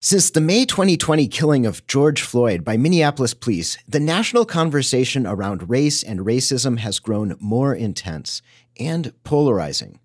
Since 0.00 0.30
the 0.30 0.40
May 0.40 0.64
2020 0.64 1.26
killing 1.26 1.66
of 1.66 1.84
George 1.88 2.22
Floyd 2.22 2.62
by 2.62 2.76
Minneapolis 2.76 3.34
police, 3.34 3.76
the 3.88 3.98
national 3.98 4.44
conversation 4.44 5.26
around 5.26 5.68
race 5.68 6.04
and 6.04 6.20
racism 6.20 6.78
has 6.78 7.00
grown 7.00 7.34
more 7.40 7.74
intense 7.74 8.40
and 8.78 9.12
polarizing. 9.24 9.98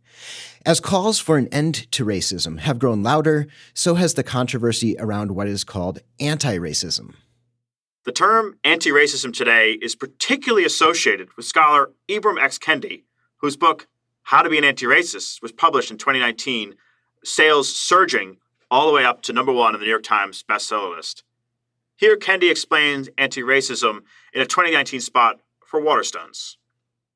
As 0.65 0.79
calls 0.79 1.19
for 1.19 1.37
an 1.37 1.47
end 1.49 1.91
to 1.91 2.05
racism 2.05 2.57
have 2.61 2.79
grown 2.79 3.03
louder, 3.03 3.45
so 3.75 3.93
has 3.93 4.15
the 4.15 4.23
controversy 4.23 4.95
around 4.97 5.35
what 5.35 5.47
is 5.47 5.63
called 5.63 5.99
anti 6.19 6.57
racism. 6.57 7.13
The 8.03 8.11
term 8.11 8.57
anti 8.63 8.89
racism 8.89 9.31
today 9.31 9.73
is 9.73 9.93
particularly 9.93 10.65
associated 10.65 11.29
with 11.37 11.45
scholar 11.45 11.91
Ibram 12.09 12.41
X. 12.41 12.57
Kendi, 12.57 13.03
whose 13.41 13.55
book, 13.55 13.87
How 14.23 14.41
to 14.41 14.49
Be 14.49 14.57
an 14.57 14.63
Anti 14.63 14.87
Racist, 14.87 15.43
was 15.43 15.51
published 15.51 15.91
in 15.91 15.99
2019, 15.99 16.73
sales 17.23 17.71
surging 17.71 18.37
all 18.73 18.87
the 18.87 18.93
way 18.93 19.05
up 19.05 19.21
to 19.21 19.31
number 19.31 19.53
one 19.53 19.75
on 19.75 19.79
the 19.79 19.85
New 19.85 19.91
York 19.91 20.01
Times 20.01 20.43
bestseller 20.49 20.95
list. 20.95 21.23
Here, 21.95 22.17
Kendi 22.17 22.49
explains 22.49 23.07
anti 23.19 23.43
racism 23.43 23.99
in 24.33 24.41
a 24.41 24.47
2019 24.47 24.99
spot 24.99 25.39
for 25.63 25.79
Waterstones. 25.79 26.55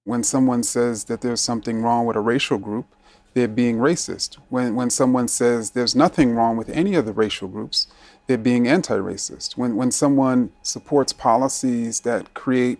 When 0.03 0.23
someone 0.23 0.61
says 0.61 1.05
that 1.05 1.21
there's 1.21 1.41
something 1.41 1.81
wrong 1.81 2.05
with 2.05 2.15
a 2.15 2.19
racial 2.19 2.59
group, 2.59 2.85
they're 3.33 3.47
being 3.47 3.77
racist. 3.77 4.35
When, 4.49 4.75
when 4.75 4.91
someone 4.91 5.27
says 5.27 5.71
there's 5.71 5.95
nothing 5.95 6.35
wrong 6.35 6.57
with 6.57 6.69
any 6.69 6.93
of 6.93 7.07
the 7.07 7.11
racial 7.11 7.47
groups, 7.47 7.87
they're 8.27 8.37
being 8.37 8.67
anti 8.67 8.95
racist. 8.95 9.57
When, 9.57 9.75
when 9.75 9.89
someone 9.89 10.51
supports 10.61 11.11
policies 11.11 12.01
that 12.01 12.35
create 12.35 12.79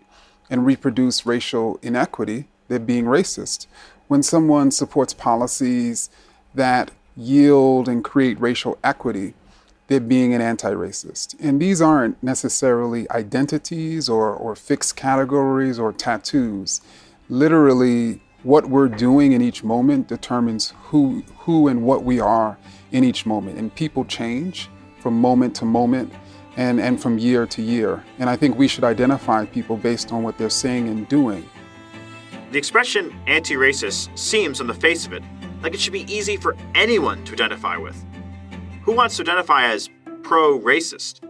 and 0.51 0.67
reproduce 0.67 1.25
racial 1.25 1.79
inequity, 1.81 2.47
they're 2.67 2.77
being 2.77 3.05
racist. 3.05 3.65
When 4.07 4.21
someone 4.21 4.69
supports 4.69 5.15
policies 5.15 6.11
that 6.53 6.91
yield 7.17 7.89
and 7.89 8.03
create 8.03 8.39
racial 8.39 8.77
equity, 8.83 9.33
they're 9.87 9.99
being 9.99 10.33
an 10.33 10.41
anti 10.41 10.71
racist. 10.71 11.35
And 11.39 11.61
these 11.61 11.81
aren't 11.81 12.21
necessarily 12.21 13.09
identities 13.11 14.07
or, 14.07 14.33
or 14.33 14.55
fixed 14.55 14.95
categories 14.95 15.79
or 15.79 15.91
tattoos. 15.91 16.81
Literally, 17.29 18.21
what 18.43 18.69
we're 18.69 18.87
doing 18.87 19.31
in 19.31 19.41
each 19.41 19.63
moment 19.63 20.07
determines 20.07 20.73
who, 20.83 21.23
who 21.39 21.67
and 21.67 21.83
what 21.83 22.03
we 22.03 22.19
are 22.19 22.57
in 22.91 23.03
each 23.03 23.25
moment. 23.25 23.57
And 23.57 23.73
people 23.73 24.05
change 24.05 24.69
from 24.99 25.19
moment 25.19 25.55
to 25.55 25.65
moment 25.65 26.13
and, 26.55 26.79
and 26.79 27.01
from 27.01 27.17
year 27.17 27.45
to 27.45 27.61
year. 27.61 28.03
And 28.19 28.29
I 28.29 28.35
think 28.35 28.57
we 28.57 28.67
should 28.67 28.83
identify 28.83 29.45
people 29.45 29.77
based 29.77 30.11
on 30.11 30.23
what 30.23 30.37
they're 30.37 30.49
saying 30.49 30.87
and 30.87 31.07
doing. 31.07 31.47
The 32.51 32.57
expression 32.57 33.13
anti 33.27 33.55
racist 33.55 34.17
seems, 34.17 34.61
on 34.61 34.67
the 34.67 34.73
face 34.73 35.05
of 35.05 35.13
it, 35.13 35.23
like 35.61 35.73
it 35.73 35.79
should 35.79 35.93
be 35.93 36.11
easy 36.11 36.37
for 36.37 36.55
anyone 36.75 37.23
to 37.25 37.33
identify 37.33 37.77
with. 37.77 38.05
Who 38.83 38.91
wants 38.93 39.17
to 39.17 39.23
identify 39.23 39.65
as 39.65 39.89
pro 40.23 40.59
racist? 40.59 41.23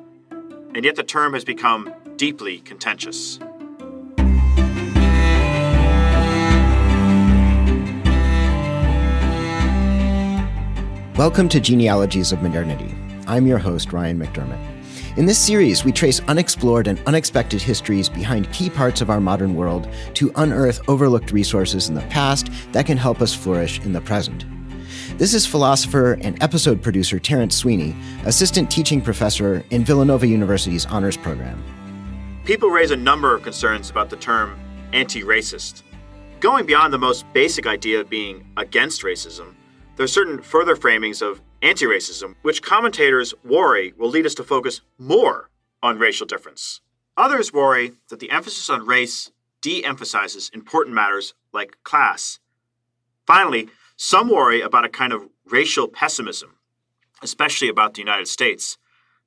And 0.76 0.84
yet 0.84 0.96
the 0.96 1.04
term 1.04 1.34
has 1.34 1.44
become 1.44 1.94
deeply 2.18 2.60
contentious. 2.60 3.40
Welcome 11.18 11.50
to 11.50 11.60
Genealogies 11.60 12.32
of 12.32 12.44
Modernity. 12.44 12.94
I'm 13.26 13.48
your 13.48 13.58
host, 13.58 13.92
Ryan 13.92 14.20
McDermott. 14.20 14.67
In 15.18 15.26
this 15.26 15.40
series, 15.40 15.84
we 15.84 15.92
trace 15.92 16.20
unexplored 16.28 16.86
and 16.86 17.02
unexpected 17.08 17.60
histories 17.60 18.08
behind 18.08 18.54
key 18.54 18.70
parts 18.70 19.02
of 19.02 19.10
our 19.10 19.20
modern 19.20 19.56
world 19.56 19.90
to 20.14 20.32
unearth 20.36 20.80
overlooked 20.88 21.32
resources 21.32 21.90
in 21.90 21.96
the 21.96 22.02
past 22.02 22.52
that 22.72 22.86
can 22.86 22.98
help 22.98 23.20
us 23.20 23.34
flourish 23.34 23.80
in 23.80 23.94
the 23.94 24.02
present. 24.02 24.46
This 25.18 25.34
is 25.34 25.44
philosopher 25.44 26.20
and 26.22 26.42
episode 26.44 26.84
producer 26.84 27.18
Terence 27.18 27.56
Sweeney, 27.56 27.96
assistant 28.26 28.70
teaching 28.70 29.02
professor 29.02 29.64
in 29.72 29.84
Villanova 29.84 30.28
University's 30.28 30.86
honors 30.86 31.18
program. 31.18 31.64
People 32.46 32.70
raise 32.70 32.92
a 32.92 32.96
number 32.96 33.34
of 33.34 33.42
concerns 33.42 33.90
about 33.90 34.12
the 34.12 34.18
term 34.18 34.60
anti 34.94 35.24
racist. 35.24 35.82
Going 36.42 36.68
beyond 36.68 36.94
the 36.94 37.00
most 37.00 37.26
basic 37.34 37.66
idea 37.66 38.00
of 38.00 38.08
being 38.08 38.46
against 38.56 39.02
racism, 39.02 39.56
there 39.96 40.04
are 40.04 40.08
certain 40.08 40.44
further 40.44 40.76
framings 40.76 41.24
of 41.24 41.42
anti 41.62 41.86
racism, 41.86 42.36
which 42.42 42.62
commentators 42.62 43.34
worry 43.44 43.94
will 43.98 44.10
lead 44.10 44.26
us 44.26 44.36
to 44.36 44.44
focus 44.44 44.82
more 44.98 45.50
on 45.82 46.00
racial 46.00 46.26
difference. 46.26 46.82
Others 47.16 47.54
worry 47.54 47.94
that 48.10 48.20
the 48.20 48.32
emphasis 48.32 48.70
on 48.70 48.86
race 48.86 49.32
de 49.62 49.84
emphasizes 49.84 50.52
important 50.54 50.96
matters 50.96 51.34
like 51.52 51.78
class. 51.84 52.40
Finally, 53.26 53.70
some 53.96 54.30
worry 54.30 54.62
about 54.62 54.86
a 54.86 54.90
kind 54.90 55.12
of 55.12 55.30
racial 55.46 55.88
pessimism, 55.88 56.56
especially 57.22 57.68
about 57.68 57.96
the 57.96 58.02
United 58.02 58.28
States, 58.28 58.78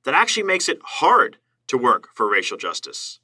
that 0.05 0.13
actually 0.13 0.43
makes 0.43 0.69
it 0.69 0.79
hard 0.83 1.37
to 1.67 1.77
work 1.77 2.09
for 2.13 2.29
racial 2.29 2.57
justice. 2.57 3.19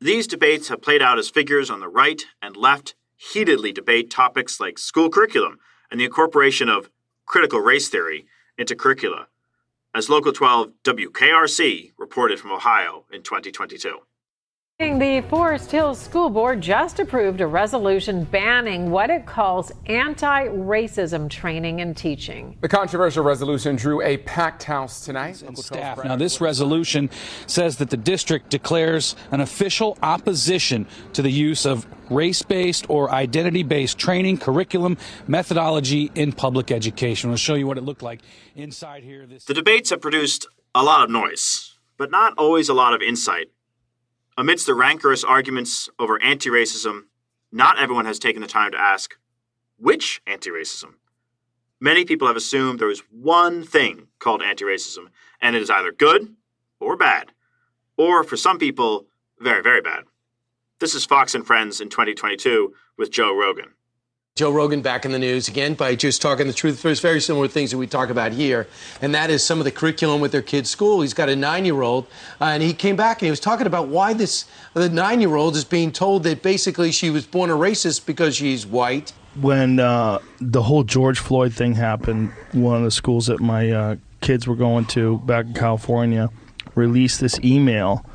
These 0.00 0.26
debates 0.26 0.68
have 0.68 0.80
played 0.80 1.02
out 1.02 1.18
as 1.18 1.28
figures 1.28 1.70
on 1.70 1.80
the 1.80 1.88
right 1.88 2.22
and 2.40 2.56
left 2.56 2.94
heatedly 3.16 3.72
debate 3.72 4.10
topics 4.10 4.60
like 4.60 4.78
school 4.78 5.10
curriculum 5.10 5.58
and 5.90 6.00
the 6.00 6.04
incorporation 6.04 6.68
of 6.68 6.88
critical 7.28 7.60
race 7.60 7.88
theory 7.88 8.26
into 8.56 8.74
curricula, 8.74 9.28
as 9.94 10.08
Local 10.08 10.32
12 10.32 10.72
WKRC 10.82 11.92
reported 11.98 12.40
from 12.40 12.52
Ohio 12.52 13.04
in 13.12 13.22
2022. 13.22 13.98
The 14.80 15.24
Forest 15.28 15.72
Hills 15.72 15.98
School 16.00 16.30
Board 16.30 16.60
just 16.60 17.00
approved 17.00 17.40
a 17.40 17.48
resolution 17.48 18.22
banning 18.22 18.92
what 18.92 19.10
it 19.10 19.26
calls 19.26 19.72
anti 19.86 20.46
racism 20.46 21.28
training 21.28 21.80
and 21.80 21.96
teaching. 21.96 22.56
The 22.60 22.68
controversial 22.68 23.24
resolution 23.24 23.74
drew 23.74 24.00
a 24.02 24.18
packed 24.18 24.62
house 24.62 25.04
tonight. 25.04 25.42
Staff. 25.56 26.04
Now, 26.04 26.14
this 26.14 26.40
resolution 26.40 27.10
says 27.48 27.78
that 27.78 27.90
the 27.90 27.96
district 27.96 28.50
declares 28.50 29.16
an 29.32 29.40
official 29.40 29.98
opposition 30.00 30.86
to 31.14 31.22
the 31.22 31.30
use 31.32 31.66
of 31.66 31.84
race 32.08 32.42
based 32.42 32.88
or 32.88 33.10
identity 33.10 33.64
based 33.64 33.98
training, 33.98 34.38
curriculum, 34.38 34.96
methodology 35.26 36.12
in 36.14 36.30
public 36.30 36.70
education. 36.70 37.30
We'll 37.30 37.36
show 37.36 37.56
you 37.56 37.66
what 37.66 37.78
it 37.78 37.82
looked 37.82 38.02
like 38.04 38.20
inside 38.54 39.02
here. 39.02 39.26
This- 39.26 39.44
the 39.44 39.54
debates 39.54 39.90
have 39.90 40.00
produced 40.00 40.46
a 40.72 40.84
lot 40.84 41.02
of 41.02 41.10
noise, 41.10 41.74
but 41.96 42.12
not 42.12 42.34
always 42.38 42.68
a 42.68 42.74
lot 42.74 42.94
of 42.94 43.02
insight 43.02 43.48
Amidst 44.38 44.66
the 44.66 44.74
rancorous 44.74 45.24
arguments 45.24 45.88
over 45.98 46.22
anti 46.22 46.48
racism, 46.48 47.06
not 47.50 47.80
everyone 47.80 48.04
has 48.04 48.20
taken 48.20 48.40
the 48.40 48.46
time 48.46 48.70
to 48.70 48.80
ask 48.80 49.16
which 49.78 50.22
anti 50.28 50.48
racism? 50.48 50.94
Many 51.80 52.04
people 52.04 52.28
have 52.28 52.36
assumed 52.36 52.78
there 52.78 52.88
is 52.88 53.02
one 53.10 53.64
thing 53.64 54.06
called 54.20 54.40
anti 54.40 54.64
racism, 54.64 55.08
and 55.42 55.56
it 55.56 55.62
is 55.62 55.70
either 55.70 55.90
good 55.90 56.36
or 56.78 56.96
bad. 56.96 57.32
Or 57.96 58.22
for 58.22 58.36
some 58.36 58.60
people, 58.60 59.06
very, 59.40 59.60
very 59.60 59.80
bad. 59.80 60.04
This 60.78 60.94
is 60.94 61.04
Fox 61.04 61.34
and 61.34 61.44
Friends 61.44 61.80
in 61.80 61.88
2022 61.88 62.72
with 62.96 63.10
Joe 63.10 63.36
Rogan. 63.36 63.74
Joe 64.38 64.52
Rogan 64.52 64.82
back 64.82 65.04
in 65.04 65.10
the 65.10 65.18
news 65.18 65.48
again 65.48 65.74
by 65.74 65.96
just 65.96 66.22
talking 66.22 66.46
the 66.46 66.52
truth. 66.52 66.80
There's 66.80 67.00
very 67.00 67.20
similar 67.20 67.48
things 67.48 67.72
that 67.72 67.76
we 67.76 67.88
talk 67.88 68.08
about 68.08 68.30
here, 68.30 68.68
and 69.02 69.12
that 69.12 69.30
is 69.30 69.42
some 69.42 69.58
of 69.58 69.64
the 69.64 69.72
curriculum 69.72 70.20
with 70.20 70.30
their 70.30 70.42
kids' 70.42 70.70
school. 70.70 71.00
He's 71.00 71.12
got 71.12 71.28
a 71.28 71.34
nine-year-old, 71.34 72.06
uh, 72.40 72.44
and 72.44 72.62
he 72.62 72.72
came 72.72 72.94
back 72.94 73.20
and 73.20 73.26
he 73.26 73.30
was 73.30 73.40
talking 73.40 73.66
about 73.66 73.88
why 73.88 74.12
this 74.12 74.44
the 74.74 74.88
nine-year-old 74.88 75.56
is 75.56 75.64
being 75.64 75.90
told 75.90 76.22
that 76.22 76.40
basically 76.40 76.92
she 76.92 77.10
was 77.10 77.26
born 77.26 77.50
a 77.50 77.54
racist 77.54 78.06
because 78.06 78.36
she's 78.36 78.64
white. 78.64 79.12
When 79.40 79.80
uh, 79.80 80.20
the 80.40 80.62
whole 80.62 80.84
George 80.84 81.18
Floyd 81.18 81.52
thing 81.52 81.74
happened, 81.74 82.30
one 82.52 82.76
of 82.76 82.84
the 82.84 82.92
schools 82.92 83.26
that 83.26 83.40
my 83.40 83.72
uh, 83.72 83.96
kids 84.20 84.46
were 84.46 84.54
going 84.54 84.84
to 84.86 85.18
back 85.18 85.46
in 85.46 85.54
California 85.54 86.30
released 86.76 87.20
this 87.20 87.40
email 87.42 88.06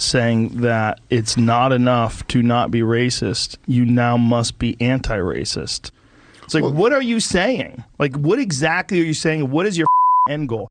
saying 0.00 0.60
that 0.60 1.00
it's 1.10 1.36
not 1.36 1.72
enough 1.72 2.26
to 2.28 2.42
not 2.42 2.70
be 2.70 2.80
racist. 2.80 3.56
You 3.66 3.84
now 3.84 4.16
must 4.16 4.58
be 4.58 4.76
anti 4.80 5.16
racist. 5.16 5.90
It's 6.42 6.54
like, 6.54 6.64
well, 6.64 6.72
what 6.72 6.92
are 6.92 7.02
you 7.02 7.20
saying? 7.20 7.84
Like, 7.98 8.16
what 8.16 8.38
exactly 8.38 9.00
are 9.00 9.04
you 9.04 9.14
saying? 9.14 9.50
What 9.50 9.66
is 9.66 9.78
your 9.78 9.86
end 10.28 10.48
goal? 10.48 10.68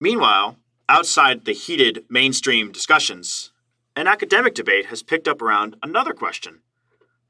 Meanwhile, 0.00 0.56
outside 0.88 1.44
the 1.44 1.52
heated 1.52 2.04
mainstream 2.10 2.70
discussions, 2.72 3.52
an 3.96 4.06
academic 4.06 4.54
debate 4.54 4.86
has 4.86 5.02
picked 5.02 5.28
up 5.28 5.42
around 5.42 5.76
another 5.82 6.12
question 6.12 6.60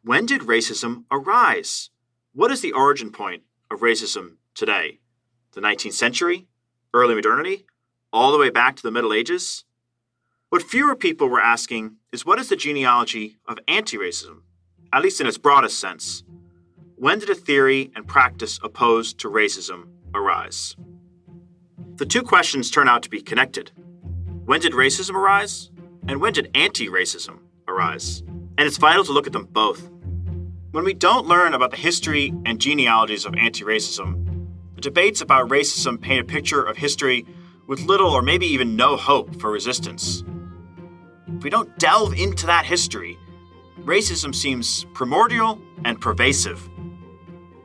When 0.02 0.26
did 0.26 0.42
racism 0.42 1.04
arise? 1.10 1.90
What 2.32 2.50
is 2.50 2.60
the 2.60 2.72
origin 2.72 3.10
point 3.10 3.42
of 3.70 3.80
racism 3.80 4.36
today? 4.54 4.98
The 5.52 5.60
19th 5.60 5.94
century? 5.94 6.46
Early 6.92 7.14
modernity? 7.14 7.66
All 8.12 8.32
the 8.32 8.38
way 8.38 8.50
back 8.50 8.76
to 8.76 8.82
the 8.82 8.90
Middle 8.90 9.12
Ages? 9.12 9.64
What 10.50 10.64
fewer 10.64 10.96
people 10.96 11.28
were 11.28 11.40
asking 11.40 11.94
is 12.12 12.26
what 12.26 12.40
is 12.40 12.48
the 12.48 12.56
genealogy 12.56 13.36
of 13.46 13.60
anti 13.68 13.96
racism, 13.96 14.40
at 14.92 15.00
least 15.00 15.20
in 15.20 15.28
its 15.28 15.38
broadest 15.38 15.78
sense? 15.78 16.24
When 16.96 17.20
did 17.20 17.30
a 17.30 17.36
theory 17.36 17.92
and 17.94 18.04
practice 18.04 18.58
opposed 18.60 19.20
to 19.20 19.30
racism 19.30 19.86
arise? 20.12 20.74
The 21.98 22.04
two 22.04 22.22
questions 22.22 22.68
turn 22.68 22.88
out 22.88 23.04
to 23.04 23.08
be 23.08 23.22
connected. 23.22 23.70
When 24.44 24.60
did 24.60 24.72
racism 24.72 25.14
arise? 25.14 25.70
And 26.08 26.20
when 26.20 26.32
did 26.32 26.50
anti 26.52 26.88
racism 26.88 27.38
arise? 27.68 28.24
And 28.58 28.62
it's 28.62 28.76
vital 28.76 29.04
to 29.04 29.12
look 29.12 29.28
at 29.28 29.32
them 29.32 29.46
both. 29.52 29.88
When 30.72 30.82
we 30.82 30.94
don't 30.94 31.28
learn 31.28 31.54
about 31.54 31.70
the 31.70 31.76
history 31.76 32.34
and 32.44 32.60
genealogies 32.60 33.24
of 33.24 33.36
anti 33.36 33.62
racism, 33.62 34.48
the 34.74 34.80
debates 34.80 35.20
about 35.20 35.48
racism 35.48 36.00
paint 36.00 36.22
a 36.22 36.24
picture 36.24 36.60
of 36.64 36.76
history 36.76 37.24
with 37.68 37.82
little 37.82 38.10
or 38.10 38.20
maybe 38.20 38.46
even 38.46 38.74
no 38.74 38.96
hope 38.96 39.40
for 39.40 39.52
resistance. 39.52 40.24
If 41.40 41.44
we 41.44 41.48
don't 41.48 41.78
delve 41.78 42.12
into 42.12 42.44
that 42.48 42.66
history, 42.66 43.18
racism 43.84 44.34
seems 44.34 44.84
primordial 44.92 45.58
and 45.86 45.98
pervasive. 45.98 46.68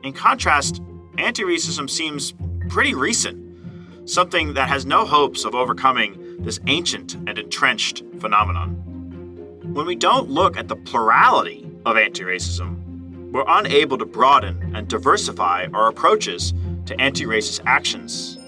In 0.02 0.14
contrast, 0.14 0.80
anti 1.18 1.42
racism 1.42 1.90
seems 1.90 2.32
pretty 2.70 2.94
recent, 2.94 4.08
something 4.08 4.54
that 4.54 4.70
has 4.70 4.86
no 4.86 5.04
hopes 5.04 5.44
of 5.44 5.54
overcoming 5.54 6.42
this 6.42 6.58
ancient 6.68 7.16
and 7.16 7.38
entrenched 7.38 8.02
phenomenon. 8.18 8.70
When 9.74 9.84
we 9.84 9.94
don't 9.94 10.30
look 10.30 10.56
at 10.56 10.68
the 10.68 10.76
plurality 10.76 11.70
of 11.84 11.98
anti 11.98 12.22
racism, 12.22 13.30
we're 13.30 13.44
unable 13.46 13.98
to 13.98 14.06
broaden 14.06 14.74
and 14.74 14.88
diversify 14.88 15.66
our 15.74 15.90
approaches 15.90 16.54
to 16.86 16.98
anti 16.98 17.26
racist 17.26 17.60
actions. 17.66 18.38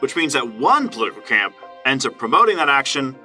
Which 0.00 0.14
means 0.14 0.34
that 0.34 0.46
one 0.46 0.90
political 0.90 1.22
camp 1.22 1.54
ends 1.86 2.04
up 2.04 2.18
promoting 2.18 2.58
that 2.58 2.68
action 2.68 3.16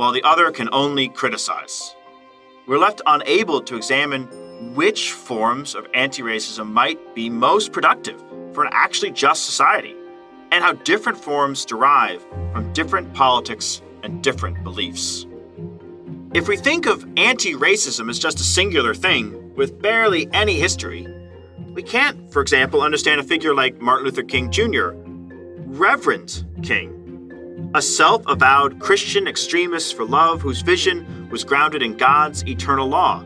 while 0.00 0.12
the 0.12 0.22
other 0.22 0.50
can 0.50 0.66
only 0.72 1.10
criticize. 1.10 1.94
We're 2.66 2.78
left 2.78 3.02
unable 3.04 3.60
to 3.60 3.76
examine 3.76 4.22
which 4.74 5.12
forms 5.12 5.74
of 5.74 5.86
anti 5.92 6.22
racism 6.22 6.72
might 6.72 7.14
be 7.14 7.28
most 7.28 7.70
productive 7.70 8.18
for 8.54 8.64
an 8.64 8.70
actually 8.72 9.10
just 9.10 9.44
society, 9.44 9.94
and 10.52 10.64
how 10.64 10.72
different 10.72 11.18
forms 11.18 11.66
derive 11.66 12.22
from 12.50 12.72
different 12.72 13.12
politics 13.12 13.82
and 14.02 14.22
different 14.22 14.64
beliefs. 14.64 15.26
If 16.32 16.48
we 16.48 16.56
think 16.56 16.86
of 16.86 17.06
anti 17.18 17.52
racism 17.52 18.08
as 18.08 18.18
just 18.18 18.40
a 18.40 18.44
singular 18.44 18.94
thing 18.94 19.54
with 19.54 19.82
barely 19.82 20.30
any 20.32 20.54
history, 20.54 21.06
we 21.74 21.82
can't, 21.82 22.32
for 22.32 22.40
example, 22.40 22.80
understand 22.80 23.20
a 23.20 23.24
figure 23.24 23.54
like 23.54 23.82
Martin 23.82 24.06
Luther 24.06 24.22
King 24.22 24.50
Jr., 24.50 24.92
Reverend 25.66 26.46
King, 26.62 26.99
a 27.74 27.82
self 27.82 28.22
avowed 28.26 28.80
Christian 28.80 29.28
extremist 29.28 29.96
for 29.96 30.04
love 30.04 30.40
whose 30.40 30.60
vision 30.60 31.28
was 31.30 31.44
grounded 31.44 31.82
in 31.82 31.96
God's 31.96 32.44
eternal 32.46 32.88
law. 32.88 33.24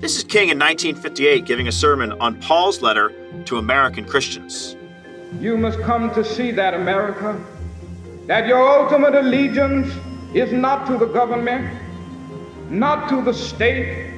This 0.00 0.16
is 0.16 0.24
King 0.24 0.50
in 0.50 0.58
1958 0.58 1.44
giving 1.44 1.66
a 1.66 1.72
sermon 1.72 2.12
on 2.20 2.40
Paul's 2.40 2.82
letter 2.82 3.12
to 3.46 3.58
American 3.58 4.04
Christians. 4.04 4.76
You 5.40 5.56
must 5.56 5.80
come 5.80 6.14
to 6.14 6.24
see 6.24 6.52
that, 6.52 6.74
America, 6.74 7.42
that 8.26 8.46
your 8.46 8.62
ultimate 8.62 9.14
allegiance 9.14 9.92
is 10.32 10.52
not 10.52 10.86
to 10.86 10.96
the 10.96 11.06
government, 11.06 11.68
not 12.70 13.08
to 13.08 13.22
the 13.22 13.34
state, 13.34 14.12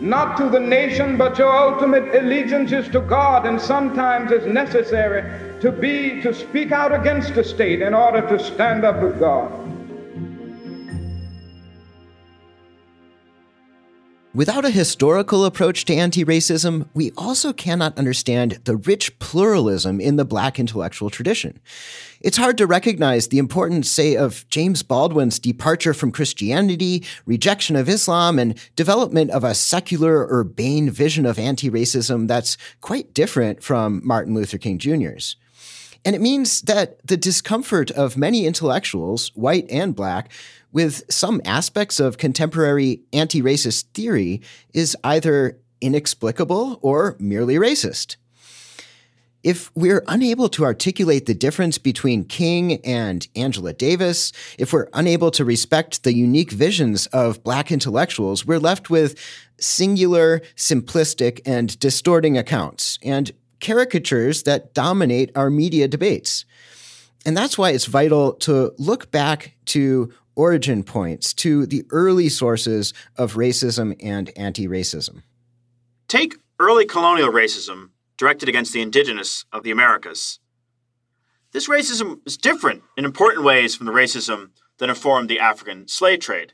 not 0.00 0.36
to 0.36 0.48
the 0.48 0.60
nation, 0.60 1.16
but 1.16 1.38
your 1.38 1.50
ultimate 1.50 2.14
allegiance 2.14 2.72
is 2.72 2.88
to 2.88 3.00
God, 3.00 3.46
and 3.46 3.60
sometimes 3.60 4.30
it's 4.32 4.46
necessary 4.46 5.47
to 5.60 5.72
be 5.72 6.22
to 6.22 6.32
speak 6.32 6.72
out 6.72 6.92
against 6.92 7.34
the 7.34 7.42
state 7.42 7.82
in 7.82 7.94
order 7.94 8.20
to 8.28 8.38
stand 8.42 8.84
up 8.84 9.02
with 9.02 9.18
God. 9.18 9.67
Without 14.34 14.66
a 14.66 14.70
historical 14.70 15.46
approach 15.46 15.86
to 15.86 15.94
anti 15.94 16.22
racism, 16.22 16.86
we 16.92 17.12
also 17.16 17.50
cannot 17.50 17.96
understand 17.96 18.60
the 18.64 18.76
rich 18.76 19.18
pluralism 19.20 20.02
in 20.02 20.16
the 20.16 20.24
black 20.24 20.58
intellectual 20.58 21.08
tradition. 21.08 21.58
It's 22.20 22.36
hard 22.36 22.58
to 22.58 22.66
recognize 22.66 23.28
the 23.28 23.38
importance, 23.38 23.90
say, 23.90 24.16
of 24.16 24.46
James 24.50 24.82
Baldwin's 24.82 25.38
departure 25.38 25.94
from 25.94 26.12
Christianity, 26.12 27.04
rejection 27.24 27.74
of 27.74 27.88
Islam, 27.88 28.38
and 28.38 28.58
development 28.76 29.30
of 29.30 29.44
a 29.44 29.54
secular, 29.54 30.26
urbane 30.28 30.90
vision 30.90 31.24
of 31.24 31.38
anti 31.38 31.70
racism 31.70 32.28
that's 32.28 32.58
quite 32.82 33.14
different 33.14 33.62
from 33.62 34.02
Martin 34.04 34.34
Luther 34.34 34.58
King 34.58 34.76
Jr.'s. 34.76 35.36
And 36.04 36.14
it 36.14 36.20
means 36.20 36.62
that 36.62 37.04
the 37.06 37.16
discomfort 37.16 37.90
of 37.90 38.16
many 38.16 38.46
intellectuals, 38.46 39.28
white 39.34 39.66
and 39.70 39.94
black, 39.94 40.30
with 40.72 41.02
some 41.10 41.40
aspects 41.44 41.98
of 41.98 42.18
contemporary 42.18 43.00
anti 43.12 43.42
racist 43.42 43.84
theory 43.94 44.42
is 44.72 44.96
either 45.02 45.58
inexplicable 45.80 46.78
or 46.82 47.16
merely 47.18 47.56
racist. 47.56 48.16
If 49.44 49.70
we're 49.76 50.02
unable 50.08 50.48
to 50.50 50.64
articulate 50.64 51.26
the 51.26 51.34
difference 51.34 51.78
between 51.78 52.24
King 52.24 52.84
and 52.84 53.26
Angela 53.36 53.72
Davis, 53.72 54.32
if 54.58 54.72
we're 54.72 54.88
unable 54.92 55.30
to 55.30 55.44
respect 55.44 56.02
the 56.02 56.12
unique 56.12 56.50
visions 56.50 57.06
of 57.08 57.42
Black 57.44 57.70
intellectuals, 57.70 58.44
we're 58.44 58.58
left 58.58 58.90
with 58.90 59.18
singular, 59.60 60.40
simplistic, 60.56 61.40
and 61.46 61.78
distorting 61.78 62.36
accounts, 62.36 62.98
and 63.02 63.30
caricatures 63.60 64.44
that 64.44 64.74
dominate 64.74 65.30
our 65.34 65.50
media 65.50 65.88
debates. 65.88 66.44
And 67.26 67.36
that's 67.36 67.58
why 67.58 67.70
it's 67.70 67.86
vital 67.86 68.32
to 68.34 68.72
look 68.78 69.10
back 69.10 69.54
to 69.66 70.12
origin 70.34 70.84
points 70.84 71.34
to 71.34 71.66
the 71.66 71.84
early 71.90 72.28
sources 72.28 72.94
of 73.16 73.34
racism 73.34 73.96
and 74.02 74.30
anti 74.36 74.68
racism. 74.68 75.22
Take 76.06 76.36
early 76.60 76.86
colonial 76.86 77.30
racism 77.30 77.90
directed 78.16 78.48
against 78.48 78.72
the 78.72 78.80
indigenous 78.80 79.44
of 79.52 79.62
the 79.62 79.70
Americas. 79.70 80.38
This 81.52 81.68
racism 81.68 82.20
is 82.26 82.36
different 82.36 82.82
in 82.96 83.04
important 83.04 83.44
ways 83.44 83.74
from 83.74 83.86
the 83.86 83.92
racism 83.92 84.50
that 84.78 84.88
informed 84.88 85.28
the 85.28 85.40
African 85.40 85.88
slave 85.88 86.20
trade. 86.20 86.52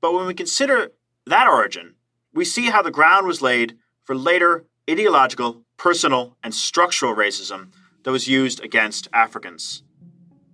But 0.00 0.12
when 0.12 0.26
we 0.26 0.34
consider 0.34 0.92
that 1.26 1.46
origin, 1.46 1.94
we 2.32 2.44
see 2.44 2.66
how 2.66 2.82
the 2.82 2.90
ground 2.90 3.26
was 3.26 3.42
laid 3.42 3.76
for 4.02 4.14
later 4.14 4.66
ideological, 4.88 5.64
personal, 5.80 6.36
and 6.44 6.54
structural 6.54 7.16
racism 7.16 7.68
that 8.02 8.10
was 8.10 8.28
used 8.28 8.62
against 8.62 9.08
Africans. 9.14 9.82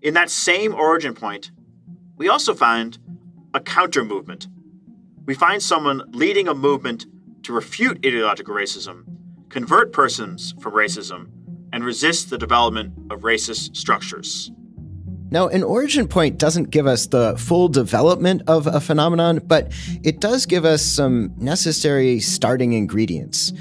In 0.00 0.14
that 0.14 0.30
same 0.30 0.72
origin 0.72 1.14
point, 1.14 1.50
we 2.16 2.28
also 2.28 2.54
find 2.54 2.96
a 3.52 3.58
counter 3.58 4.04
movement. 4.04 4.46
We 5.24 5.34
find 5.34 5.60
someone 5.60 6.04
leading 6.12 6.46
a 6.46 6.54
movement 6.54 7.06
to 7.42 7.52
refute 7.52 8.06
ideological 8.06 8.54
racism, 8.54 9.02
convert 9.48 9.92
persons 9.92 10.54
from 10.60 10.74
racism, 10.74 11.30
and 11.72 11.82
resist 11.84 12.30
the 12.30 12.38
development 12.38 12.92
of 13.10 13.22
racist 13.22 13.76
structures. 13.76 14.52
Now, 15.32 15.48
an 15.48 15.64
origin 15.64 16.06
point 16.06 16.38
doesn't 16.38 16.70
give 16.70 16.86
us 16.86 17.08
the 17.08 17.36
full 17.36 17.66
development 17.66 18.42
of 18.46 18.68
a 18.68 18.80
phenomenon, 18.80 19.40
but 19.44 19.72
it 20.04 20.20
does 20.20 20.46
give 20.46 20.64
us 20.64 20.82
some 20.82 21.34
necessary 21.36 22.20
starting 22.20 22.74
ingredients. 22.74 23.52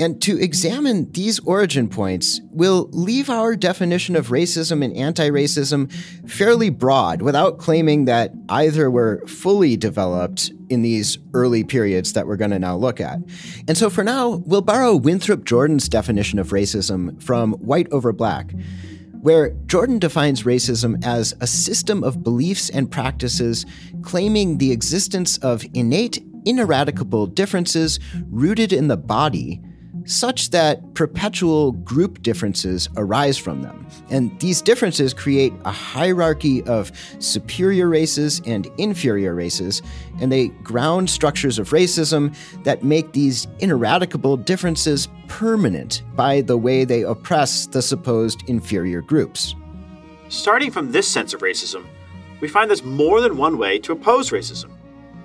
And 0.00 0.22
to 0.22 0.38
examine 0.38 1.10
these 1.12 1.38
origin 1.40 1.88
points, 1.88 2.40
we'll 2.50 2.88
leave 2.92 3.28
our 3.28 3.54
definition 3.54 4.16
of 4.16 4.28
racism 4.28 4.82
and 4.82 4.96
anti 4.96 5.28
racism 5.28 5.92
fairly 6.28 6.70
broad 6.70 7.20
without 7.20 7.58
claiming 7.58 8.06
that 8.06 8.32
either 8.48 8.90
were 8.90 9.22
fully 9.26 9.76
developed 9.76 10.50
in 10.70 10.82
these 10.82 11.18
early 11.34 11.62
periods 11.62 12.14
that 12.14 12.26
we're 12.26 12.36
going 12.36 12.50
to 12.50 12.58
now 12.58 12.74
look 12.74 13.00
at. 13.00 13.18
And 13.68 13.76
so 13.76 13.90
for 13.90 14.02
now, 14.02 14.42
we'll 14.46 14.62
borrow 14.62 14.96
Winthrop 14.96 15.44
Jordan's 15.44 15.88
definition 15.88 16.38
of 16.38 16.48
racism 16.48 17.22
from 17.22 17.52
White 17.54 17.90
Over 17.92 18.12
Black 18.12 18.52
where 19.20 19.50
Jordan 19.66 20.00
defines 20.00 20.42
racism 20.42 21.00
as 21.04 21.32
a 21.40 21.46
system 21.46 22.02
of 22.02 22.24
beliefs 22.24 22.68
and 22.70 22.90
practices 22.90 23.64
claiming 24.02 24.58
the 24.58 24.72
existence 24.72 25.38
of 25.38 25.64
innate, 25.74 26.20
ineradicable 26.44 27.28
differences 27.28 28.00
rooted 28.32 28.72
in 28.72 28.88
the 28.88 28.96
body 28.96 29.62
such 30.06 30.50
that 30.50 30.94
perpetual 30.94 31.72
group 31.72 32.22
differences 32.22 32.88
arise 32.96 33.38
from 33.38 33.62
them. 33.62 33.86
And 34.10 34.38
these 34.40 34.60
differences 34.62 35.14
create 35.14 35.52
a 35.64 35.70
hierarchy 35.70 36.62
of 36.64 36.92
superior 37.18 37.88
races 37.88 38.40
and 38.46 38.68
inferior 38.78 39.34
races, 39.34 39.82
and 40.20 40.30
they 40.30 40.48
ground 40.48 41.10
structures 41.10 41.58
of 41.58 41.70
racism 41.70 42.34
that 42.64 42.82
make 42.82 43.12
these 43.12 43.46
ineradicable 43.60 44.36
differences 44.36 45.08
permanent 45.28 46.02
by 46.14 46.40
the 46.40 46.56
way 46.56 46.84
they 46.84 47.02
oppress 47.02 47.66
the 47.66 47.82
supposed 47.82 48.42
inferior 48.48 49.00
groups. 49.00 49.54
Starting 50.28 50.70
from 50.70 50.92
this 50.92 51.06
sense 51.06 51.34
of 51.34 51.40
racism, 51.40 51.86
we 52.40 52.48
find 52.48 52.68
there's 52.68 52.82
more 52.82 53.20
than 53.20 53.36
one 53.36 53.58
way 53.58 53.78
to 53.78 53.92
oppose 53.92 54.30
racism. 54.30 54.70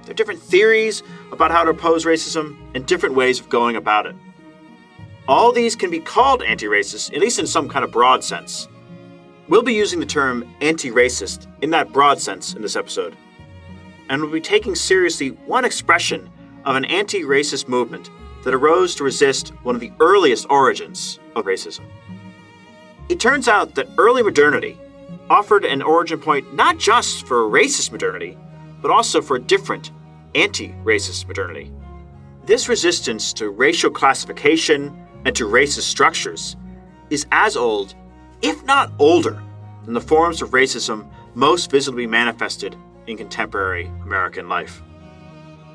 There 0.03 0.12
are 0.12 0.15
different 0.15 0.41
theories 0.41 1.03
about 1.31 1.51
how 1.51 1.63
to 1.63 1.72
oppose 1.72 2.05
racism 2.05 2.57
and 2.74 2.86
different 2.86 3.15
ways 3.15 3.39
of 3.39 3.50
going 3.50 3.75
about 3.75 4.05
it. 4.05 4.15
All 5.27 5.51
these 5.51 5.75
can 5.75 5.91
be 5.91 6.00
called 6.00 6.41
anti 6.41 6.67
racist, 6.67 7.13
at 7.13 7.19
least 7.19 7.39
in 7.39 7.48
some 7.48 7.67
kind 7.67 7.84
of 7.84 7.91
broad 7.91 8.24
sense. 8.24 8.69
We'll 9.50 9.63
be 9.63 9.74
using 9.74 10.00
the 10.00 10.05
term 10.05 10.50
anti 10.62 10.89
racist 10.89 11.48
in 11.62 11.69
that 11.72 11.91
broad 11.91 12.19
sense 12.19 12.53
in 12.53 12.62
this 12.62 12.77
episode. 12.77 13.15
And 14.10 14.22
we'll 14.22 14.31
be 14.31 14.39
taking 14.39 14.74
seriously 14.74 15.29
one 15.46 15.65
expression 15.65 16.29
of 16.63 16.77
an 16.77 16.86
anti 16.86 17.24
racist 17.24 17.67
movement 17.67 18.10
that 18.46 18.53
arose 18.53 18.96
to 18.96 19.03
resist 19.03 19.50
one 19.63 19.75
of 19.75 19.81
the 19.81 19.91
earliest 20.00 20.48
origins 20.50 21.19
of 21.36 21.46
racism. 21.46 21.84
It 23.10 23.19
turns 23.19 23.50
out 23.50 23.75
that 23.75 23.89
early 23.98 24.24
modernity 24.24 24.77
offered 25.29 25.65
an 25.65 25.81
origin 25.81 26.19
point 26.19 26.53
not 26.53 26.77
just 26.77 27.27
for 27.27 27.50
racist 27.50 27.91
modernity, 27.91 28.38
but 28.81 28.91
also 28.91 29.22
for 29.22 29.36
a 29.36 29.41
different 29.41 29.91
anti 30.36 30.69
racist 30.86 31.27
modernity. 31.27 31.72
This 32.46 32.69
resistance 32.69 33.34
to 33.34 33.50
racial 33.50 33.91
classification 33.91 35.06
and 35.27 35.36
to 35.36 35.46
racist 35.46 35.81
structures 35.81 36.55
is 37.10 37.27
as 37.34 37.57
old, 37.57 37.93
if 38.41 38.63
not 38.63 38.93
older, 38.98 39.43
than 39.84 39.93
the 39.93 40.00
forms 40.00 40.41
of 40.41 40.51
racism 40.51 41.05
most 41.36 41.69
visibly 41.69 42.07
manifested 42.07 42.77
in 43.07 43.17
contemporary 43.17 43.91
American 44.03 44.48
life. 44.48 44.81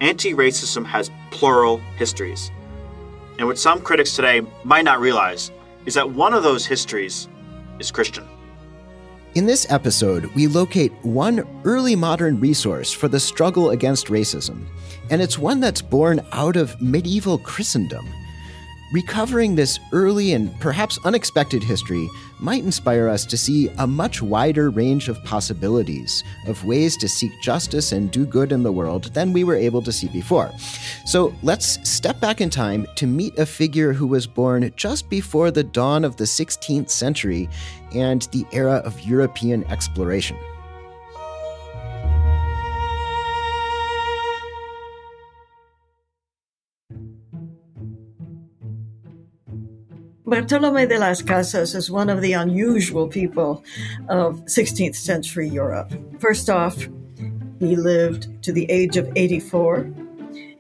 Anti 0.01 0.33
racism 0.33 0.87
has 0.87 1.11
plural 1.31 1.77
histories. 1.99 2.51
And 3.39 3.47
what 3.47 3.59
some 3.59 3.83
critics 3.83 4.17
today 4.17 4.41
might 4.65 4.87
not 4.87 5.01
realize 5.01 5.53
is 5.85 5.93
that 5.95 6.11
one 6.11 6.33
of 6.33 6.43
those 6.43 6.65
histories 6.65 7.29
is 7.79 7.91
Christian. 7.91 8.27
In 9.35 9.45
this 9.45 9.71
episode, 9.71 10.25
we 10.35 10.47
locate 10.47 10.93
one 11.03 11.47
early 11.65 11.95
modern 11.95 12.41
resource 12.41 12.91
for 12.91 13.09
the 13.09 13.21
struggle 13.21 13.71
against 13.71 14.07
racism, 14.07 14.65
and 15.11 15.21
it's 15.21 15.39
one 15.39 15.61
that's 15.61 15.83
born 15.83 16.27
out 16.33 16.57
of 16.57 16.81
medieval 16.81 17.37
Christendom. 17.37 18.09
Recovering 18.93 19.55
this 19.55 19.81
early 19.93 20.35
and 20.35 20.55
perhaps 20.61 20.99
unexpected 21.07 21.63
history 21.63 22.11
might 22.39 22.63
inspire 22.63 23.09
us 23.09 23.25
to 23.25 23.39
see 23.39 23.71
a 23.79 23.87
much 23.87 24.21
wider 24.21 24.69
range 24.69 25.09
of 25.09 25.25
possibilities 25.25 26.23
of 26.47 26.63
ways 26.67 26.99
to 26.99 27.09
seek 27.09 27.33
justice 27.41 27.93
and 27.93 28.11
do 28.11 28.27
good 28.27 28.53
in 28.53 28.63
the 28.63 28.71
world 28.71 29.05
than 29.15 29.33
we 29.33 29.45
were 29.45 29.57
able 29.57 29.81
to 29.81 29.93
see 29.93 30.09
before. 30.09 30.51
So 31.07 31.35
let's 31.43 31.89
step 31.89 32.21
back 32.21 32.43
in 32.43 32.51
time 32.51 32.87
to 32.97 33.07
meet 33.07 33.39
a 33.39 33.47
figure 33.47 33.95
who 33.95 34.07
was 34.07 34.27
born 34.27 34.71
just 34.77 35.09
before 35.09 35.51
the 35.51 35.65
dawn 35.65 36.05
of 36.05 36.19
the 36.19 36.25
16th 36.25 36.91
century 36.91 37.49
and 37.95 38.21
the 38.31 38.45
era 38.53 38.83
of 38.85 39.01
European 39.01 39.65
exploration. 39.71 40.37
Bartolome 50.33 50.87
de 50.87 50.99
las 50.99 51.21
Casas 51.21 51.75
is 51.75 51.91
one 51.91 52.09
of 52.09 52.23
the 52.23 52.33
unusual 52.33 53.07
people 53.07 53.63
of 54.09 54.37
16th 54.47 54.95
century 54.95 55.47
Europe. 55.47 55.93
First 56.21 56.49
off, 56.49 56.89
he 57.59 57.77
lived 57.77 58.43
to 58.43 58.51
the 58.51 58.65
age 58.71 58.97
of 58.97 59.13
84. 59.15 59.93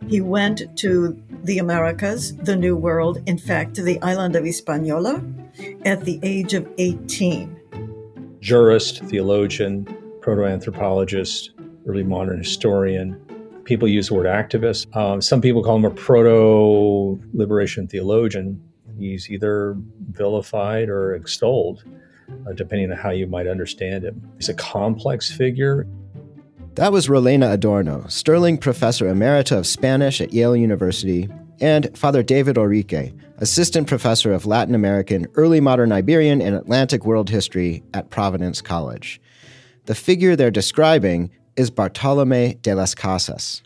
He 0.08 0.20
went 0.20 0.76
to 0.76 1.18
the 1.44 1.56
Americas, 1.56 2.36
the 2.36 2.54
New 2.54 2.76
World, 2.76 3.22
in 3.24 3.38
fact, 3.38 3.72
to 3.76 3.82
the 3.82 3.98
island 4.02 4.36
of 4.36 4.44
Hispaniola 4.44 5.24
at 5.86 6.04
the 6.04 6.20
age 6.22 6.52
of 6.52 6.68
18. 6.76 7.58
Jurist, 8.40 9.02
theologian, 9.04 9.86
proto 10.20 10.44
anthropologist, 10.44 11.52
early 11.86 12.04
modern 12.04 12.36
historian. 12.36 13.18
People 13.64 13.88
use 13.88 14.08
the 14.08 14.14
word 14.16 14.26
activist. 14.26 14.94
Um, 14.94 15.22
some 15.22 15.40
people 15.40 15.64
call 15.64 15.76
him 15.76 15.86
a 15.86 15.90
proto 15.90 17.18
liberation 17.32 17.88
theologian 17.88 18.62
he's 18.98 19.30
either 19.30 19.76
vilified 20.10 20.88
or 20.88 21.14
extolled, 21.14 21.84
uh, 22.46 22.52
depending 22.52 22.90
on 22.90 22.96
how 22.96 23.10
you 23.10 23.26
might 23.26 23.46
understand 23.46 24.04
him. 24.04 24.22
He's 24.36 24.48
a 24.48 24.54
complex 24.54 25.30
figure. 25.30 25.86
That 26.74 26.92
was 26.92 27.08
Rolena 27.08 27.50
Adorno, 27.52 28.06
Sterling 28.08 28.56
Professor 28.56 29.04
Emerita 29.04 29.58
of 29.58 29.66
Spanish 29.66 30.20
at 30.20 30.32
Yale 30.32 30.56
University, 30.56 31.28
and 31.60 31.96
Father 31.96 32.22
David 32.22 32.56
Orique, 32.56 33.14
Assistant 33.38 33.86
Professor 33.86 34.32
of 34.32 34.46
Latin 34.46 34.74
American, 34.74 35.26
Early 35.34 35.60
Modern 35.60 35.92
Iberian, 35.92 36.40
and 36.40 36.56
Atlantic 36.56 37.04
World 37.04 37.28
History 37.28 37.82
at 37.92 38.10
Providence 38.10 38.62
College. 38.62 39.20
The 39.84 39.94
figure 39.94 40.34
they're 40.34 40.50
describing 40.50 41.30
is 41.56 41.70
Bartolome 41.70 42.54
de 42.62 42.74
las 42.74 42.94
Casas. 42.94 43.62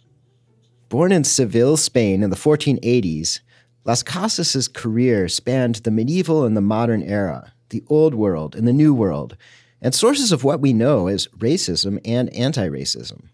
Born 0.89 1.13
in 1.13 1.25
Seville, 1.25 1.77
Spain 1.77 2.23
in 2.23 2.31
the 2.31 2.37
1480s, 2.37 3.41
Las 3.87 4.03
Casas' 4.03 4.67
career 4.67 5.29
spanned 5.29 5.77
the 5.77 5.93
medieval 5.93 6.45
and 6.45 6.57
the 6.57 6.61
modern 6.61 7.05
era, 7.05 7.53
the 7.69 7.85
old 7.89 8.17
world 8.17 8.57
and 8.57 8.67
the 8.67 8.73
new 8.73 8.93
world, 8.93 9.37
and 9.81 9.95
sources 9.95 10.33
of 10.33 10.43
what 10.43 10.61
we 10.61 10.73
know 10.73 11.07
as 11.07 11.29
racism 11.39 12.01
and 12.05 12.29
anti 12.35 12.69
racism. 12.69 13.29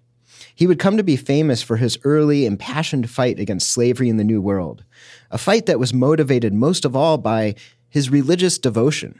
He 0.54 0.66
would 0.66 0.78
come 0.78 0.98
to 0.98 1.02
be 1.02 1.16
famous 1.16 1.62
for 1.62 1.78
his 1.78 1.98
early, 2.04 2.44
impassioned 2.44 3.08
fight 3.08 3.40
against 3.40 3.70
slavery 3.70 4.10
in 4.10 4.18
the 4.18 4.24
New 4.24 4.42
World, 4.42 4.84
a 5.30 5.38
fight 5.38 5.64
that 5.64 5.80
was 5.80 5.94
motivated 5.94 6.52
most 6.52 6.84
of 6.84 6.94
all 6.94 7.16
by 7.16 7.54
his 7.88 8.10
religious 8.10 8.58
devotion. 8.58 9.18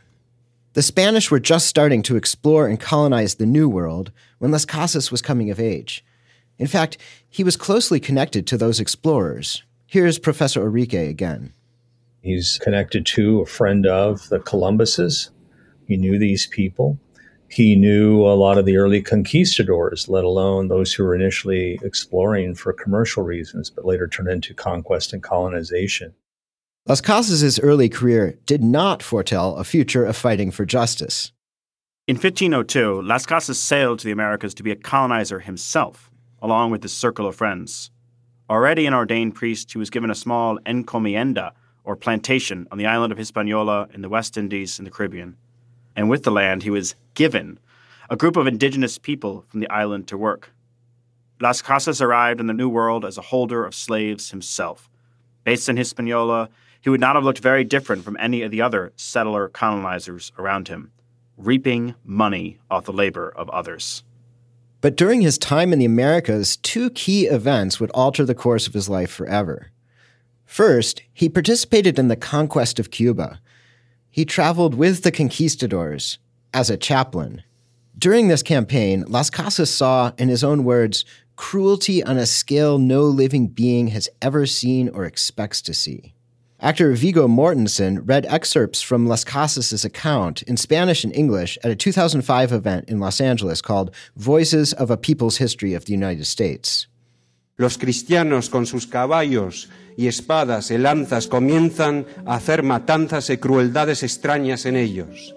The 0.75 0.83
Spanish 0.83 1.31
were 1.31 1.41
just 1.41 1.67
starting 1.67 2.03
to 2.03 2.17
explore 2.17 2.69
and 2.69 2.79
colonize 2.79 3.37
the 3.37 3.47
New 3.47 3.71
World 3.71 4.12
when 4.39 4.51
Las 4.51 4.67
Casas 4.67 5.11
was 5.11 5.23
coming 5.23 5.51
of 5.51 5.59
age. 5.59 6.05
In 6.59 6.67
fact, 6.67 6.99
he 7.31 7.43
was 7.43 7.57
closely 7.57 8.01
connected 8.01 8.47
to 8.47 8.59
those 8.59 8.81
explorers, 8.81 9.62
Here's 9.92 10.18
Professor 10.18 10.66
Orique 10.66 11.06
again. 11.06 11.52
He's 12.22 12.58
connected 12.62 13.04
to 13.08 13.42
a 13.42 13.46
friend 13.46 13.84
of 13.84 14.26
the 14.30 14.38
Columbuses. 14.38 15.30
He 15.87 15.99
knew 15.99 16.18
these 16.18 16.46
people. 16.46 16.99
He 17.50 17.76
knew 17.76 18.22
a 18.22 18.32
lot 18.32 18.56
of 18.56 18.64
the 18.64 18.78
early 18.78 19.02
conquistadors, 19.02 20.08
let 20.08 20.25
alone 20.25 20.68
those 20.68 20.94
who 20.94 21.04
were 21.04 21.14
initially 21.14 21.78
exploring 21.82 22.54
for 22.54 22.72
commercial 22.72 23.22
reasons, 23.22 23.68
but 23.68 23.84
later 23.84 24.08
turned 24.08 24.30
into 24.30 24.54
conquest 24.54 25.12
and 25.12 25.22
colonization. 25.22 26.14
Las 26.87 27.02
Casas' 27.02 27.61
early 27.61 27.90
career 27.90 28.38
did 28.46 28.62
not 28.62 29.02
foretell 29.02 29.56
a 29.56 29.62
future 29.62 30.06
of 30.06 30.16
fighting 30.16 30.50
for 30.50 30.64
justice. 30.64 31.32
In 32.08 32.16
1502, 32.16 33.02
Las 33.02 33.26
Casas 33.26 33.61
sailed 33.61 33.99
to 33.99 34.06
the 34.06 34.12
Americas 34.12 34.54
to 34.54 34.62
be 34.62 34.70
a 34.70 34.76
colonizer 34.76 35.40
himself, 35.40 36.11
along 36.40 36.70
with 36.70 36.82
his 36.82 36.94
circle 36.94 37.26
of 37.26 37.37
friends. 37.37 37.90
Already 38.50 38.87
an 38.87 38.94
ordained 38.94 39.34
priest, 39.34 39.72
he 39.72 39.78
was 39.78 39.90
given 39.90 40.11
a 40.11 40.14
small 40.14 40.58
encomienda, 40.66 41.52
or 41.84 41.96
plantation, 41.96 42.66
on 42.70 42.78
the 42.78 42.87
island 42.87 43.12
of 43.12 43.18
Hispaniola 43.18 43.88
in 43.92 44.02
the 44.02 44.08
West 44.08 44.37
Indies 44.37 44.78
in 44.78 44.84
the 44.84 44.90
Caribbean. 44.90 45.37
And 45.96 46.08
with 46.08 46.25
the 46.25 46.30
land, 46.30 46.62
he 46.62 46.70
was 46.70 46.94
given 47.14 47.58
a 48.11 48.16
group 48.16 48.37
of 48.37 48.46
indigenous 48.46 48.99
people 48.99 49.44
from 49.49 49.61
the 49.61 49.70
island 49.70 50.06
to 50.08 50.18
work. 50.18 50.52
Las 51.40 51.62
Casas 51.62 52.00
arrived 52.00 52.40
in 52.40 52.46
the 52.46 52.52
New 52.52 52.68
World 52.68 53.04
as 53.04 53.18
a 53.18 53.22
holder 53.22 53.64
of 53.64 53.75
slaves 53.75 54.30
himself. 54.30 54.88
Based 55.44 55.68
in 55.68 55.76
Hispaniola, 55.76 56.49
he 56.80 56.90
would 56.90 57.00
not 57.00 57.16
have 57.16 57.25
looked 57.25 57.40
very 57.40 57.64
different 57.64 58.04
from 58.04 58.16
any 58.20 58.42
of 58.42 58.50
the 58.50 58.61
other 58.61 58.92
settler 58.96 59.49
colonizers 59.49 60.32
around 60.38 60.68
him, 60.68 60.92
reaping 61.37 61.94
money 62.04 62.58
off 62.70 62.84
the 62.84 62.92
labor 62.92 63.32
of 63.34 63.49
others. 63.50 64.04
But 64.83 64.97
during 64.97 65.23
his 65.23 65.39
time 65.39 65.73
in 65.73 65.79
the 65.79 65.87
Americas, 65.87 66.57
two 66.57 66.91
key 66.91 67.27
events 67.27 67.79
would 67.79 67.93
alter 67.93 68.25
the 68.25 68.35
course 68.35 68.67
of 68.67 68.75
his 68.75 68.89
life 68.89 69.11
forever. 69.11 69.71
First, 70.45 71.03
he 71.15 71.29
participated 71.29 71.99
in 72.01 72.09
the 72.09 72.17
conquest 72.17 72.81
of 72.81 72.91
Cuba. 72.91 73.41
He 74.11 74.25
traveled 74.25 74.75
with 74.75 75.05
the 75.05 75.12
conquistadors 75.12 76.19
as 76.53 76.69
a 76.69 76.77
chaplain. 76.77 77.45
During 77.97 78.27
this 78.27 78.43
campaign, 78.43 79.05
Las 79.07 79.31
Casas 79.31 79.75
saw, 79.75 80.12
in 80.19 80.29
his 80.29 80.43
own 80.43 80.65
words, 80.65 81.05
cruelty 81.37 82.03
on 82.03 82.19
a 82.19 82.27
scale 82.27 82.79
no 82.79 83.03
living 83.05 83.47
being 83.47 83.89
has 83.89 84.09
ever 84.21 84.47
seen 84.47 84.89
or 84.89 85.05
expects 85.05 85.62
to 85.62 85.73
see. 85.73 86.12
Actor 86.62 86.92
Viggo 86.92 87.26
Mortensen 87.26 88.07
read 88.07 88.25
excerpts 88.26 88.81
from 88.81 89.09
Las 89.09 89.25
Casas' 89.25 89.85
account 89.85 90.42
in 90.42 90.57
Spanish 90.57 91.02
and 91.02 91.12
English 91.12 91.59
at 91.64 91.73
a 91.73 91.75
2005 91.75 92.52
event 92.52 92.88
in 92.88 93.00
Los 93.00 93.21
Angeles 93.21 93.61
called 93.61 93.90
Voices 94.14 94.73
of 94.75 94.88
a 94.88 94.97
People's 94.97 95.38
History 95.38 95.75
of 95.75 95.87
the 95.87 95.92
United 95.92 96.25
States. 96.25 96.87
Los 97.59 97.76
cristianos 97.76 98.49
con 98.49 98.64
sus 98.64 98.87
caballos 98.87 99.66
y 99.99 100.07
espadas 100.07 100.71
y 100.71 100.76
lanzas 100.76 101.26
comienzan 101.26 102.07
a 102.26 102.37
hacer 102.37 102.62
matanzas 102.62 103.28
y 103.28 103.38
crueldades 103.38 104.04
extrañas 104.04 104.64
en 104.64 104.76
ellos. 104.76 105.35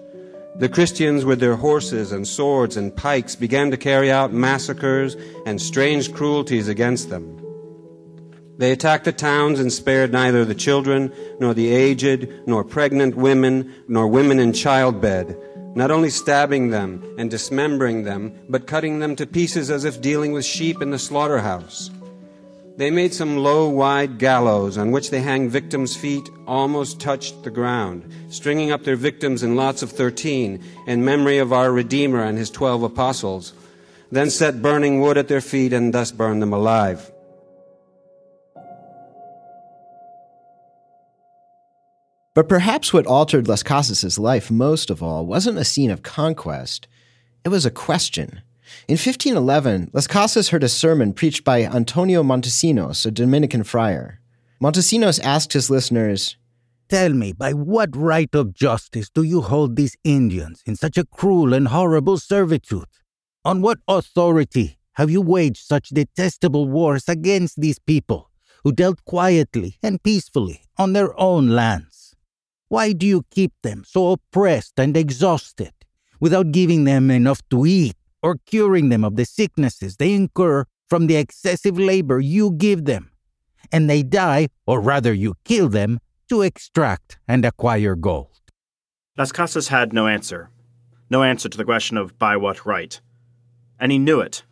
The 0.60 0.68
Christians 0.68 1.24
with 1.24 1.40
their 1.40 1.56
horses 1.56 2.12
and 2.12 2.24
swords 2.24 2.76
and 2.76 2.94
pikes 2.94 3.34
began 3.34 3.72
to 3.72 3.76
carry 3.76 4.12
out 4.12 4.32
massacres 4.32 5.16
and 5.44 5.60
strange 5.60 6.14
cruelties 6.14 6.68
against 6.68 7.10
them. 7.10 7.45
They 8.58 8.72
attacked 8.72 9.04
the 9.04 9.12
towns 9.12 9.60
and 9.60 9.70
spared 9.70 10.12
neither 10.12 10.44
the 10.44 10.54
children, 10.54 11.12
nor 11.38 11.52
the 11.52 11.68
aged, 11.68 12.30
nor 12.46 12.64
pregnant 12.64 13.14
women, 13.14 13.74
nor 13.86 14.08
women 14.08 14.38
in 14.38 14.54
childbed, 14.54 15.36
not 15.76 15.90
only 15.90 16.08
stabbing 16.08 16.70
them 16.70 17.04
and 17.18 17.30
dismembering 17.30 18.04
them, 18.04 18.32
but 18.48 18.66
cutting 18.66 18.98
them 18.98 19.14
to 19.16 19.26
pieces 19.26 19.70
as 19.70 19.84
if 19.84 20.00
dealing 20.00 20.32
with 20.32 20.44
sheep 20.44 20.80
in 20.80 20.90
the 20.90 20.98
slaughterhouse. 20.98 21.90
They 22.78 22.90
made 22.90 23.12
some 23.12 23.38
low, 23.38 23.68
wide 23.68 24.18
gallows 24.18 24.78
on 24.78 24.90
which 24.90 25.10
they 25.10 25.20
hanged 25.20 25.50
victims' 25.50 25.96
feet 25.96 26.28
almost 26.46 27.00
touched 27.00 27.42
the 27.42 27.50
ground, 27.50 28.10
stringing 28.28 28.70
up 28.70 28.84
their 28.84 28.96
victims 28.96 29.42
in 29.42 29.56
lots 29.56 29.82
of 29.82 29.90
thirteen 29.90 30.62
in 30.86 31.04
memory 31.04 31.38
of 31.38 31.52
our 31.52 31.72
Redeemer 31.72 32.22
and 32.22 32.38
his 32.38 32.50
twelve 32.50 32.82
apostles, 32.82 33.52
then 34.10 34.30
set 34.30 34.62
burning 34.62 35.00
wood 35.00 35.18
at 35.18 35.28
their 35.28 35.40
feet 35.40 35.72
and 35.72 35.92
thus 35.92 36.12
burned 36.12 36.40
them 36.40 36.52
alive. 36.52 37.10
But 42.36 42.50
perhaps 42.50 42.92
what 42.92 43.06
altered 43.06 43.48
Las 43.48 43.62
Casas' 43.62 44.18
life 44.18 44.50
most 44.50 44.90
of 44.90 45.02
all 45.02 45.24
wasn't 45.24 45.56
a 45.56 45.64
scene 45.64 45.90
of 45.90 46.02
conquest, 46.02 46.86
it 47.46 47.48
was 47.48 47.64
a 47.64 47.70
question. 47.70 48.42
In 48.86 48.98
1511, 48.98 49.90
Las 49.94 50.06
Casas 50.06 50.50
heard 50.50 50.62
a 50.62 50.68
sermon 50.68 51.14
preached 51.14 51.44
by 51.44 51.62
Antonio 51.62 52.22
Montesinos, 52.22 53.06
a 53.06 53.10
Dominican 53.10 53.64
friar. 53.64 54.20
Montesinos 54.62 55.18
asked 55.24 55.54
his 55.54 55.70
listeners, 55.70 56.36
Tell 56.90 57.14
me, 57.14 57.32
by 57.32 57.54
what 57.54 57.96
right 57.96 58.34
of 58.34 58.52
justice 58.52 59.08
do 59.08 59.22
you 59.22 59.40
hold 59.40 59.76
these 59.76 59.96
Indians 60.04 60.62
in 60.66 60.76
such 60.76 60.98
a 60.98 61.06
cruel 61.06 61.54
and 61.54 61.68
horrible 61.68 62.18
servitude? 62.18 62.92
On 63.46 63.62
what 63.62 63.78
authority 63.88 64.78
have 64.96 65.10
you 65.10 65.22
waged 65.22 65.64
such 65.64 65.88
detestable 65.88 66.68
wars 66.68 67.08
against 67.08 67.58
these 67.62 67.78
people 67.78 68.30
who 68.62 68.72
dealt 68.72 69.02
quietly 69.06 69.78
and 69.82 70.02
peacefully 70.02 70.64
on 70.76 70.92
their 70.92 71.18
own 71.18 71.48
lands? 71.48 71.95
Why 72.68 72.92
do 72.92 73.06
you 73.06 73.24
keep 73.30 73.52
them 73.62 73.84
so 73.86 74.12
oppressed 74.12 74.78
and 74.78 74.96
exhausted 74.96 75.72
without 76.18 76.50
giving 76.50 76.82
them 76.82 77.12
enough 77.12 77.40
to 77.50 77.64
eat 77.64 77.94
or 78.22 78.38
curing 78.44 78.88
them 78.88 79.04
of 79.04 79.14
the 79.14 79.24
sicknesses 79.24 79.96
they 79.96 80.12
incur 80.12 80.64
from 80.88 81.06
the 81.06 81.14
excessive 81.14 81.78
labor 81.78 82.18
you 82.18 82.50
give 82.50 82.84
them? 82.84 83.12
And 83.70 83.88
they 83.88 84.02
die, 84.02 84.48
or 84.66 84.80
rather, 84.80 85.12
you 85.12 85.34
kill 85.44 85.68
them 85.68 86.00
to 86.28 86.42
extract 86.42 87.18
and 87.28 87.44
acquire 87.44 87.94
gold. 87.94 88.40
Las 89.16 89.30
Casas 89.30 89.68
had 89.68 89.92
no 89.92 90.08
answer. 90.08 90.50
No 91.08 91.22
answer 91.22 91.48
to 91.48 91.56
the 91.56 91.64
question 91.64 91.96
of 91.96 92.18
by 92.18 92.36
what 92.36 92.66
right. 92.66 93.00
And 93.78 93.92
he 93.92 93.98
knew 93.98 94.20
it. 94.20 94.42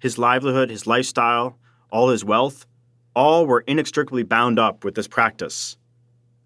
His 0.00 0.18
livelihood, 0.18 0.68
his 0.68 0.86
lifestyle, 0.86 1.58
all 1.90 2.10
his 2.10 2.26
wealth, 2.26 2.66
all 3.16 3.46
were 3.46 3.64
inextricably 3.66 4.22
bound 4.22 4.58
up 4.58 4.84
with 4.84 4.94
this 4.94 5.08
practice 5.08 5.77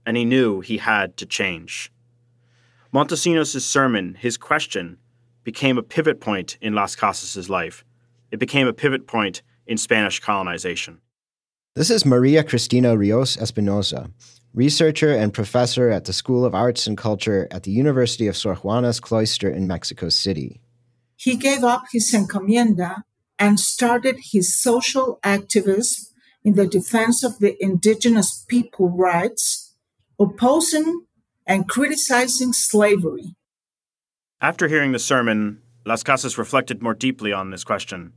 and 0.04 0.16
he 0.16 0.24
knew 0.24 0.60
he 0.60 0.78
had 0.78 1.16
to 1.16 1.26
change. 1.26 1.92
Montesinos' 2.92 3.60
sermon, 3.62 4.16
his 4.16 4.36
question, 4.36 4.98
became 5.44 5.78
a 5.78 5.82
pivot 5.82 6.20
point 6.20 6.58
in 6.60 6.74
Las 6.74 6.94
Casas' 6.94 7.48
life. 7.48 7.84
It 8.30 8.38
became 8.38 8.66
a 8.66 8.72
pivot 8.72 9.06
point 9.06 9.42
in 9.66 9.78
Spanish 9.78 10.20
colonization. 10.20 11.00
This 11.74 11.90
is 11.90 12.04
Maria 12.04 12.44
Cristina 12.44 12.96
Rios 12.96 13.38
Espinosa, 13.38 14.10
researcher 14.52 15.12
and 15.12 15.32
professor 15.32 15.88
at 15.88 16.04
the 16.04 16.12
School 16.12 16.44
of 16.44 16.54
Arts 16.54 16.86
and 16.86 16.98
Culture 16.98 17.48
at 17.50 17.62
the 17.62 17.70
University 17.70 18.26
of 18.26 18.36
Sor 18.36 18.56
Juana's 18.56 19.00
Cloister 19.00 19.50
in 19.50 19.66
Mexico 19.66 20.10
City. 20.10 20.60
He 21.16 21.36
gave 21.36 21.64
up 21.64 21.84
his 21.92 22.12
encomienda 22.12 23.04
and 23.38 23.58
started 23.58 24.16
his 24.32 24.54
social 24.54 25.18
activism 25.22 26.06
in 26.44 26.54
the 26.54 26.66
defense 26.66 27.24
of 27.24 27.38
the 27.38 27.56
indigenous 27.62 28.44
people 28.48 28.90
rights 28.90 29.61
opposing 30.22 31.04
and 31.46 31.68
criticizing 31.68 32.52
slavery. 32.52 33.34
After 34.40 34.68
hearing 34.68 34.92
the 34.92 34.98
sermon, 34.98 35.60
Las 35.84 36.02
Casas 36.02 36.38
reflected 36.38 36.82
more 36.82 36.94
deeply 36.94 37.32
on 37.32 37.50
this 37.50 37.64
question. 37.64 38.12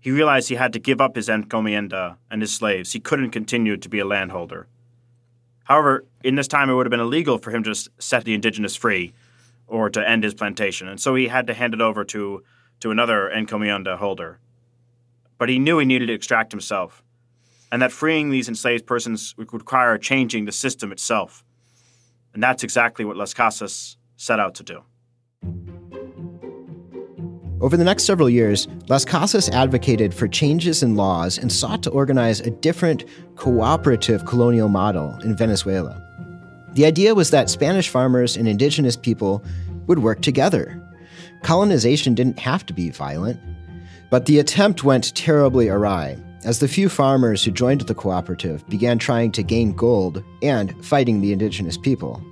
He 0.00 0.10
realized 0.10 0.48
he 0.48 0.54
had 0.54 0.72
to 0.72 0.78
give 0.78 1.00
up 1.00 1.16
his 1.16 1.28
encomienda 1.28 2.16
and 2.30 2.40
his 2.40 2.52
slaves. 2.54 2.92
He 2.92 3.00
couldn't 3.00 3.30
continue 3.30 3.76
to 3.76 3.88
be 3.88 3.98
a 3.98 4.04
landholder. 4.04 4.66
However, 5.64 6.04
in 6.24 6.34
this 6.34 6.48
time, 6.48 6.70
it 6.70 6.74
would 6.74 6.86
have 6.86 6.90
been 6.90 7.00
illegal 7.00 7.38
for 7.38 7.50
him 7.50 7.62
to 7.64 7.74
set 7.98 8.24
the 8.24 8.34
indigenous 8.34 8.74
free 8.74 9.12
or 9.66 9.90
to 9.90 10.08
end 10.08 10.24
his 10.24 10.34
plantation, 10.34 10.88
and 10.88 11.00
so 11.00 11.14
he 11.14 11.28
had 11.28 11.46
to 11.46 11.54
hand 11.54 11.74
it 11.74 11.80
over 11.80 12.04
to, 12.04 12.42
to 12.80 12.90
another 12.90 13.28
encomienda 13.28 13.98
holder. 13.98 14.38
But 15.36 15.50
he 15.50 15.58
knew 15.58 15.78
he 15.78 15.84
needed 15.84 16.06
to 16.06 16.14
extract 16.14 16.52
himself 16.52 17.02
and 17.70 17.82
that 17.82 17.92
freeing 17.92 18.30
these 18.30 18.48
enslaved 18.48 18.86
persons 18.86 19.34
would 19.36 19.52
require 19.52 19.98
changing 19.98 20.44
the 20.44 20.52
system 20.52 20.92
itself. 20.92 21.44
And 22.34 22.42
that's 22.42 22.62
exactly 22.62 23.04
what 23.04 23.16
Las 23.16 23.34
Casas 23.34 23.96
set 24.16 24.40
out 24.40 24.54
to 24.56 24.62
do. 24.62 24.82
Over 27.60 27.76
the 27.76 27.84
next 27.84 28.04
several 28.04 28.30
years, 28.30 28.68
Las 28.88 29.04
Casas 29.04 29.48
advocated 29.48 30.14
for 30.14 30.28
changes 30.28 30.82
in 30.82 30.94
laws 30.94 31.38
and 31.38 31.50
sought 31.50 31.82
to 31.82 31.90
organize 31.90 32.40
a 32.40 32.50
different, 32.50 33.04
cooperative 33.34 34.24
colonial 34.26 34.68
model 34.68 35.18
in 35.24 35.36
Venezuela. 35.36 36.00
The 36.74 36.86
idea 36.86 37.16
was 37.16 37.30
that 37.30 37.50
Spanish 37.50 37.88
farmers 37.88 38.36
and 38.36 38.46
indigenous 38.46 38.96
people 38.96 39.42
would 39.88 39.98
work 39.98 40.22
together. 40.22 40.80
Colonization 41.42 42.14
didn't 42.14 42.38
have 42.38 42.64
to 42.66 42.72
be 42.72 42.90
violent, 42.90 43.40
but 44.08 44.26
the 44.26 44.38
attempt 44.38 44.84
went 44.84 45.14
terribly 45.16 45.68
awry 45.68 46.16
as 46.44 46.60
the 46.60 46.68
few 46.68 46.88
farmers 46.88 47.44
who 47.44 47.50
joined 47.50 47.82
the 47.82 47.94
cooperative 47.94 48.66
began 48.68 48.98
trying 48.98 49.32
to 49.32 49.42
gain 49.42 49.72
gold 49.72 50.22
and 50.42 50.84
fighting 50.84 51.20
the 51.20 51.32
indigenous 51.32 51.76
people. 51.76 52.22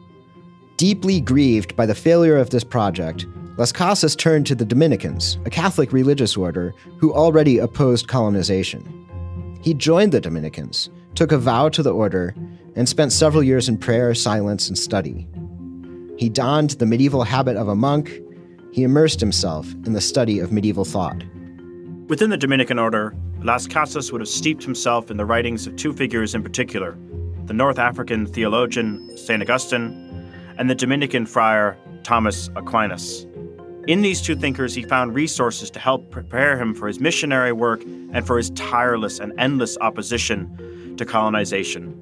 Deeply 0.77 1.21
grieved 1.21 1.75
by 1.75 1.87
the 1.87 1.95
failure 1.95 2.37
of 2.37 2.51
this 2.51 2.64
project, 2.64 3.27
Las 3.57 3.73
Casas 3.73 4.14
turned 4.14 4.47
to 4.47 4.55
the 4.55 4.66
Dominicans, 4.66 5.38
a 5.47 5.51
Catholic 5.51 5.92
religious 5.92 6.37
order 6.37 6.75
who 6.99 7.14
already 7.14 7.59
opposed 7.59 8.09
colonization. 8.09 9.59
He 9.62 9.73
joined 9.73 10.12
the 10.12 10.21
Dominicans, 10.21 10.90
took 11.14 11.33
a 11.33 11.38
vow 11.38 11.71
to 11.71 11.83
the 11.83 11.95
order, 11.95 12.35
and 12.75 12.87
spent 12.87 13.12
several 13.12 13.42
years 13.42 13.69
in 13.69 13.79
prayer, 13.79 14.14
silence, 14.14 14.69
and 14.69 14.77
study. 14.77 15.27
He 16.19 16.29
donned 16.29 16.71
the 16.71 16.87
medieval 16.87 17.25
habit 17.25 17.57
of 17.57 17.69
a 17.69 17.75
monk. 17.75 18.21
He 18.73 18.83
immersed 18.83 19.21
himself 19.21 19.73
in 19.87 19.95
the 19.95 20.01
study 20.03 20.38
of 20.38 20.53
medieval 20.53 20.85
thought. 20.85 21.25
Within 22.09 22.29
the 22.29 22.37
Dominican 22.37 22.79
order, 22.79 23.16
Las 23.47 23.69
Casas 23.69 24.11
would 24.11 24.21
have 24.21 24.29
steeped 24.29 24.65
himself 24.65 25.09
in 25.09 25.17
the 25.17 25.25
writings 25.25 25.69
of 25.69 25.77
two 25.77 25.93
figures 25.93 26.35
in 26.35 26.43
particular 26.43 26.99
the 27.45 27.55
North 27.55 27.79
African 27.79 28.27
theologian 28.27 29.17
St. 29.17 29.41
Augustine 29.41 30.33
and 30.59 30.69
the 30.69 30.75
Dominican 30.75 31.25
friar 31.25 31.79
Thomas 32.03 32.51
Aquinas. 32.57 33.25
In 33.87 34.03
these 34.03 34.21
two 34.21 34.35
thinkers, 34.35 34.75
he 34.75 34.83
found 34.83 35.15
resources 35.15 35.71
to 35.71 35.79
help 35.79 36.11
prepare 36.11 36.61
him 36.61 36.75
for 36.75 36.89
his 36.89 36.99
missionary 36.99 37.53
work 37.53 37.85
and 37.85 38.27
for 38.27 38.37
his 38.37 38.51
tireless 38.51 39.21
and 39.21 39.33
endless 39.39 39.79
opposition 39.81 40.97
to 40.97 41.05
colonization, 41.05 41.93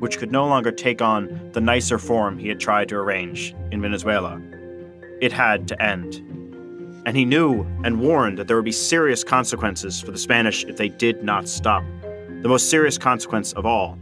which 0.00 0.18
could 0.18 0.32
no 0.32 0.44
longer 0.44 0.72
take 0.72 1.00
on 1.00 1.52
the 1.52 1.60
nicer 1.60 1.98
form 1.98 2.36
he 2.36 2.48
had 2.48 2.58
tried 2.58 2.88
to 2.88 2.96
arrange 2.96 3.54
in 3.70 3.80
Venezuela. 3.80 4.42
It 5.20 5.30
had 5.30 5.68
to 5.68 5.80
end 5.80 6.20
and 7.06 7.16
he 7.16 7.24
knew 7.24 7.64
and 7.84 8.00
warned 8.00 8.38
that 8.38 8.48
there 8.48 8.56
would 8.56 8.64
be 8.64 8.72
serious 8.72 9.24
consequences 9.24 10.00
for 10.00 10.10
the 10.10 10.18
Spanish 10.18 10.64
if 10.64 10.76
they 10.76 10.88
did 10.88 11.22
not 11.22 11.48
stop. 11.48 11.82
The 12.42 12.48
most 12.48 12.70
serious 12.70 12.98
consequence 12.98 13.52
of 13.52 13.66
all 13.66 13.98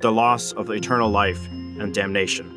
the 0.00 0.12
loss 0.12 0.52
of 0.52 0.70
eternal 0.70 1.10
life 1.10 1.44
and 1.48 1.92
damnation. 1.92 2.54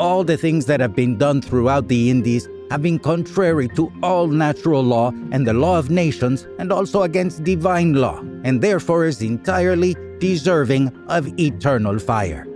All 0.00 0.24
the 0.24 0.36
things 0.36 0.66
that 0.66 0.80
have 0.80 0.96
been 0.96 1.16
done 1.16 1.40
throughout 1.40 1.86
the 1.86 2.10
Indies 2.10 2.48
have 2.70 2.82
been 2.82 2.98
contrary 2.98 3.68
to 3.76 3.92
all 4.02 4.26
natural 4.26 4.82
law 4.82 5.12
and 5.30 5.46
the 5.46 5.52
law 5.52 5.78
of 5.78 5.90
nations, 5.90 6.48
and 6.58 6.72
also 6.72 7.02
against 7.02 7.44
divine 7.44 7.92
law, 7.92 8.18
and 8.44 8.60
therefore 8.62 9.04
is 9.04 9.22
entirely 9.22 9.94
deserving 10.18 10.90
of 11.08 11.28
eternal 11.38 11.98
fire. 11.98 12.46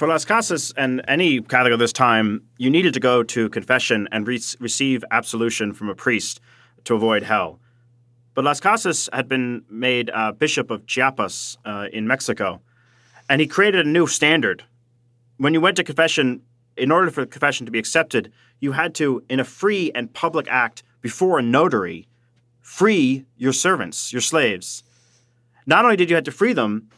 For 0.00 0.08
Las 0.08 0.24
Casas 0.24 0.72
and 0.78 1.02
any 1.06 1.42
Catholic 1.42 1.74
of 1.74 1.78
this 1.78 1.92
time, 1.92 2.44
you 2.56 2.70
needed 2.70 2.94
to 2.94 3.00
go 3.00 3.22
to 3.22 3.50
confession 3.50 4.08
and 4.10 4.26
re- 4.26 4.40
receive 4.58 5.04
absolution 5.10 5.74
from 5.74 5.90
a 5.90 5.94
priest 5.94 6.40
to 6.84 6.94
avoid 6.94 7.22
hell. 7.22 7.60
But 8.32 8.46
Las 8.46 8.60
Casas 8.60 9.10
had 9.12 9.28
been 9.28 9.62
made 9.68 10.08
uh, 10.08 10.32
Bishop 10.32 10.70
of 10.70 10.86
Chiapas 10.86 11.58
uh, 11.66 11.88
in 11.92 12.06
Mexico, 12.08 12.62
and 13.28 13.42
he 13.42 13.46
created 13.46 13.86
a 13.86 13.90
new 13.90 14.06
standard. 14.06 14.64
When 15.36 15.52
you 15.52 15.60
went 15.60 15.76
to 15.76 15.84
confession, 15.84 16.40
in 16.78 16.90
order 16.90 17.10
for 17.10 17.20
the 17.20 17.26
confession 17.26 17.66
to 17.66 17.72
be 17.72 17.78
accepted, 17.78 18.32
you 18.58 18.72
had 18.72 18.94
to, 18.94 19.22
in 19.28 19.38
a 19.38 19.44
free 19.44 19.92
and 19.94 20.14
public 20.14 20.46
act 20.48 20.82
before 21.02 21.38
a 21.38 21.42
notary, 21.42 22.08
free 22.62 23.26
your 23.36 23.52
servants, 23.52 24.14
your 24.14 24.22
slaves. 24.22 24.82
Not 25.66 25.84
only 25.84 25.98
did 25.98 26.08
you 26.08 26.16
have 26.16 26.24
to 26.24 26.32
free 26.32 26.54
them, 26.54 26.88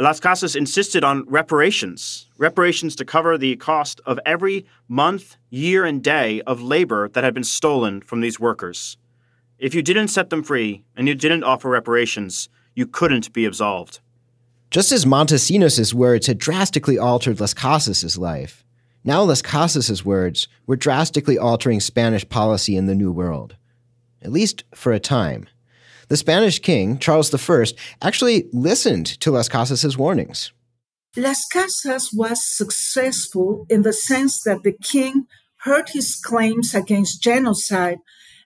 Las 0.00 0.20
Casas 0.20 0.56
insisted 0.56 1.04
on 1.04 1.24
reparations, 1.28 2.28
reparations 2.38 2.96
to 2.96 3.04
cover 3.04 3.36
the 3.36 3.56
cost 3.56 4.00
of 4.06 4.18
every 4.24 4.64
month, 4.88 5.36
year, 5.50 5.84
and 5.84 6.02
day 6.02 6.40
of 6.42 6.62
labor 6.62 7.08
that 7.10 7.24
had 7.24 7.34
been 7.34 7.44
stolen 7.44 8.00
from 8.00 8.20
these 8.20 8.40
workers. 8.40 8.96
If 9.58 9.74
you 9.74 9.82
didn't 9.82 10.08
set 10.08 10.30
them 10.30 10.42
free 10.42 10.82
and 10.96 11.08
you 11.08 11.14
didn't 11.14 11.44
offer 11.44 11.68
reparations, 11.68 12.48
you 12.74 12.86
couldn't 12.86 13.32
be 13.34 13.44
absolved. 13.44 14.00
Just 14.70 14.92
as 14.92 15.04
Montesinos' 15.04 15.92
words 15.92 16.26
had 16.26 16.38
drastically 16.38 16.96
altered 16.96 17.38
Las 17.38 17.52
Casas' 17.52 18.16
life, 18.16 18.64
now 19.04 19.22
Las 19.22 19.42
Casas' 19.42 20.04
words 20.04 20.48
were 20.66 20.76
drastically 20.76 21.36
altering 21.36 21.80
Spanish 21.80 22.26
policy 22.26 22.76
in 22.76 22.86
the 22.86 22.94
New 22.94 23.12
World, 23.12 23.56
at 24.22 24.32
least 24.32 24.64
for 24.74 24.92
a 24.92 25.00
time 25.00 25.46
the 26.12 26.16
Spanish 26.18 26.58
king, 26.58 26.98
Charles 26.98 27.32
I, 27.32 27.64
actually 28.02 28.44
listened 28.52 29.06
to 29.20 29.30
Las 29.30 29.48
Casas' 29.48 29.96
warnings. 29.96 30.52
Las 31.16 31.46
Casas 31.50 32.12
was 32.12 32.46
successful 32.46 33.64
in 33.70 33.80
the 33.80 33.94
sense 33.94 34.42
that 34.42 34.62
the 34.62 34.76
king 34.82 35.26
heard 35.60 35.88
his 35.88 36.16
claims 36.16 36.74
against 36.74 37.22
genocide 37.22 37.96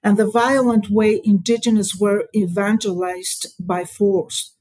and 0.00 0.16
the 0.16 0.30
violent 0.30 0.90
way 0.90 1.20
indigenous 1.24 1.96
were 1.96 2.28
evangelized 2.36 3.48
by 3.58 3.84
force. 3.84 4.54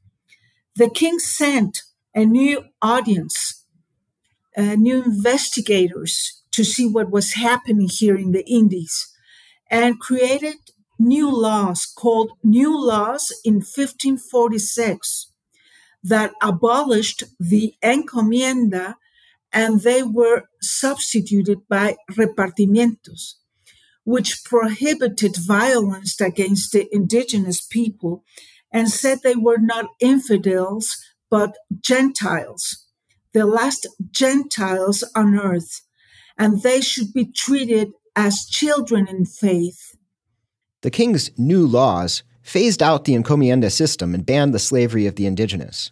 The 0.75 0.89
king 0.89 1.19
sent 1.19 1.83
a 2.15 2.25
new 2.25 2.63
audience, 2.81 3.65
uh, 4.57 4.73
new 4.73 5.03
investigators 5.03 6.41
to 6.49 6.63
see 6.63 6.87
what 6.87 7.11
was 7.11 7.33
happening 7.33 7.87
here 7.87 8.17
in 8.17 8.31
the 8.31 8.47
Indies, 8.47 9.13
and 9.69 9.99
created 9.99 10.55
new 10.99 11.29
laws 11.29 11.85
called 11.85 12.31
New 12.43 12.77
Laws 12.77 13.33
in 13.43 13.55
1546 13.55 15.31
that 16.03 16.33
abolished 16.41 17.23
the 17.39 17.73
encomienda 17.83 18.95
and 19.51 19.81
they 19.81 20.03
were 20.03 20.43
substituted 20.61 21.67
by 21.67 21.95
repartimientos, 22.11 23.35
which 24.03 24.43
prohibited 24.43 25.35
violence 25.37 26.19
against 26.19 26.73
the 26.73 26.87
indigenous 26.93 27.65
people 27.65 28.23
and 28.71 28.89
said 28.89 29.19
they 29.23 29.35
were 29.35 29.57
not 29.57 29.85
infidels 29.99 30.97
but 31.29 31.57
Gentiles, 31.81 32.85
the 33.33 33.45
last 33.45 33.87
Gentiles 34.11 35.03
on 35.15 35.37
earth, 35.37 35.81
and 36.37 36.61
they 36.61 36.81
should 36.81 37.13
be 37.13 37.25
treated 37.25 37.91
as 38.15 38.45
children 38.45 39.07
in 39.07 39.25
faith 39.25 39.94
the 40.85 40.91
king's 40.91 41.31
new 41.35 41.65
laws 41.65 42.21
phased 42.43 42.83
out 42.83 43.05
the 43.05 43.15
encomienda 43.15 43.71
system 43.71 44.13
and 44.13 44.23
banned 44.23 44.53
the 44.53 44.59
slavery 44.59 45.07
of 45.07 45.15
the 45.15 45.25
indigenous. 45.25 45.89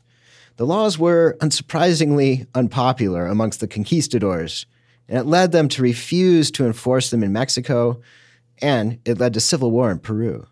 The 0.58 0.68
laws 0.68 1.00
were 1.00 1.36
unsurprisingly 1.42 2.46
unpopular 2.54 3.26
amongst 3.26 3.60
the 3.60 3.68
conquistadors, 3.68 4.68
and 5.10 5.18
it 5.18 5.24
led 5.24 5.52
them 5.52 5.68
to 5.70 5.82
refuse 5.82 6.52
to 6.52 6.68
enforce 6.68 7.10
them 7.10 7.24
in 7.24 7.34
Mexico, 7.34 8.04
and 8.62 9.00
it 9.04 9.18
led 9.18 9.34
to 9.34 9.40
civil 9.40 9.72
war 9.72 9.90
in 9.90 9.98
Peru. 9.98 10.46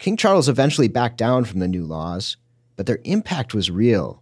King 0.00 0.16
Charles 0.16 0.48
eventually 0.48 0.88
backed 0.88 1.18
down 1.18 1.44
from 1.44 1.60
the 1.60 1.68
new 1.68 1.84
laws, 1.84 2.36
but 2.74 2.86
their 2.86 2.98
impact 3.04 3.54
was 3.54 3.70
real. 3.70 4.20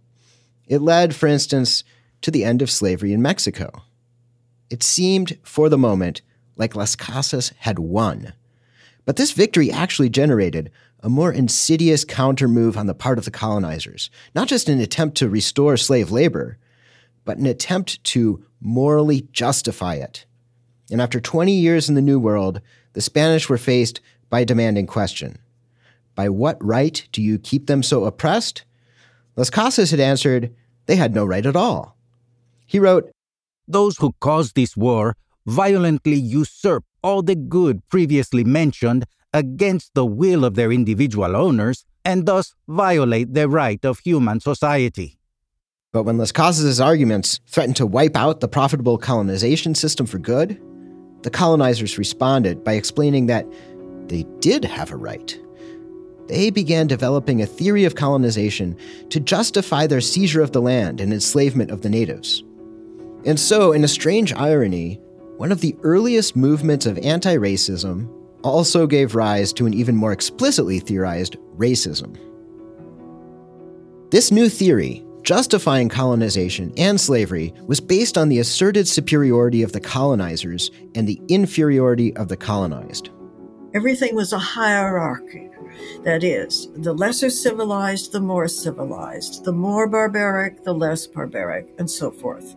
It 0.67 0.83
led, 0.83 1.15
for 1.15 1.25
instance, 1.25 1.83
to 2.21 2.29
the 2.29 2.43
end 2.43 2.61
of 2.61 2.69
slavery 2.69 3.13
in 3.13 3.23
Mexico. 3.23 3.81
It 4.69 4.83
seemed, 4.83 5.39
for 5.41 5.69
the 5.69 5.77
moment, 5.79 6.21
like 6.55 6.75
Las 6.75 6.95
Casas 6.95 7.51
had 7.57 7.79
won. 7.79 8.33
But 9.05 9.17
this 9.17 9.31
victory 9.31 9.71
actually 9.71 10.09
generated 10.09 10.71
a 11.01 11.09
more 11.09 11.31
insidious 11.31 12.05
countermove 12.05 12.77
on 12.77 12.87
the 12.87 12.93
part 12.93 13.17
of 13.17 13.25
the 13.25 13.31
colonizers, 13.31 14.09
not 14.33 14.47
just 14.47 14.69
an 14.69 14.79
attempt 14.79 15.17
to 15.17 15.29
restore 15.29 15.75
slave 15.75 16.11
labor, 16.11 16.57
but 17.25 17.37
an 17.37 17.45
attempt 17.45 18.03
to 18.05 18.43
morally 18.61 19.27
justify 19.33 19.95
it. 19.95 20.25
And 20.89 21.01
after 21.01 21.19
20 21.19 21.51
years 21.51 21.89
in 21.89 21.95
the 21.95 22.01
New 22.01 22.19
World, 22.19 22.61
the 22.93 23.01
Spanish 23.01 23.49
were 23.49 23.57
faced 23.57 23.99
by 24.29 24.41
a 24.41 24.45
demanding 24.45 24.87
question 24.87 25.39
By 26.15 26.29
what 26.29 26.63
right 26.63 27.05
do 27.11 27.21
you 27.21 27.37
keep 27.37 27.67
them 27.67 27.83
so 27.83 28.05
oppressed? 28.05 28.63
Las 29.35 29.49
Casas 29.49 29.91
had 29.91 29.99
answered, 29.99 30.53
they 30.85 30.95
had 30.95 31.15
no 31.15 31.25
right 31.25 31.45
at 31.45 31.55
all. 31.55 31.97
He 32.65 32.79
wrote, 32.79 33.09
Those 33.67 33.97
who 33.97 34.13
caused 34.19 34.55
this 34.55 34.77
war 34.77 35.15
violently 35.45 36.15
usurp 36.15 36.83
all 37.03 37.21
the 37.21 37.35
good 37.35 37.87
previously 37.89 38.43
mentioned 38.43 39.05
against 39.33 39.93
the 39.93 40.05
will 40.05 40.45
of 40.45 40.55
their 40.55 40.71
individual 40.71 41.35
owners 41.35 41.85
and 42.05 42.25
thus 42.25 42.53
violate 42.67 43.33
the 43.33 43.47
right 43.47 43.83
of 43.85 43.99
human 43.99 44.39
society. 44.39 45.17
But 45.91 46.03
when 46.03 46.17
Las 46.17 46.31
Casas' 46.31 46.81
arguments 46.81 47.39
threatened 47.47 47.75
to 47.77 47.85
wipe 47.85 48.17
out 48.17 48.39
the 48.39 48.47
profitable 48.47 48.97
colonization 48.97 49.75
system 49.75 50.05
for 50.05 50.17
good, 50.17 50.59
the 51.21 51.29
colonizers 51.29 51.97
responded 51.97 52.63
by 52.63 52.73
explaining 52.73 53.27
that 53.27 53.45
they 54.07 54.23
did 54.39 54.65
have 54.65 54.91
a 54.91 54.95
right. 54.95 55.39
They 56.27 56.49
began 56.49 56.87
developing 56.87 57.41
a 57.41 57.45
theory 57.45 57.85
of 57.85 57.95
colonization 57.95 58.77
to 59.09 59.19
justify 59.19 59.87
their 59.87 60.01
seizure 60.01 60.41
of 60.41 60.51
the 60.51 60.61
land 60.61 60.99
and 60.99 61.13
enslavement 61.13 61.69
of 61.69 61.81
the 61.81 61.89
natives. 61.89 62.43
And 63.25 63.39
so, 63.39 63.71
in 63.71 63.83
a 63.83 63.87
strange 63.87 64.33
irony, 64.33 64.99
one 65.37 65.51
of 65.51 65.61
the 65.61 65.75
earliest 65.83 66.35
movements 66.35 66.85
of 66.85 66.97
anti 66.99 67.35
racism, 67.35 68.09
also 68.43 68.85
gave 68.85 69.15
rise 69.15 69.53
to 69.53 69.65
an 69.65 69.73
even 69.73 69.95
more 69.95 70.11
explicitly 70.11 70.79
theorized 70.79 71.37
racism. 71.57 72.17
This 74.11 74.31
new 74.31 74.49
theory, 74.49 75.03
justifying 75.23 75.89
colonization 75.89 76.71
and 76.77 76.99
slavery, 76.99 77.53
was 77.65 77.79
based 77.79 78.17
on 78.17 78.29
the 78.29 78.39
asserted 78.39 78.87
superiority 78.87 79.63
of 79.63 79.71
the 79.71 79.79
colonizers 79.79 80.69
and 80.93 81.07
the 81.07 81.19
inferiority 81.29 82.15
of 82.15 82.27
the 82.27 82.37
colonized. 82.37 83.09
Everything 83.73 84.13
was 84.13 84.33
a 84.33 84.37
hierarchy. 84.37 85.49
That 86.03 86.23
is, 86.23 86.69
the 86.75 86.93
lesser 86.93 87.31
civilized, 87.31 88.11
the 88.11 88.21
more 88.21 88.47
civilized, 88.47 89.45
the 89.45 89.53
more 89.53 89.87
barbaric, 89.87 90.63
the 90.63 90.73
less 90.73 91.07
barbaric, 91.07 91.73
and 91.79 91.89
so 91.89 92.11
forth. 92.11 92.55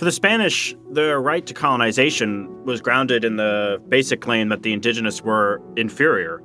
For 0.00 0.06
the 0.06 0.12
Spanish, 0.12 0.74
their 0.90 1.20
right 1.20 1.44
to 1.44 1.52
colonization 1.52 2.64
was 2.64 2.80
grounded 2.80 3.22
in 3.22 3.36
the 3.36 3.82
basic 3.90 4.22
claim 4.22 4.48
that 4.48 4.62
the 4.62 4.72
indigenous 4.72 5.20
were 5.20 5.60
inferior. 5.76 6.42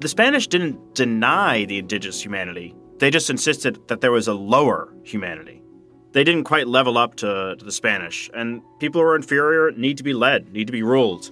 The 0.00 0.08
Spanish 0.08 0.48
didn't 0.48 0.96
deny 0.96 1.66
the 1.66 1.78
indigenous 1.78 2.20
humanity, 2.20 2.74
they 2.98 3.12
just 3.12 3.30
insisted 3.30 3.78
that 3.86 4.00
there 4.00 4.10
was 4.10 4.26
a 4.26 4.34
lower 4.34 4.92
humanity. 5.04 5.62
They 6.10 6.24
didn't 6.24 6.42
quite 6.42 6.66
level 6.66 6.98
up 6.98 7.14
to, 7.18 7.54
to 7.56 7.64
the 7.64 7.70
Spanish, 7.70 8.28
and 8.34 8.60
people 8.80 9.00
who 9.00 9.06
are 9.06 9.14
inferior 9.14 9.70
need 9.70 9.98
to 9.98 10.02
be 10.02 10.12
led, 10.12 10.52
need 10.52 10.66
to 10.66 10.72
be 10.72 10.82
ruled. 10.82 11.30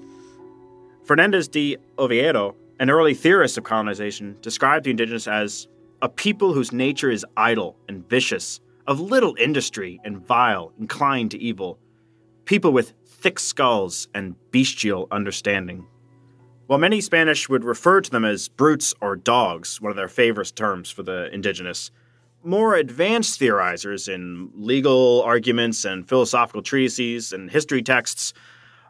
Fernandez 1.03 1.49
de 1.49 1.77
Oviedo, 1.99 2.55
an 2.79 2.89
early 2.89 3.15
theorist 3.15 3.59
of 3.59 3.65
colonization, 3.65 4.37
described 4.43 4.85
the 4.85 4.93
indigenous 4.93 5.27
as 5.27 5.67
a 6.03 6.09
people 6.09 6.53
whose 6.53 6.71
nature 6.71 7.11
is 7.11 7.27
idle 7.37 7.75
and 7.89 8.09
vicious, 8.09 8.61
of 8.87 9.01
little 9.01 9.35
industry 9.39 10.01
and 10.05 10.19
vile, 10.19 10.73
inclined 10.79 11.31
to 11.31 11.39
evil, 11.39 11.79
people 12.45 12.73
with 12.73 12.93
thick 13.07 13.39
skulls 13.39 14.09
and 14.15 14.35
bestial 14.51 15.09
understanding. 15.11 15.87
While 16.67 16.79
many 16.79 17.01
Spanish 17.01 17.49
would 17.49 17.65
refer 17.65 18.01
to 18.01 18.11
them 18.11 18.25
as 18.25 18.49
brutes 18.49 18.95
or 19.01 19.17
dogs, 19.17 19.81
one 19.81 19.91
of 19.91 19.97
their 19.97 20.09
favorite 20.09 20.53
terms 20.55 20.91
for 20.91 21.03
the 21.03 21.33
indigenous, 21.33 21.91
more 22.43 22.75
advanced 22.75 23.41
theorizers 23.41 24.13
in 24.13 24.51
legal 24.55 25.23
arguments 25.23 25.85
and 25.85 26.09
philosophical 26.09 26.63
treatises 26.63 27.33
and 27.33 27.51
history 27.51 27.83
texts 27.83 28.35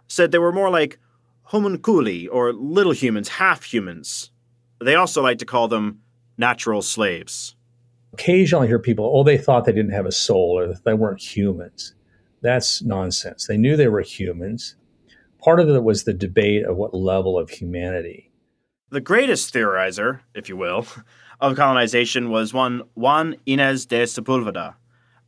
said 0.08 0.32
they 0.32 0.38
were 0.38 0.52
more 0.52 0.70
like 0.70 0.98
homunculi 1.44 2.26
or 2.26 2.52
little 2.52 2.92
humans, 2.92 3.28
half 3.28 3.62
humans. 3.62 4.30
They 4.80 4.96
also 4.96 5.22
like 5.22 5.38
to 5.38 5.46
call 5.46 5.68
them 5.68 6.00
natural 6.36 6.82
slaves 6.82 7.54
occasionally 8.14 8.68
hear 8.68 8.78
people, 8.78 9.10
oh, 9.12 9.24
they 9.24 9.36
thought 9.36 9.64
they 9.64 9.72
didn't 9.72 9.92
have 9.92 10.06
a 10.06 10.12
soul 10.12 10.56
or 10.58 10.74
they 10.84 10.94
weren't 10.94 11.20
humans. 11.20 11.94
That's 12.42 12.80
nonsense. 12.82 13.46
They 13.46 13.56
knew 13.56 13.76
they 13.76 13.88
were 13.88 14.02
humans. 14.02 14.76
Part 15.42 15.58
of 15.58 15.68
it 15.68 15.82
was 15.82 16.04
the 16.04 16.14
debate 16.14 16.64
of 16.64 16.76
what 16.76 16.94
level 16.94 17.36
of 17.36 17.50
humanity. 17.50 18.30
The 18.90 19.00
greatest 19.00 19.52
theorizer, 19.52 20.20
if 20.34 20.48
you 20.48 20.56
will, 20.56 20.86
of 21.40 21.56
colonization 21.56 22.30
was 22.30 22.54
one 22.54 22.82
Juan 22.94 23.36
Gines 23.46 23.86
de 23.86 24.04
Sepulveda, 24.04 24.74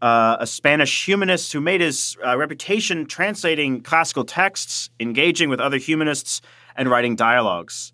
uh, 0.00 0.36
a 0.38 0.46
Spanish 0.46 1.06
humanist 1.06 1.52
who 1.52 1.60
made 1.60 1.80
his 1.80 2.16
uh, 2.24 2.36
reputation 2.36 3.06
translating 3.06 3.80
classical 3.80 4.24
texts, 4.24 4.90
engaging 5.00 5.48
with 5.48 5.58
other 5.58 5.78
humanists, 5.78 6.40
and 6.76 6.88
writing 6.88 7.16
dialogues. 7.16 7.92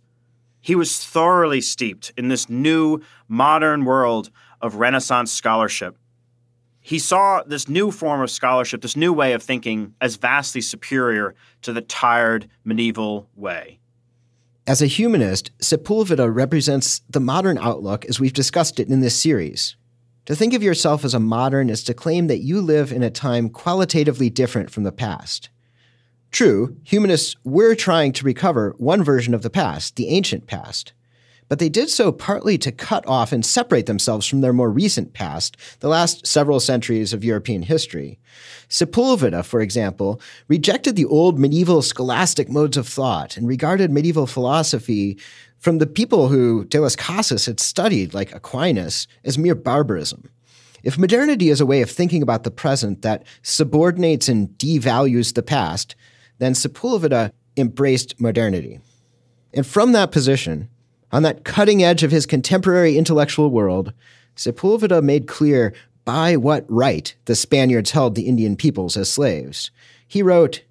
He 0.61 0.75
was 0.77 1.05
thoroughly 1.05 1.61
steeped 1.61 2.13
in 2.17 2.29
this 2.29 2.49
new, 2.49 3.01
modern 3.27 3.85
world 3.85 4.31
of 4.62 4.77
Renaissance 4.77 5.33
scholarship. 5.33 5.98
He 6.81 6.98
saw 6.98 7.42
this 7.44 7.68
new 7.68 7.90
form 7.90 8.22
of 8.22 8.31
scholarship, 8.31 8.81
this 8.81 8.96
new 8.96 9.12
way 9.12 9.35
of 9.35 9.42
thinking, 9.42 9.94
as 10.01 10.16
vastly 10.16 10.61
superior 10.61 11.35
to 11.62 11.72
the 11.72 11.81
tired 11.81 12.48
medieval 12.64 13.29
way. 13.37 13.79
As 14.66 14.81
a 14.81 14.87
humanist, 14.87 15.51
Sepulveda 15.59 16.33
represents 16.33 17.03
the 17.11 17.20
modern 17.20 17.59
outlook 17.59 18.05
as 18.07 18.18
we've 18.18 18.33
discussed 18.33 18.81
it 18.81 18.88
in 18.88 19.01
this 19.01 19.20
series. 19.20 19.77
To 20.27 20.37
think 20.37 20.55
of 20.55 20.62
yourself 20.62 21.05
as 21.05 21.14
a 21.14 21.20
modern 21.20 21.68
is 21.68 21.83
to 21.85 21.94
claim 21.94 22.29
that 22.29 22.42
you 22.42 22.61
live 22.61 22.92
in 22.92 23.03
a 23.03 23.11
time 23.11 23.48
qualitatively 23.48 24.31
different 24.31 24.70
from 24.70 24.85
the 24.85 24.92
past. 24.92 25.51
True, 26.31 26.77
humanists 26.85 27.37
were 27.44 27.75
trying 27.75 28.12
to 28.12 28.25
recover 28.25 28.75
one 28.79 29.03
version 29.03 29.35
of 29.35 29.42
the 29.42 29.51
past, 29.51 29.96
the 29.96 30.09
ancient 30.09 30.46
past. 30.46 30.92
But 31.53 31.59
they 31.59 31.69
did 31.69 31.91
so 31.91 32.12
partly 32.12 32.57
to 32.57 32.73
cut 32.73 33.07
off 33.07 33.31
and 33.31 33.45
separate 33.45 33.85
themselves 33.85 34.27
from 34.27 34.41
their 34.41 34.55
more 34.55 34.71
recent 34.71 35.12
past, 35.12 35.59
the 35.81 35.88
last 35.88 36.27
several 36.27 36.61
centuries 36.61 37.12
of 37.12 37.25
European 37.25 37.61
history. 37.61 38.19
Sepulveda, 38.71 39.45
for 39.45 39.61
example, 39.61 40.19
rejected 40.49 40.97
the 40.97 41.05
old 41.05 41.38
medieval 41.38 41.83
scholastic 41.83 42.49
modes 42.49 42.79
of 42.79 42.88
thought 42.88 43.37
and 43.37 43.47
regarded 43.47 43.91
medieval 43.91 44.27
philosophy 44.27 45.19
from 45.59 45.77
the 45.77 45.87
people 45.87 46.29
who 46.29 46.65
De 46.65 46.81
las 46.81 46.97
Casas 46.97 47.45
had 47.45 47.61
studied, 47.61 48.15
like 48.15 48.35
Aquinas, 48.35 49.07
as 49.23 49.37
mere 49.37 49.55
barbarism. 49.55 50.31
If 50.83 50.97
modernity 50.97 51.51
is 51.51 51.61
a 51.61 51.67
way 51.67 51.83
of 51.83 51.91
thinking 51.91 52.23
about 52.23 52.45
the 52.45 52.51
present 52.51 53.03
that 53.03 53.27
subordinates 53.43 54.27
and 54.27 54.49
devalues 54.57 55.35
the 55.35 55.43
past, 55.43 55.97
then 56.38 56.55
Sepulveda 56.55 57.31
embraced 57.59 58.19
modernity. 58.19 58.81
And 59.53 59.67
from 59.67 59.93
that 59.93 60.12
position, 60.12 60.71
on 61.12 61.22
that 61.22 61.44
cutting 61.44 61.83
edge 61.83 62.03
of 62.03 62.11
his 62.11 62.27
contemporary 62.27 62.96
intellectual 62.96 63.51
world, 63.51 63.92
Sepulveda 64.37 65.03
made 65.03 65.29
clear 65.29 65.75
by 66.05 66.37
what 66.37 66.64
right 66.68 67.14
the 67.27 67.35
Spaniards 67.35 67.92
held 67.92 68.14
the 68.14 68.27
Indian 68.27 68.57
peoples 68.57 68.96
as 68.96 69.11
slaves. 69.11 69.70
He 70.09 70.22
wrote, 70.22 70.62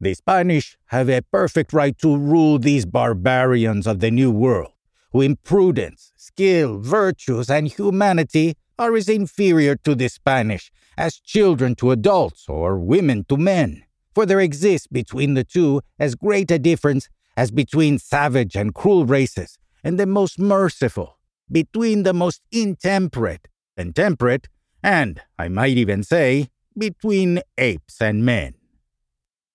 The 0.00 0.14
Spanish 0.14 0.78
have 0.86 1.10
a 1.10 1.22
perfect 1.22 1.72
right 1.72 1.98
to 1.98 2.16
rule 2.16 2.58
these 2.58 2.86
barbarians 2.86 3.86
of 3.86 4.00
the 4.00 4.10
New 4.10 4.30
World, 4.30 4.72
who 5.12 5.20
in 5.20 5.36
prudence, 5.36 6.12
skill, 6.16 6.78
virtues, 6.78 7.50
and 7.50 7.68
humanity 7.68 8.54
are 8.78 8.96
as 8.96 9.08
inferior 9.08 9.76
to 9.76 9.94
the 9.94 10.08
Spanish 10.08 10.70
as 10.96 11.18
children 11.18 11.74
to 11.74 11.90
adults 11.90 12.48
or 12.48 12.78
women 12.78 13.24
to 13.28 13.36
men 13.36 13.82
for 14.18 14.26
there 14.26 14.40
exists 14.40 14.88
between 14.88 15.34
the 15.34 15.44
two 15.44 15.80
as 15.96 16.16
great 16.16 16.50
a 16.50 16.58
difference 16.58 17.08
as 17.36 17.52
between 17.52 18.00
savage 18.00 18.56
and 18.56 18.74
cruel 18.74 19.06
races, 19.06 19.56
and 19.82 19.98
the 19.98 20.06
most 20.06 20.38
merciful, 20.38 21.18
between 21.50 22.02
the 22.02 22.12
most 22.12 22.42
intemperate 22.52 23.48
and 23.76 23.94
temperate, 23.94 24.48
and, 24.82 25.20
I 25.38 25.48
might 25.48 25.76
even 25.76 26.02
say, 26.02 26.50
between 26.76 27.40
apes 27.56 28.00
and 28.00 28.24
men. 28.24 28.54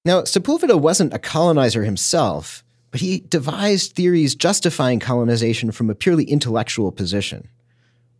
Now, 0.05 0.21
Sepulveda 0.21 0.79
wasn't 0.79 1.13
a 1.13 1.19
colonizer 1.19 1.83
himself, 1.83 2.63
but 2.91 2.99
he 2.99 3.21
devised 3.21 3.93
theories 3.93 4.35
justifying 4.35 4.99
colonization 4.99 5.71
from 5.71 5.89
a 5.89 5.95
purely 5.95 6.25
intellectual 6.25 6.91
position. 6.91 7.47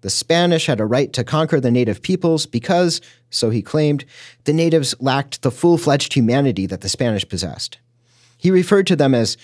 The 0.02 0.10
Spanish 0.10 0.66
had 0.66 0.80
a 0.80 0.86
right 0.86 1.14
to 1.14 1.24
conquer 1.24 1.60
the 1.60 1.72
native 1.72 2.02
peoples 2.02 2.46
because, 2.46 3.00
so 3.30 3.50
he 3.50 3.62
claimed, 3.62 4.04
the 4.46 4.54
natives 4.54 4.96
lacked 5.00 5.42
the 5.42 5.52
full 5.52 5.78
fledged 5.78 6.14
humanity 6.14 6.66
that 6.66 6.82
the 6.82 6.90
Spanish 6.90 7.28
possessed. 7.28 7.78
He 8.38 8.52
referred 8.52 8.88
to 8.88 8.96
them 8.96 9.14
as 9.14 9.38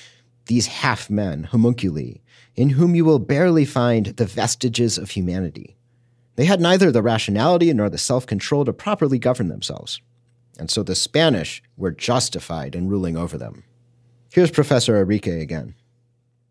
these 0.47 0.67
half 0.67 1.09
men, 1.09 1.45
homunculi, 1.45 2.21
in 2.59 2.71
whom 2.71 2.93
you 2.93 3.05
will 3.05 3.19
barely 3.19 3.63
find 3.63 4.07
the 4.07 4.25
vestiges 4.25 4.97
of 4.97 5.11
humanity. 5.11 5.77
They 6.35 6.43
had 6.43 6.59
neither 6.59 6.91
the 6.91 7.01
rationality 7.01 7.71
nor 7.73 7.89
the 7.89 7.97
self 7.97 8.25
control 8.25 8.65
to 8.65 8.73
properly 8.73 9.17
govern 9.17 9.47
themselves. 9.47 10.01
And 10.59 10.69
so 10.69 10.83
the 10.83 10.93
Spanish 10.93 11.63
were 11.77 11.91
justified 11.91 12.75
in 12.75 12.89
ruling 12.89 13.15
over 13.15 13.37
them. 13.37 13.63
Here's 14.33 14.51
Professor 14.51 15.01
Orique 15.05 15.41
again. 15.41 15.73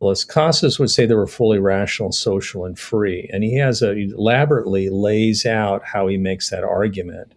Las 0.00 0.24
Casas 0.24 0.78
would 0.78 0.88
say 0.88 1.04
they 1.04 1.12
were 1.12 1.26
fully 1.26 1.58
rational, 1.58 2.10
social, 2.10 2.64
and 2.64 2.78
free. 2.78 3.28
And 3.30 3.44
he 3.44 3.58
has 3.58 3.82
a, 3.82 3.94
he 3.94 4.04
elaborately 4.04 4.88
lays 4.88 5.44
out 5.44 5.84
how 5.84 6.06
he 6.06 6.16
makes 6.16 6.48
that 6.48 6.64
argument, 6.64 7.34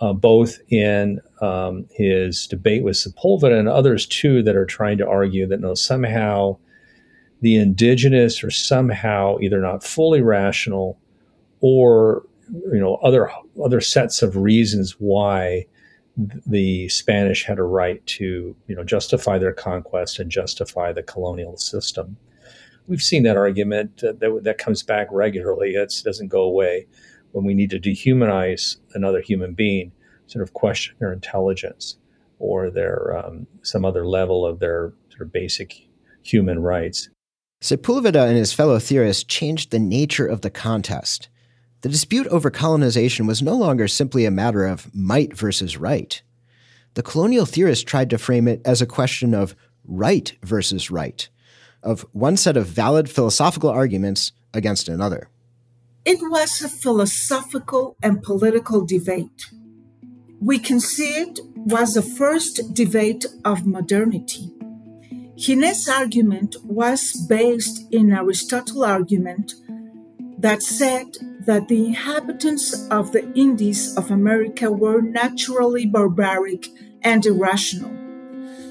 uh, 0.00 0.14
both 0.14 0.58
in 0.68 1.20
um, 1.40 1.86
his 1.92 2.48
debate 2.48 2.82
with 2.82 2.96
Sepulveda 2.96 3.56
and 3.56 3.68
others 3.68 4.04
too 4.04 4.42
that 4.42 4.56
are 4.56 4.66
trying 4.66 4.98
to 4.98 5.06
argue 5.06 5.46
that 5.46 5.60
no, 5.60 5.74
somehow 5.74 6.56
the 7.44 7.56
indigenous 7.56 8.42
are 8.42 8.50
somehow 8.50 9.36
either 9.38 9.60
not 9.60 9.84
fully 9.84 10.22
rational 10.22 10.98
or 11.60 12.24
you 12.72 12.80
know 12.80 12.94
other 12.96 13.30
other 13.62 13.82
sets 13.82 14.22
of 14.22 14.34
reasons 14.36 14.92
why 14.98 15.66
the 16.46 16.88
Spanish 16.88 17.44
had 17.44 17.58
a 17.58 17.64
right 17.64 18.04
to, 18.06 18.56
you 18.66 18.74
know, 18.76 18.84
justify 18.84 19.36
their 19.36 19.52
conquest 19.52 20.20
and 20.20 20.30
justify 20.30 20.92
the 20.92 21.02
colonial 21.02 21.56
system. 21.58 22.16
We've 22.86 23.02
seen 23.02 23.24
that 23.24 23.36
argument 23.36 24.02
uh, 24.02 24.12
that 24.20 24.40
that 24.44 24.56
comes 24.56 24.82
back 24.82 25.08
regularly. 25.10 25.74
It 25.74 25.92
doesn't 26.02 26.28
go 26.28 26.42
away 26.42 26.86
when 27.32 27.44
we 27.44 27.52
need 27.52 27.68
to 27.70 27.78
dehumanize 27.78 28.76
another 28.94 29.20
human 29.20 29.52
being, 29.52 29.92
sort 30.28 30.42
of 30.42 30.54
question 30.54 30.94
their 30.98 31.12
intelligence 31.12 31.98
or 32.38 32.70
their 32.70 33.18
um, 33.18 33.46
some 33.60 33.84
other 33.84 34.06
level 34.06 34.46
of 34.46 34.60
their 34.60 34.94
sort 35.10 35.22
of 35.22 35.32
basic 35.32 35.88
human 36.22 36.60
rights. 36.60 37.10
Sepulveda 37.64 38.28
and 38.28 38.36
his 38.36 38.52
fellow 38.52 38.78
theorists 38.78 39.24
changed 39.24 39.70
the 39.70 39.78
nature 39.78 40.26
of 40.26 40.42
the 40.42 40.50
contest. 40.50 41.30
The 41.80 41.88
dispute 41.88 42.26
over 42.26 42.50
colonization 42.50 43.26
was 43.26 43.40
no 43.40 43.54
longer 43.54 43.88
simply 43.88 44.26
a 44.26 44.30
matter 44.30 44.66
of 44.66 44.94
might 44.94 45.34
versus 45.34 45.78
right. 45.78 46.20
The 46.92 47.02
colonial 47.02 47.46
theorists 47.46 47.82
tried 47.82 48.10
to 48.10 48.18
frame 48.18 48.48
it 48.48 48.60
as 48.66 48.82
a 48.82 48.86
question 48.86 49.32
of 49.32 49.56
right 49.82 50.30
versus 50.42 50.90
right, 50.90 51.26
of 51.82 52.04
one 52.12 52.36
set 52.36 52.58
of 52.58 52.66
valid 52.66 53.08
philosophical 53.08 53.70
arguments 53.70 54.32
against 54.52 54.86
another. 54.86 55.30
It 56.04 56.18
was 56.20 56.60
a 56.60 56.68
philosophical 56.68 57.96
and 58.02 58.22
political 58.22 58.84
debate. 58.84 59.50
We 60.38 60.58
can 60.58 60.80
see 60.80 61.14
it 61.14 61.40
was 61.56 61.94
the 61.94 62.02
first 62.02 62.74
debate 62.74 63.24
of 63.42 63.66
modernity. 63.66 64.53
Gines' 65.36 65.88
argument 65.88 66.56
was 66.64 67.12
based 67.28 67.92
in 67.92 68.12
Aristotle's 68.12 68.82
argument 68.82 69.54
that 70.38 70.62
said 70.62 71.16
that 71.40 71.68
the 71.68 71.86
inhabitants 71.86 72.88
of 72.88 73.12
the 73.12 73.32
Indies 73.34 73.96
of 73.96 74.10
America 74.10 74.70
were 74.70 75.00
naturally 75.00 75.86
barbaric 75.86 76.68
and 77.02 77.24
irrational. 77.26 77.90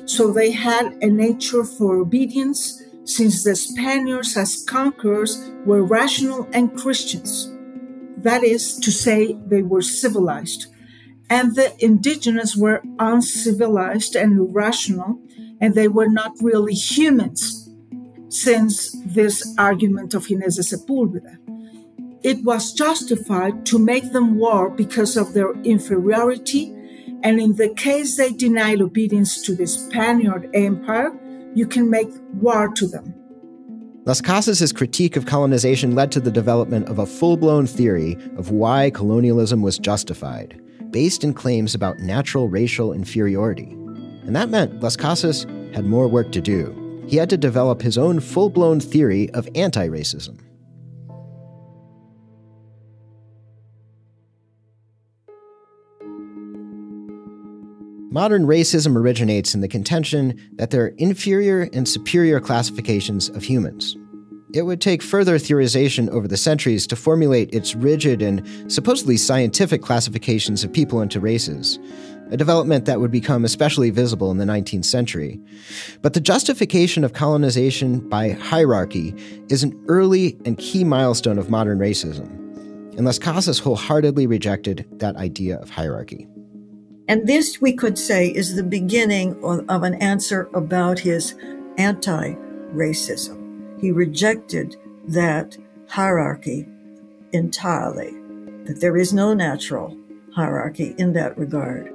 So 0.05 0.31
they 0.31 0.51
had 0.51 0.93
a 1.01 1.07
nature 1.07 1.63
for 1.63 1.97
obedience, 1.97 2.81
since 3.05 3.43
the 3.43 3.55
Spaniards, 3.55 4.37
as 4.37 4.63
conquerors, 4.63 5.49
were 5.65 5.83
rational 5.83 6.47
and 6.53 6.77
Christians. 6.77 7.49
That 8.17 8.43
is 8.43 8.77
to 8.79 8.91
say, 8.91 9.37
they 9.47 9.61
were 9.61 9.81
civilized. 9.81 10.67
And 11.29 11.55
the 11.55 11.73
indigenous 11.83 12.55
were 12.55 12.81
uncivilized 12.99 14.15
and 14.15 14.37
irrational, 14.37 15.19
and 15.63 15.73
they 15.73 15.87
were 15.87 16.09
not 16.09 16.33
really 16.41 16.73
humans, 16.73 17.69
since 18.27 18.91
this 19.05 19.55
argument 19.57 20.13
of 20.13 20.27
Gines 20.27 20.57
de 20.57 20.63
Sepulveda 20.63 21.37
it 22.23 22.41
was 22.43 22.71
justified 22.71 23.65
to 23.65 23.77
make 23.77 24.13
them 24.13 24.37
war 24.37 24.69
because 24.69 25.17
of 25.17 25.33
their 25.33 25.51
inferiority, 25.63 26.73
and 27.21 27.39
in 27.39 27.55
the 27.57 27.69
case 27.69 28.15
they 28.15 28.31
denied 28.31 28.81
obedience 28.81 29.41
to 29.41 29.53
the 29.53 29.67
Spaniard 29.67 30.49
Empire, 30.53 31.11
you 31.53 31.67
can 31.67 31.89
make 31.89 32.07
war 32.35 32.69
to 32.69 32.87
them. 32.87 33.13
Las 34.05 34.21
Casas' 34.21 34.73
critique 34.73 35.15
of 35.15 35.25
colonization 35.25 35.95
led 35.95 36.11
to 36.11 36.19
the 36.19 36.31
development 36.31 36.87
of 36.87 36.99
a 36.99 37.05
full 37.05 37.37
blown 37.37 37.67
theory 37.67 38.17
of 38.37 38.51
why 38.51 38.89
colonialism 38.89 39.61
was 39.61 39.77
justified, 39.77 40.59
based 40.91 41.23
in 41.23 41.33
claims 41.33 41.75
about 41.75 41.99
natural 41.99 42.47
racial 42.47 42.93
inferiority. 42.93 43.75
And 44.25 44.35
that 44.35 44.49
meant 44.49 44.81
Las 44.81 44.95
Casas 44.95 45.45
had 45.73 45.85
more 45.85 46.07
work 46.07 46.31
to 46.31 46.41
do. 46.41 47.03
He 47.07 47.17
had 47.17 47.29
to 47.29 47.37
develop 47.37 47.81
his 47.81 47.97
own 47.97 48.19
full 48.19 48.49
blown 48.49 48.79
theory 48.79 49.29
of 49.31 49.47
anti 49.55 49.87
racism. 49.87 50.39
Modern 58.13 58.45
racism 58.45 58.95
originates 58.95 59.55
in 59.55 59.61
the 59.61 59.67
contention 59.67 60.39
that 60.57 60.69
there 60.69 60.83
are 60.83 60.93
inferior 60.99 61.67
and 61.73 61.89
superior 61.89 62.39
classifications 62.39 63.29
of 63.29 63.41
humans. 63.41 63.97
It 64.53 64.67
would 64.67 64.81
take 64.81 65.01
further 65.01 65.39
theorization 65.39 66.09
over 66.09 66.27
the 66.27 66.37
centuries 66.37 66.85
to 66.87 66.95
formulate 66.95 67.51
its 67.55 67.73
rigid 67.73 68.21
and 68.21 68.71
supposedly 68.71 69.17
scientific 69.17 69.81
classifications 69.81 70.63
of 70.63 70.71
people 70.71 71.01
into 71.01 71.19
races, 71.19 71.79
a 72.31 72.37
development 72.37 72.85
that 72.85 72.99
would 72.99 73.11
become 73.11 73.45
especially 73.45 73.89
visible 73.89 74.31
in 74.31 74.37
the 74.37 74.45
19th 74.45 74.85
century. 74.85 75.39
But 76.01 76.13
the 76.13 76.19
justification 76.19 77.03
of 77.03 77.13
colonization 77.13 78.07
by 78.09 78.31
hierarchy 78.31 79.15
is 79.49 79.63
an 79.63 79.79
early 79.87 80.37
and 80.45 80.57
key 80.57 80.83
milestone 80.83 81.37
of 81.37 81.49
modern 81.49 81.79
racism, 81.79 82.27
and 82.95 83.05
Las 83.05 83.19
Casas 83.19 83.59
wholeheartedly 83.59 84.27
rejected 84.27 84.85
that 84.99 85.15
idea 85.15 85.57
of 85.57 85.69
hierarchy. 85.69 86.27
And 87.07 87.27
this, 87.27 87.59
we 87.61 87.73
could 87.73 87.97
say, 87.97 88.29
is 88.29 88.55
the 88.55 88.63
beginning 88.63 89.43
of, 89.43 89.65
of 89.69 89.83
an 89.83 89.95
answer 89.95 90.49
about 90.53 90.99
his 90.99 91.35
anti 91.77 92.33
racism. 92.73 93.79
He 93.81 93.91
rejected 93.91 94.77
that 95.07 95.57
hierarchy 95.89 96.65
entirely, 97.33 98.11
that 98.65 98.79
there 98.79 98.95
is 98.95 99.13
no 99.13 99.33
natural 99.33 99.97
hierarchy 100.33 100.95
in 100.97 101.13
that 101.13 101.37
regard. 101.37 101.92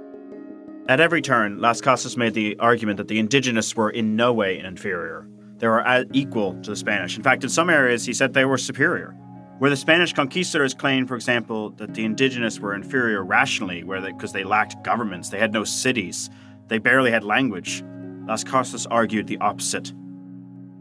At 0.88 1.00
every 1.00 1.20
turn, 1.20 1.58
Las 1.58 1.82
Casas 1.82 2.16
made 2.16 2.32
the 2.32 2.58
argument 2.58 2.96
that 2.96 3.08
the 3.08 3.18
indigenous 3.18 3.76
were 3.76 3.90
in 3.90 4.16
no 4.16 4.32
way 4.32 4.58
inferior. 4.58 5.28
They 5.58 5.68
were 5.68 6.06
equal 6.14 6.54
to 6.62 6.70
the 6.70 6.76
Spanish. 6.76 7.14
In 7.14 7.22
fact, 7.22 7.44
in 7.44 7.50
some 7.50 7.68
areas, 7.68 8.06
he 8.06 8.14
said 8.14 8.32
they 8.32 8.46
were 8.46 8.56
superior. 8.56 9.14
Where 9.58 9.68
the 9.68 9.76
Spanish 9.76 10.14
conquistadors 10.14 10.72
claimed, 10.72 11.08
for 11.08 11.14
example, 11.14 11.70
that 11.72 11.92
the 11.92 12.06
indigenous 12.06 12.58
were 12.58 12.72
inferior 12.72 13.22
rationally, 13.22 13.84
where 13.84 14.00
because 14.00 14.32
they, 14.32 14.40
they 14.40 14.48
lacked 14.48 14.82
governments, 14.82 15.28
they 15.28 15.38
had 15.38 15.52
no 15.52 15.62
cities, 15.62 16.30
they 16.68 16.78
barely 16.78 17.10
had 17.10 17.22
language, 17.22 17.84
Las 18.26 18.42
Casas 18.42 18.86
argued 18.86 19.26
the 19.26 19.38
opposite. 19.38 19.92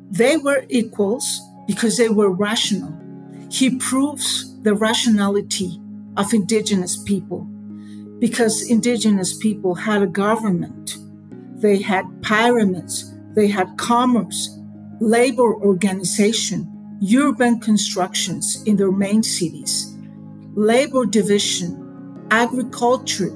They 0.10 0.38
were 0.38 0.64
equals 0.70 1.42
because 1.68 1.98
they 1.98 2.08
were 2.08 2.30
rational. 2.30 2.96
He 3.52 3.76
proves 3.76 4.58
the 4.62 4.74
rationality 4.74 5.82
of 6.16 6.34
indigenous 6.34 6.96
people 7.04 7.50
because 8.20 8.70
indigenous 8.70 9.38
people 9.38 9.76
had 9.76 10.02
a 10.02 10.08
government, 10.08 10.98
they 11.56 11.82
had 11.82 12.06
pyramids, 12.22 13.14
they 13.36 13.48
had 13.48 13.78
commerce, 13.78 14.58
labor 15.00 15.56
organization, 15.56 16.74
urban 17.16 17.60
constructions 17.60 18.64
in 18.64 18.78
their 18.78 18.92
main 18.92 19.22
cities, 19.22 19.96
labor 20.56 21.06
division, 21.06 22.28
agriculture. 22.32 23.32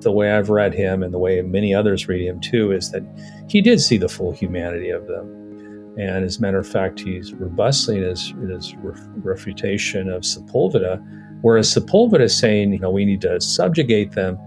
The 0.00 0.12
way 0.12 0.32
I've 0.32 0.50
read 0.50 0.74
him 0.74 1.02
and 1.02 1.14
the 1.14 1.18
way 1.18 1.40
many 1.42 1.74
others 1.74 2.08
read 2.08 2.26
him 2.26 2.40
too 2.40 2.72
is 2.72 2.90
that 2.90 3.02
he 3.48 3.60
did 3.60 3.80
see 3.80 3.96
the 3.96 4.08
full 4.08 4.32
humanity 4.32 4.90
of 4.90 5.06
them. 5.06 5.94
And 5.96 6.24
as 6.24 6.38
a 6.38 6.40
matter 6.42 6.58
of 6.58 6.66
fact, 6.66 6.98
he's 6.98 7.32
robustly 7.32 7.98
in 7.98 8.02
his, 8.02 8.30
in 8.30 8.48
his 8.50 8.74
refutation 8.82 10.10
of 10.10 10.22
Sepulveda, 10.22 11.00
whereas 11.44 11.74
Sepulveda 11.74 12.22
is 12.22 12.36
saying, 12.36 12.72
you 12.72 12.78
know, 12.78 12.90
we 12.90 13.04
need 13.04 13.20
to 13.20 13.38
subjugate 13.38 14.12
them, 14.12 14.38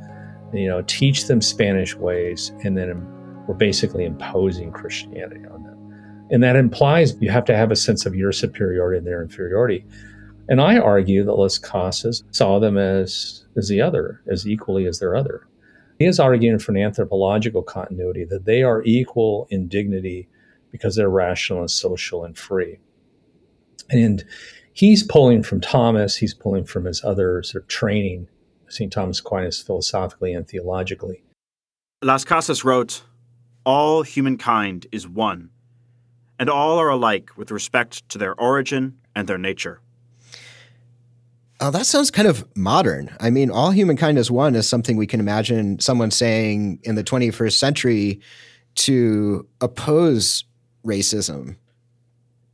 you 0.51 0.67
know, 0.67 0.81
teach 0.87 1.27
them 1.27 1.41
Spanish 1.41 1.95
ways, 1.95 2.51
and 2.63 2.75
then 2.75 3.05
we're 3.45 3.53
basically 3.53 4.03
imposing 4.03 4.71
Christianity 4.71 5.45
on 5.45 5.61
them. 5.61 6.27
And 6.31 6.41
that 6.41 6.55
implies 6.55 7.15
you 7.21 7.29
have 7.29 7.45
to 7.45 7.55
have 7.55 7.69
a 7.69 7.75
sense 7.75 8.07
of 8.07 8.15
your 8.15 8.31
superiority 8.31 8.97
and 8.97 9.05
their 9.05 9.21
inferiority. 9.21 9.85
And 10.49 10.59
I 10.59 10.79
argue 10.79 11.23
that 11.23 11.35
Las 11.35 11.59
Casas 11.59 12.23
saw 12.31 12.57
them 12.57 12.79
as, 12.79 13.45
as 13.55 13.67
the 13.67 13.79
other, 13.79 14.23
as 14.27 14.47
equally 14.47 14.87
as 14.87 14.97
their 14.97 15.15
other. 15.15 15.47
He 15.99 16.05
is 16.05 16.19
arguing 16.19 16.57
for 16.57 16.71
an 16.71 16.79
anthropological 16.79 17.61
continuity 17.61 18.25
that 18.25 18.45
they 18.45 18.63
are 18.63 18.81
equal 18.85 19.47
in 19.51 19.67
dignity 19.67 20.29
because 20.71 20.95
they're 20.95 21.11
rational 21.11 21.59
and 21.59 21.69
social 21.69 22.23
and 22.23 22.35
free. 22.35 22.79
And 23.91 24.25
he's 24.77 25.01
pulling 25.01 25.41
from 25.41 25.59
Thomas, 25.59 26.17
he's 26.17 26.35
pulling 26.35 26.63
from 26.63 26.85
his 26.85 27.03
other 27.03 27.41
sort 27.41 27.63
of 27.63 27.67
training, 27.67 28.27
St. 28.69 28.93
Thomas 28.93 29.19
Aquinas 29.19 29.61
philosophically 29.61 30.33
and 30.33 30.47
theologically. 30.47 31.23
Las 32.03 32.23
Casas 32.23 32.63
wrote, 32.63 33.01
All 33.65 34.03
humankind 34.03 34.85
is 34.91 35.07
one, 35.07 35.49
and 36.37 36.47
all 36.47 36.77
are 36.77 36.89
alike 36.89 37.35
with 37.35 37.49
respect 37.49 38.07
to 38.09 38.19
their 38.19 38.39
origin 38.39 38.99
and 39.15 39.27
their 39.27 39.39
nature. 39.39 39.81
Oh, 41.59 41.71
that 41.71 41.87
sounds 41.87 42.11
kind 42.11 42.27
of 42.27 42.47
modern. 42.55 43.15
I 43.19 43.31
mean, 43.31 43.49
all 43.49 43.71
humankind 43.71 44.19
is 44.19 44.29
one 44.29 44.53
is 44.53 44.69
something 44.69 44.95
we 44.95 45.07
can 45.07 45.19
imagine 45.19 45.79
someone 45.79 46.11
saying 46.11 46.81
in 46.83 46.93
the 46.93 47.03
21st 47.03 47.53
century 47.53 48.21
to 48.75 49.47
oppose 49.59 50.43
racism. 50.85 51.55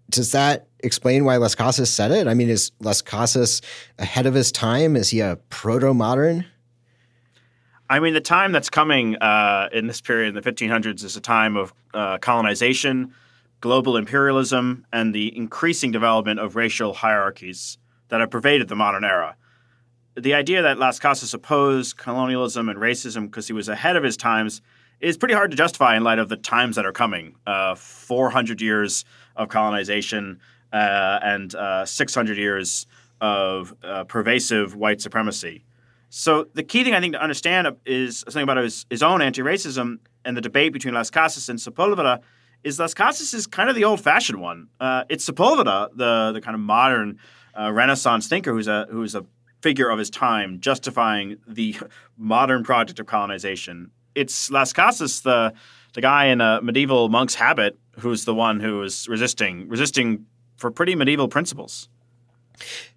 Does 0.09 0.31
that 0.31 0.67
explain 0.79 1.25
why 1.25 1.37
Las 1.37 1.55
Casas 1.55 1.89
said 1.89 2.11
it? 2.11 2.27
I 2.27 2.33
mean, 2.33 2.49
is 2.49 2.71
Las 2.79 3.01
Casas 3.01 3.61
ahead 3.97 4.25
of 4.25 4.33
his 4.33 4.51
time? 4.51 4.95
Is 4.95 5.09
he 5.09 5.21
a 5.21 5.37
proto 5.49 5.93
modern? 5.93 6.45
I 7.89 7.99
mean, 7.99 8.13
the 8.13 8.21
time 8.21 8.51
that's 8.51 8.69
coming 8.69 9.15
uh, 9.17 9.69
in 9.71 9.87
this 9.87 10.01
period 10.01 10.29
in 10.29 10.35
the 10.35 10.41
1500s 10.41 11.03
is 11.03 11.15
a 11.15 11.21
time 11.21 11.55
of 11.55 11.73
uh, 11.93 12.17
colonization, 12.17 13.13
global 13.61 13.97
imperialism, 13.97 14.85
and 14.91 15.13
the 15.13 15.35
increasing 15.37 15.91
development 15.91 16.39
of 16.39 16.55
racial 16.55 16.93
hierarchies 16.93 17.77
that 18.09 18.19
have 18.19 18.31
pervaded 18.31 18.67
the 18.67 18.75
modern 18.75 19.03
era. 19.03 19.35
The 20.15 20.33
idea 20.33 20.61
that 20.61 20.77
Las 20.77 20.99
Casas 20.99 21.33
opposed 21.33 21.97
colonialism 21.97 22.69
and 22.69 22.79
racism 22.79 23.25
because 23.25 23.47
he 23.47 23.53
was 23.53 23.67
ahead 23.67 23.95
of 23.95 24.03
his 24.03 24.15
times 24.15 24.61
is 24.99 25.17
pretty 25.17 25.33
hard 25.33 25.51
to 25.51 25.57
justify 25.57 25.97
in 25.97 26.03
light 26.03 26.19
of 26.19 26.29
the 26.29 26.37
times 26.37 26.75
that 26.77 26.85
are 26.85 26.91
coming. 26.91 27.35
Uh, 27.45 27.75
400 27.75 28.61
years 28.61 29.05
of 29.35 29.49
colonization 29.49 30.39
uh, 30.71 31.19
and 31.21 31.53
uh, 31.55 31.85
600 31.85 32.37
years 32.37 32.87
of 33.21 33.75
uh, 33.83 34.03
pervasive 34.05 34.75
white 34.75 35.01
supremacy. 35.01 35.63
So 36.09 36.47
the 36.53 36.63
key 36.63 36.83
thing 36.83 36.93
I 36.93 36.99
think 36.99 37.13
to 37.13 37.21
understand 37.21 37.67
is 37.85 38.19
something 38.19 38.43
about 38.43 38.57
his, 38.57 38.85
his 38.89 39.01
own 39.01 39.21
anti-racism 39.21 39.99
and 40.25 40.37
the 40.37 40.41
debate 40.41 40.73
between 40.73 40.93
Las 40.93 41.09
Casas 41.09 41.49
and 41.49 41.57
Sepulveda 41.57 42.19
is 42.63 42.79
Las 42.79 42.93
Casas 42.93 43.33
is 43.33 43.47
kind 43.47 43.69
of 43.69 43.75
the 43.75 43.83
old-fashioned 43.83 44.39
one. 44.39 44.67
Uh, 44.79 45.03
it's 45.09 45.27
Sepulveda, 45.27 45.89
the 45.95 46.31
the 46.33 46.39
kind 46.39 46.55
of 46.55 46.61
modern 46.61 47.19
uh, 47.59 47.71
Renaissance 47.71 48.27
thinker 48.27 48.53
who's 48.53 48.67
a 48.67 48.87
who's 48.89 49.15
a 49.15 49.25
figure 49.61 49.89
of 49.89 49.99
his 49.99 50.09
time, 50.09 50.59
justifying 50.59 51.37
the 51.47 51.75
modern 52.17 52.63
project 52.63 52.99
of 52.99 53.05
colonization 53.05 53.91
it's 54.15 54.49
Las 54.51 54.73
Casas, 54.73 55.21
the 55.21 55.53
the 55.93 56.01
guy 56.01 56.25
in 56.25 56.41
a 56.41 56.59
medieval 56.61 57.09
monk's 57.09 57.35
habit, 57.35 57.77
who's 57.99 58.25
the 58.25 58.33
one 58.33 58.59
who 58.59 58.81
is 58.81 59.07
resisting 59.07 59.67
resisting 59.67 60.25
for 60.57 60.71
pretty 60.71 60.95
medieval 60.95 61.27
principles. 61.27 61.89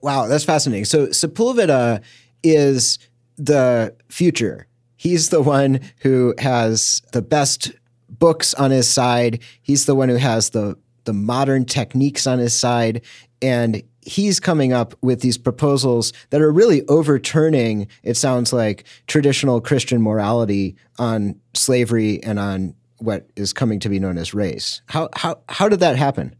Wow, 0.01 0.27
that's 0.27 0.45
fascinating. 0.45 0.85
So 0.85 1.09
Sepulveda 1.09 2.03
is 2.43 2.99
the 3.37 3.97
future. 4.09 4.67
He's 4.97 5.31
the 5.31 5.43
one 5.43 5.81
who 6.01 6.35
has 6.39 7.03
the 7.13 7.23
best 7.23 7.73
books 8.09 8.55
on 8.55 8.71
his 8.71 8.89
side. 8.89 9.43
He's 9.63 9.87
the 9.87 9.95
one 9.95 10.09
who 10.09 10.17
has 10.17 10.51
the 10.51 10.77
the 11.05 11.13
modern 11.13 11.65
techniques 11.65 12.27
on 12.27 12.39
his 12.39 12.53
side 12.53 13.03
and 13.41 13.83
he's 14.07 14.41
coming 14.41 14.73
up 14.73 14.95
with 15.03 15.21
these 15.21 15.37
proposals 15.37 16.13
that 16.31 16.41
are 16.41 16.53
really 16.53 16.87
overturning, 16.87 17.89
it 18.03 18.17
sounds 18.17 18.53
like, 18.53 18.85
traditional 19.07 19.61
Christian 19.61 20.01
morality 20.01 20.77
on 20.99 21.39
slavery 21.55 22.23
and 22.23 22.39
on 22.39 22.75
what 22.99 23.29
is 23.37 23.53
coming 23.53 23.81
to 23.81 23.89
be 23.89 23.99
known 23.99 24.19
as 24.19 24.35
race. 24.35 24.83
How 24.87 25.09
how 25.15 25.41
how 25.49 25.69
did 25.69 25.81
that 25.81 25.97
happen? 25.97 26.35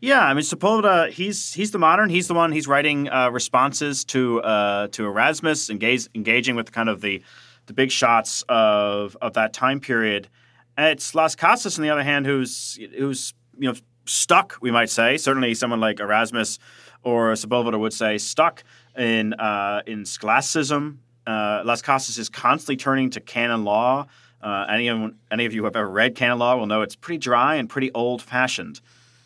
Yeah, 0.00 0.20
I 0.20 0.34
mean 0.34 0.42
Sepulveda, 0.42 1.10
he's 1.10 1.54
he's 1.54 1.70
the 1.70 1.78
modern. 1.78 2.10
He's 2.10 2.28
the 2.28 2.34
one. 2.34 2.52
He's 2.52 2.68
writing 2.68 3.08
uh, 3.08 3.30
responses 3.30 4.04
to 4.06 4.42
uh, 4.42 4.88
to 4.88 5.06
Erasmus, 5.06 5.70
engage, 5.70 6.08
engaging 6.14 6.56
with 6.56 6.72
kind 6.72 6.88
of 6.88 7.00
the 7.00 7.22
the 7.66 7.72
big 7.72 7.90
shots 7.90 8.44
of 8.48 9.16
of 9.22 9.32
that 9.34 9.52
time 9.52 9.80
period. 9.80 10.28
And 10.76 10.88
it's 10.88 11.14
Las 11.14 11.34
Casas, 11.34 11.78
on 11.78 11.82
the 11.82 11.90
other 11.90 12.02
hand, 12.02 12.26
who's 12.26 12.78
who's 12.98 13.32
you 13.58 13.70
know 13.70 13.78
stuck, 14.06 14.58
we 14.60 14.70
might 14.70 14.90
say. 14.90 15.16
Certainly, 15.16 15.54
someone 15.54 15.80
like 15.80 16.00
Erasmus 16.00 16.58
or 17.02 17.32
Sepulveda 17.32 17.78
would 17.78 17.92
say 17.92 18.18
stuck 18.18 18.62
in 18.96 19.34
uh, 19.34 19.82
in 19.86 20.04
scholasticism. 20.04 21.00
Uh, 21.26 21.62
Las 21.64 21.80
Casas 21.80 22.18
is 22.18 22.28
constantly 22.28 22.76
turning 22.76 23.10
to 23.10 23.20
canon 23.20 23.64
law. 23.64 24.06
Uh, 24.44 24.66
any, 24.68 24.88
any 25.30 25.46
of 25.46 25.54
you 25.54 25.62
who 25.62 25.64
have 25.64 25.74
ever 25.74 25.88
read 25.88 26.14
canon 26.14 26.38
law 26.38 26.54
will 26.54 26.66
know 26.66 26.82
it's 26.82 26.94
pretty 26.94 27.16
dry 27.18 27.54
and 27.54 27.70
pretty 27.70 27.90
old 27.92 28.20
fashioned. 28.20 28.80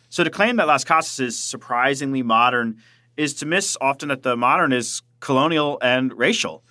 So 0.07 0.23
to 0.23 0.29
claim 0.29 0.55
that 0.55 0.67
Las 0.67 0.85
Casas 0.85 1.19
is 1.19 1.37
surprisingly 1.37 2.23
modern 2.23 2.77
is 3.17 3.33
to 3.35 3.45
miss 3.45 3.75
often 3.81 4.07
that 4.09 4.23
the 4.23 4.37
modern 4.37 4.71
is 4.71 5.01
colonial 5.19 5.77
and 5.81 6.17
racial. 6.17 6.63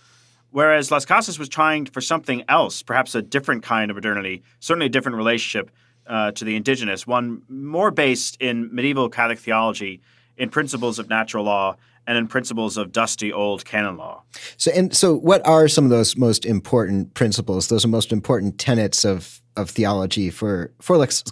Whereas 0.51 0.90
Las 0.90 1.05
Casas 1.05 1.38
was 1.38 1.51
trying 1.51 1.84
for 1.84 2.01
something 2.01 2.42
else, 2.49 2.82
perhaps 2.82 3.14
a 3.14 3.20
different 3.20 3.62
kind 3.62 3.90
of 3.90 3.96
modernity, 3.96 4.42
certainly 4.61 4.86
a 4.86 4.88
different 4.88 5.18
relationship 5.18 5.70
uh, 6.07 6.32
to 6.32 6.44
the 6.46 6.57
indigenous, 6.57 7.07
one 7.07 7.42
more 7.51 7.90
based 7.90 8.38
in 8.40 8.74
medieval 8.74 9.11
Catholic 9.11 9.38
theology 9.38 10.01
in 10.38 10.49
principles 10.49 10.99
of 10.99 11.11
natural 11.11 11.44
law 11.44 11.76
and 12.09 12.17
in 12.17 12.27
principles 12.27 12.79
of 12.79 12.91
dusty 12.91 13.31
old 13.31 13.67
canon 13.67 13.99
law. 13.99 14.23
So, 14.57 14.73
and 14.75 14.97
so, 14.97 15.15
what 15.15 15.47
are 15.47 15.69
some 15.69 15.85
of 15.85 15.91
those 15.91 16.17
most 16.17 16.47
important 16.47 17.13
principles? 17.13 17.69
Those 17.69 17.85
are 17.85 17.89
most 17.89 18.11
important 18.11 18.59
tenets 18.59 19.05
of 19.05 19.41
of 19.57 19.71
theology 19.71 20.31
for 20.31 20.73
for 20.81 20.97
Las 20.97 21.23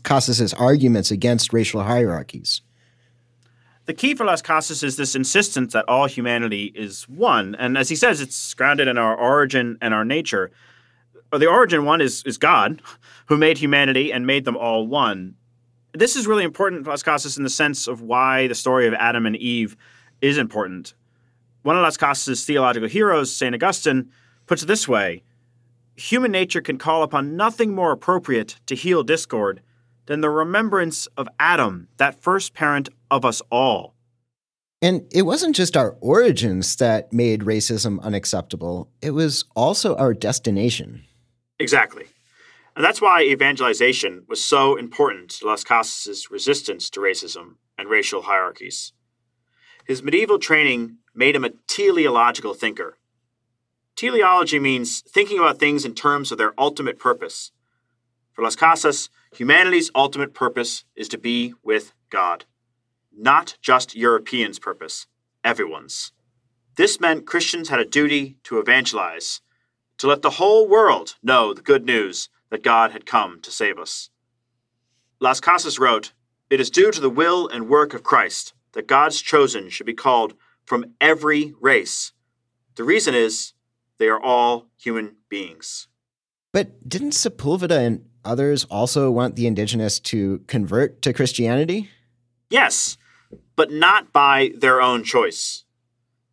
arguments 0.53 1.11
against 1.11 1.53
racial 1.53 1.83
hierarchies. 1.83 2.61
The 3.87 3.95
key 3.95 4.15
for 4.15 4.27
Las 4.27 4.43
Casas 4.43 4.83
is 4.83 4.97
this 4.97 5.15
insistence 5.15 5.73
that 5.73 5.89
all 5.89 6.07
humanity 6.07 6.73
is 6.75 7.09
one, 7.09 7.55
and 7.55 7.79
as 7.79 7.89
he 7.89 7.97
says, 7.97 8.21
it's 8.21 8.53
grounded 8.53 8.87
in 8.87 8.99
our 8.99 9.17
origin 9.17 9.79
and 9.81 9.95
our 9.95 10.05
nature. 10.05 10.51
Uh, 11.33 11.39
the 11.39 11.47
origin 11.47 11.87
one 11.87 12.03
is 12.03 12.23
is 12.27 12.37
God, 12.37 12.83
who 13.27 13.39
made 13.39 13.57
humanity 13.57 14.13
and 14.13 14.27
made 14.27 14.45
them 14.45 14.57
all 14.59 14.87
one. 14.87 15.37
This 15.95 16.17
is 16.17 16.27
really 16.27 16.45
important 16.45 16.85
for 16.85 16.91
Las 16.91 17.03
Casas 17.03 17.39
in 17.39 17.45
the 17.45 17.49
sense 17.49 17.89
of 17.89 18.03
why 18.03 18.47
the 18.49 18.55
story 18.55 18.87
of 18.87 18.93
Adam 18.93 19.25
and 19.25 19.37
Eve 19.37 19.75
is 20.21 20.39
important. 20.39 20.95
One 21.63 21.77
of 21.77 21.83
Las 21.83 21.97
Casas' 21.97 22.45
theological 22.45 22.89
heroes, 22.89 23.35
St. 23.35 23.55
Augustine, 23.55 24.11
puts 24.47 24.63
it 24.63 24.67
this 24.67 24.87
way 24.87 25.23
Human 25.97 26.31
nature 26.31 26.61
can 26.61 26.79
call 26.79 27.03
upon 27.03 27.37
nothing 27.37 27.75
more 27.75 27.93
appropriate 27.93 28.61
to 28.67 28.75
heal 28.75 29.03
discord 29.03 29.63
than 30.07 30.21
the 30.21 30.31
remembrance 30.31 31.07
of 31.17 31.29
Adam, 31.41 31.89
that 31.97 32.21
first 32.23 32.55
parent 32.55 32.89
of 33.11 33.25
us 33.25 33.41
all. 33.51 33.95
And 34.83 35.07
it 35.11 35.23
wasn't 35.23 35.57
just 35.57 35.77
our 35.77 35.97
origins 36.01 36.77
that 36.77 37.13
made 37.13 37.41
racism 37.41 38.01
unacceptable, 38.03 38.91
it 39.01 39.13
was 39.13 39.45
also 39.55 39.97
our 39.97 40.13
destination. 40.13 41.03
Exactly. 41.59 42.05
And 42.77 42.85
that's 42.85 43.01
why 43.01 43.23
evangelization 43.23 44.25
was 44.29 44.45
so 44.45 44.77
important 44.77 45.31
to 45.31 45.47
Las 45.47 45.65
Casas' 45.65 46.31
resistance 46.31 46.91
to 46.91 47.01
racism 47.01 47.55
and 47.79 47.89
racial 47.89 48.23
hierarchies. 48.23 48.93
His 49.87 50.03
medieval 50.03 50.41
training 50.41 50.97
made 51.15 51.37
him 51.37 51.45
a 51.45 51.53
teleological 51.69 52.55
thinker. 52.55 52.99
Teleology 53.95 54.59
means 54.59 55.01
thinking 55.03 55.39
about 55.39 55.61
things 55.61 55.85
in 55.85 55.95
terms 55.95 56.33
of 56.33 56.39
their 56.39 56.55
ultimate 56.59 56.99
purpose. 56.99 57.53
For 58.33 58.43
Las 58.43 58.57
Casas, 58.57 59.09
humanity's 59.33 59.93
ultimate 59.95 60.35
purpose 60.35 60.85
is 60.97 61.09
to 61.11 61.19
be 61.19 61.55
with 61.63 61.93
God, 62.11 62.47
not 63.17 63.59
just 63.63 63.95
Europeans' 63.95 64.59
purpose, 64.59 65.07
everyone's. 65.45 66.11
This 66.75 67.01
meant 67.01 67.25
Christians 67.25 67.69
had 67.69 67.79
a 67.79 67.85
duty 67.85 68.39
to 68.43 68.59
evangelize, 68.59 69.41
to 69.99 70.09
let 70.09 70.23
the 70.23 70.31
whole 70.31 70.67
world 70.67 71.15
know 71.23 71.55
the 71.55 71.63
good 71.63 71.87
news 71.87 72.29
that 72.51 72.65
God 72.65 72.91
had 72.91 73.07
come 73.07 73.41
to 73.41 73.53
save 73.53 73.79
us. 73.79 74.11
Las 75.21 75.39
Casas 75.39 75.79
wrote, 75.79 76.13
It 76.51 76.61
is 76.61 76.71
due 76.71 76.91
to 76.91 77.01
the 77.01 77.09
will 77.09 77.49
and 77.49 77.69
work 77.69 77.95
of 77.95 78.03
Christ 78.03 78.53
that 78.77 78.87
God's 78.87 79.23
chosen 79.23 79.71
should 79.71 79.87
be 79.87 79.95
called 79.95 80.35
from 80.67 80.85
every 81.01 81.55
race. 81.63 82.13
The 82.75 82.85
reason 82.85 83.15
is 83.15 83.55
they 83.97 84.07
are 84.07 84.21
all 84.21 84.67
human 84.77 85.17
beings. 85.31 85.89
But 86.53 86.87
didn't 86.87 87.13
Sepulveda 87.13 87.79
and 87.79 88.05
others 88.23 88.65
also 88.65 89.11
want 89.11 89.35
the 89.35 89.47
indigenous 89.47 89.99
to 90.01 90.43
convert 90.47 91.01
to 91.03 91.15
Christianity? 91.15 91.89
Yes, 92.51 92.99
but 93.57 93.73
not 93.73 94.13
by 94.13 94.53
their 94.55 94.83
own 94.83 95.05
choice. 95.05 95.65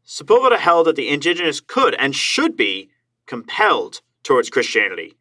Sepulveda 0.05 0.57
held 0.57 0.87
that 0.87 0.97
the 0.97 1.07
indigenous 1.07 1.61
could 1.61 1.95
and 1.95 2.13
should 2.13 2.57
be 2.57 2.89
compelled 3.25 4.01
towards 4.21 4.49
Christianity 4.49 5.13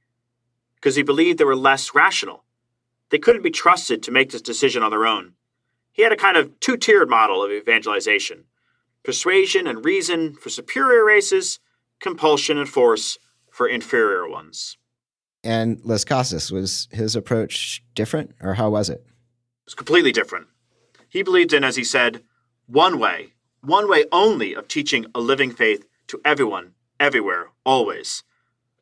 because 0.75 0.97
he 0.97 1.05
believed 1.05 1.39
they 1.39 1.45
were 1.45 1.55
less 1.55 1.95
rational. 1.95 2.43
They 3.11 3.19
couldn't 3.19 3.43
be 3.43 3.51
trusted 3.51 4.03
to 4.03 4.11
make 4.11 4.31
this 4.31 4.43
decision 4.43 4.83
on 4.83 4.91
their 4.91 5.07
own. 5.07 5.35
He 5.93 6.03
had 6.03 6.13
a 6.13 6.17
kind 6.17 6.37
of 6.37 6.59
two 6.61 6.77
tiered 6.77 7.09
model 7.09 7.45
of 7.45 7.51
evangelization 7.51 8.45
persuasion 9.05 9.67
and 9.67 9.85
reason 9.85 10.35
for 10.35 10.49
superior 10.49 11.05
races, 11.05 11.59
compulsion 12.01 12.57
and 12.57 12.69
force 12.69 13.19
for 13.51 13.67
inferior 13.67 14.29
ones. 14.29 14.79
And 15.43 15.81
Las 15.83 16.05
Casas, 16.05 16.53
was 16.53 16.89
his 16.93 17.17
approach 17.17 17.83
different, 17.95 18.33
or 18.41 18.55
how 18.55 18.71
was 18.71 18.89
it? 18.89 19.05
It 19.05 19.67
was 19.67 19.75
completely 19.75 20.13
different. 20.13 20.47
He 21.09 21.23
believed 21.23 21.53
in, 21.53 21.65
as 21.65 21.77
he 21.77 21.85
said, 21.85 22.23
one 22.67 22.99
way, 22.99 23.33
one 23.61 23.89
way 23.89 24.05
only 24.13 24.55
of 24.55 24.69
teaching 24.69 25.07
a 25.15 25.21
living 25.21 25.51
faith 25.51 25.85
to 26.07 26.21
everyone, 26.25 26.75
everywhere, 27.01 27.51
always. 27.65 28.23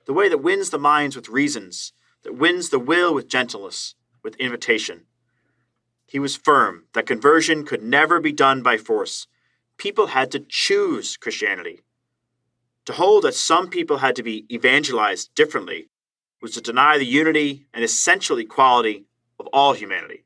The 0.06 0.12
way 0.12 0.28
that 0.28 0.42
wins 0.42 0.70
the 0.70 0.78
minds 0.78 1.16
with 1.16 1.28
reasons, 1.28 1.92
that 2.24 2.36
wins 2.36 2.68
the 2.68 2.78
will 2.78 3.14
with 3.14 3.28
gentleness, 3.28 3.94
with 4.22 4.36
invitation. 4.36 5.06
He 6.10 6.18
was 6.18 6.34
firm 6.34 6.86
that 6.92 7.06
conversion 7.06 7.64
could 7.64 7.84
never 7.84 8.18
be 8.18 8.32
done 8.32 8.64
by 8.64 8.78
force. 8.78 9.28
People 9.76 10.08
had 10.08 10.32
to 10.32 10.40
choose 10.40 11.16
Christianity. 11.16 11.82
To 12.86 12.94
hold 12.94 13.22
that 13.22 13.34
some 13.34 13.68
people 13.68 13.98
had 13.98 14.16
to 14.16 14.24
be 14.24 14.44
evangelized 14.52 15.32
differently 15.36 15.88
was 16.42 16.50
to 16.54 16.60
deny 16.60 16.98
the 16.98 17.06
unity 17.06 17.66
and 17.72 17.84
essential 17.84 18.38
equality 18.38 19.04
of 19.38 19.46
all 19.52 19.72
humanity, 19.72 20.24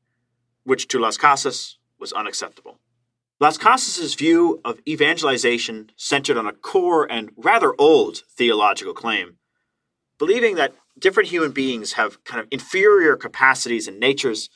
which 0.63 0.89
to 0.89 0.99
Las 0.99 1.19
Casas 1.19 1.77
was 1.99 2.15
unacceptable. 2.15 2.79
Las 3.39 3.59
Casas' 3.59 4.15
view 4.15 4.63
of 4.65 4.81
evangelization 4.89 5.91
centered 5.97 6.39
on 6.39 6.47
a 6.47 6.55
core 6.55 7.05
and 7.13 7.31
rather 7.37 7.75
old 7.79 8.23
theological 8.31 8.95
claim, 8.95 9.37
believing 10.17 10.55
that 10.55 10.75
different 10.99 11.29
human 11.29 11.53
beings 11.53 11.93
have 11.93 12.25
kind 12.25 12.41
of 12.41 12.49
inferior 12.51 13.17
capacities 13.17 13.87
and 13.87 14.01
natures 14.01 14.49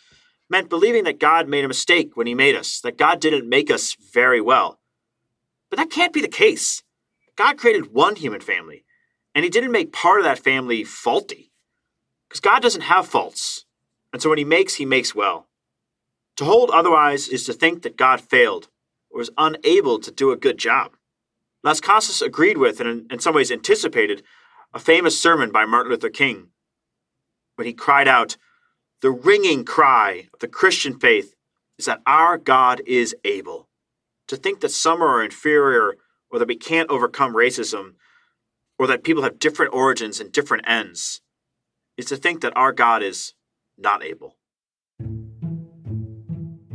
meant 0.50 0.70
believing 0.70 1.04
that 1.04 1.20
God 1.20 1.48
made 1.48 1.64
a 1.64 1.68
mistake 1.68 2.16
when 2.16 2.26
he 2.26 2.34
made 2.34 2.54
us, 2.54 2.80
that 2.80 2.98
God 2.98 3.20
didn't 3.20 3.48
make 3.48 3.70
us 3.70 3.96
very 4.12 4.40
well. 4.40 4.78
But 5.70 5.78
that 5.78 5.90
can't 5.90 6.12
be 6.12 6.20
the 6.20 6.28
case. 6.28 6.82
God 7.36 7.58
created 7.58 7.92
one 7.92 8.16
human 8.16 8.40
family, 8.40 8.84
and 9.34 9.44
he 9.44 9.50
didn't 9.50 9.72
make 9.72 9.92
part 9.92 10.20
of 10.20 10.24
that 10.24 10.38
family 10.38 10.84
faulty. 10.84 11.52
Because 12.28 12.40
God 12.40 12.62
doesn't 12.62 12.82
have 12.82 13.06
faults. 13.06 13.64
And 14.12 14.20
so 14.20 14.28
when 14.28 14.38
he 14.38 14.44
makes, 14.44 14.74
he 14.74 14.84
makes 14.84 15.14
well. 15.14 15.48
To 16.36 16.44
hold 16.44 16.70
otherwise 16.70 17.28
is 17.28 17.44
to 17.46 17.52
think 17.52 17.82
that 17.82 17.96
God 17.96 18.20
failed 18.20 18.68
or 19.10 19.18
was 19.18 19.30
unable 19.36 19.98
to 19.98 20.10
do 20.10 20.30
a 20.30 20.36
good 20.36 20.58
job. 20.58 20.92
Las 21.64 21.80
Casas 21.80 22.22
agreed 22.22 22.58
with 22.58 22.80
and 22.80 23.10
in 23.10 23.18
some 23.18 23.34
ways 23.34 23.50
anticipated 23.50 24.22
a 24.72 24.78
famous 24.78 25.20
sermon 25.20 25.50
by 25.50 25.64
Martin 25.64 25.90
Luther 25.90 26.10
King 26.10 26.48
when 27.56 27.66
he 27.66 27.72
cried 27.72 28.06
out, 28.06 28.36
the 29.00 29.10
ringing 29.10 29.64
cry 29.64 30.28
of 30.32 30.40
the 30.40 30.48
Christian 30.48 30.98
faith 30.98 31.34
is 31.78 31.86
that 31.86 32.02
our 32.06 32.36
God 32.36 32.80
is 32.86 33.14
able. 33.24 33.68
To 34.28 34.36
think 34.36 34.60
that 34.60 34.70
some 34.70 35.00
are 35.00 35.24
inferior 35.24 35.96
or 36.30 36.38
that 36.38 36.48
we 36.48 36.56
can't 36.56 36.90
overcome 36.90 37.34
racism 37.34 37.94
or 38.78 38.86
that 38.88 39.04
people 39.04 39.22
have 39.22 39.38
different 39.38 39.72
origins 39.72 40.20
and 40.20 40.32
different 40.32 40.68
ends 40.68 41.20
is 41.96 42.06
to 42.06 42.16
think 42.16 42.42
that 42.42 42.56
our 42.56 42.72
God 42.72 43.02
is 43.02 43.34
not 43.76 44.04
able. 44.04 44.36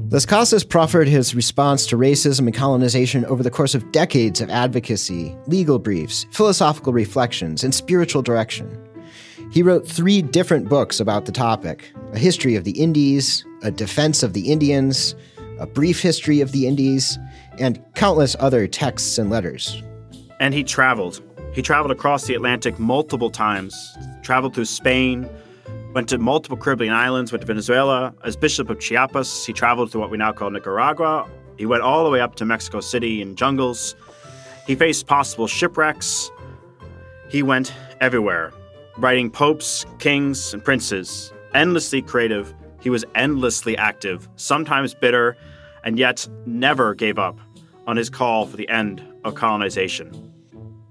Las 0.09 0.25
Casas 0.25 0.63
proffered 0.63 1.07
his 1.07 1.33
response 1.33 1.87
to 1.87 1.97
racism 1.97 2.41
and 2.41 2.53
colonization 2.53 3.25
over 3.25 3.41
the 3.41 3.49
course 3.49 3.73
of 3.73 3.91
decades 3.91 4.41
of 4.41 4.49
advocacy, 4.49 5.35
legal 5.47 5.79
briefs, 5.79 6.27
philosophical 6.31 6.93
reflections, 6.93 7.63
and 7.63 7.73
spiritual 7.73 8.21
direction. 8.21 8.92
He 9.53 9.61
wrote 9.61 9.87
three 9.87 10.23
different 10.23 10.67
books 10.67 10.99
about 10.99 11.25
the 11.25 11.31
topic 11.31 11.93
a 12.11 12.17
history 12.17 12.55
of 12.55 12.63
the 12.63 12.71
Indies, 12.71 13.45
a 13.61 13.69
defense 13.69 14.23
of 14.23 14.33
the 14.33 14.51
Indians, 14.51 15.13
a 15.59 15.67
brief 15.67 16.01
history 16.01 16.41
of 16.41 16.51
the 16.53 16.65
Indies, 16.65 17.19
and 17.59 17.79
countless 17.93 18.35
other 18.39 18.65
texts 18.65 19.19
and 19.19 19.29
letters. 19.29 19.83
And 20.39 20.55
he 20.55 20.63
traveled. 20.63 21.21
He 21.53 21.61
traveled 21.61 21.91
across 21.91 22.25
the 22.25 22.33
Atlantic 22.33 22.79
multiple 22.79 23.29
times, 23.29 23.95
traveled 24.23 24.55
through 24.55 24.65
Spain, 24.65 25.29
went 25.93 26.09
to 26.09 26.17
multiple 26.17 26.57
Caribbean 26.57 26.91
islands, 26.91 27.31
went 27.31 27.41
to 27.41 27.47
Venezuela. 27.47 28.15
As 28.23 28.35
Bishop 28.35 28.71
of 28.71 28.79
Chiapas, 28.79 29.45
he 29.45 29.53
traveled 29.53 29.91
to 29.91 29.99
what 29.99 30.09
we 30.09 30.17
now 30.17 30.31
call 30.31 30.49
Nicaragua. 30.49 31.29
He 31.59 31.67
went 31.67 31.83
all 31.83 32.03
the 32.03 32.09
way 32.09 32.21
up 32.21 32.33
to 32.37 32.45
Mexico 32.45 32.79
City 32.79 33.21
in 33.21 33.35
jungles. 33.35 33.95
He 34.65 34.73
faced 34.73 35.05
possible 35.05 35.45
shipwrecks. 35.45 36.31
He 37.29 37.43
went 37.43 37.71
everywhere 38.01 38.51
writing 38.97 39.29
popes, 39.29 39.85
kings, 39.99 40.53
and 40.53 40.63
princes. 40.63 41.33
Endlessly 41.53 42.01
creative, 42.01 42.53
he 42.79 42.89
was 42.89 43.05
endlessly 43.15 43.77
active, 43.77 44.27
sometimes 44.35 44.93
bitter, 44.93 45.37
and 45.83 45.97
yet 45.97 46.27
never 46.45 46.93
gave 46.93 47.17
up 47.17 47.39
on 47.87 47.97
his 47.97 48.09
call 48.09 48.45
for 48.45 48.57
the 48.57 48.67
end 48.69 49.03
of 49.23 49.35
colonization. 49.35 50.31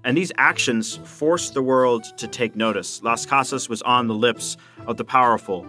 And 0.03 0.17
these 0.17 0.31
actions 0.37 0.97
forced 1.05 1.53
the 1.53 1.61
world 1.61 2.03
to 2.17 2.27
take 2.27 2.55
notice. 2.55 3.01
Las 3.03 3.25
Casas 3.25 3.69
was 3.69 3.81
on 3.83 4.07
the 4.07 4.13
lips 4.13 4.57
of 4.85 4.97
the 4.97 5.05
powerful. 5.05 5.61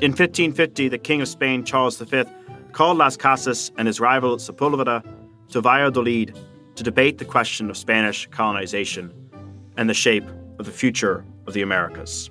In 0.00 0.10
1550, 0.10 0.88
the 0.88 0.98
King 0.98 1.20
of 1.20 1.28
Spain, 1.28 1.64
Charles 1.64 1.98
V, 1.98 2.24
called 2.72 2.98
Las 2.98 3.16
Casas 3.16 3.70
and 3.76 3.86
his 3.86 4.00
rival 4.00 4.36
Sepulveda 4.36 5.04
to 5.50 5.60
Valladolid 5.60 6.36
to 6.74 6.82
debate 6.82 7.18
the 7.18 7.24
question 7.24 7.70
of 7.70 7.76
Spanish 7.76 8.26
colonization 8.28 9.12
and 9.76 9.88
the 9.88 9.94
shape 9.94 10.24
of 10.58 10.66
the 10.66 10.72
future 10.72 11.24
of 11.46 11.54
the 11.54 11.62
Americas. 11.62 12.30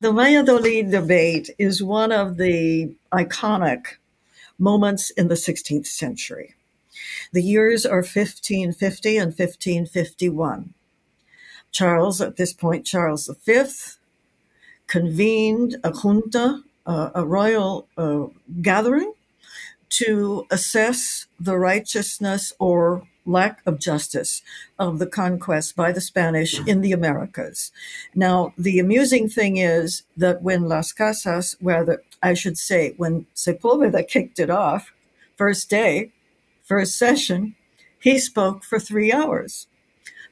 The 0.00 0.12
Valladolid 0.12 0.90
debate 0.90 1.50
is 1.58 1.82
one 1.82 2.12
of 2.12 2.36
the 2.36 2.94
iconic 3.12 3.96
moments 4.58 5.10
in 5.10 5.28
the 5.28 5.34
16th 5.34 5.86
century. 5.86 6.54
The 7.32 7.42
years 7.42 7.84
are 7.84 7.98
1550 7.98 9.16
and 9.16 9.28
1551. 9.28 10.74
Charles, 11.70 12.20
at 12.20 12.36
this 12.36 12.52
point, 12.52 12.86
Charles 12.86 13.28
V, 13.44 13.64
convened 14.86 15.76
a 15.84 15.92
junta, 15.92 16.62
uh, 16.86 17.10
a 17.14 17.26
royal 17.26 17.88
uh, 17.96 18.26
gathering, 18.62 19.12
to 19.90 20.46
assess 20.50 21.26
the 21.40 21.58
righteousness 21.58 22.52
or 22.58 23.06
lack 23.28 23.60
of 23.66 23.78
justice 23.78 24.42
of 24.78 24.98
the 24.98 25.06
conquest 25.06 25.76
by 25.76 25.92
the 25.92 26.00
Spanish 26.00 26.58
in 26.66 26.80
the 26.80 26.92
Americas. 26.92 27.70
Now, 28.14 28.54
the 28.56 28.78
amusing 28.78 29.28
thing 29.28 29.58
is 29.58 30.02
that 30.16 30.42
when 30.42 30.68
Las 30.68 30.92
Casas, 30.92 31.54
whether 31.60 32.02
I 32.22 32.34
should 32.34 32.58
say, 32.58 32.94
when 32.96 33.26
Sepulveda 33.34 34.08
kicked 34.08 34.38
it 34.38 34.50
off, 34.50 34.92
first 35.36 35.68
day, 35.70 36.12
first 36.64 36.96
session, 36.96 37.54
he 38.00 38.18
spoke 38.18 38.64
for 38.64 38.78
three 38.78 39.12
hours. 39.12 39.66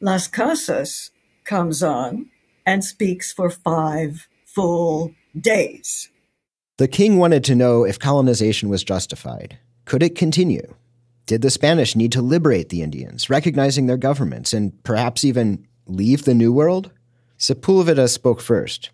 Las 0.00 0.26
Casas 0.26 1.10
comes 1.44 1.82
on 1.82 2.30
and 2.64 2.84
speaks 2.84 3.32
for 3.32 3.50
five 3.50 4.28
full 4.44 5.12
days. 5.38 6.10
The 6.78 6.88
king 6.88 7.16
wanted 7.16 7.44
to 7.44 7.54
know 7.54 7.84
if 7.84 7.98
colonization 7.98 8.68
was 8.68 8.84
justified. 8.84 9.58
Could 9.84 10.02
it 10.02 10.14
continue? 10.14 10.74
Did 11.26 11.42
the 11.42 11.50
Spanish 11.50 11.96
need 11.96 12.12
to 12.12 12.22
liberate 12.22 12.68
the 12.68 12.82
Indians, 12.82 13.28
recognizing 13.28 13.86
their 13.86 13.96
governments, 13.96 14.52
and 14.52 14.80
perhaps 14.84 15.24
even 15.24 15.66
leave 15.86 16.24
the 16.24 16.34
New 16.34 16.52
World? 16.52 16.92
Sepulveda 17.36 18.08
spoke 18.08 18.40
first. 18.40 18.90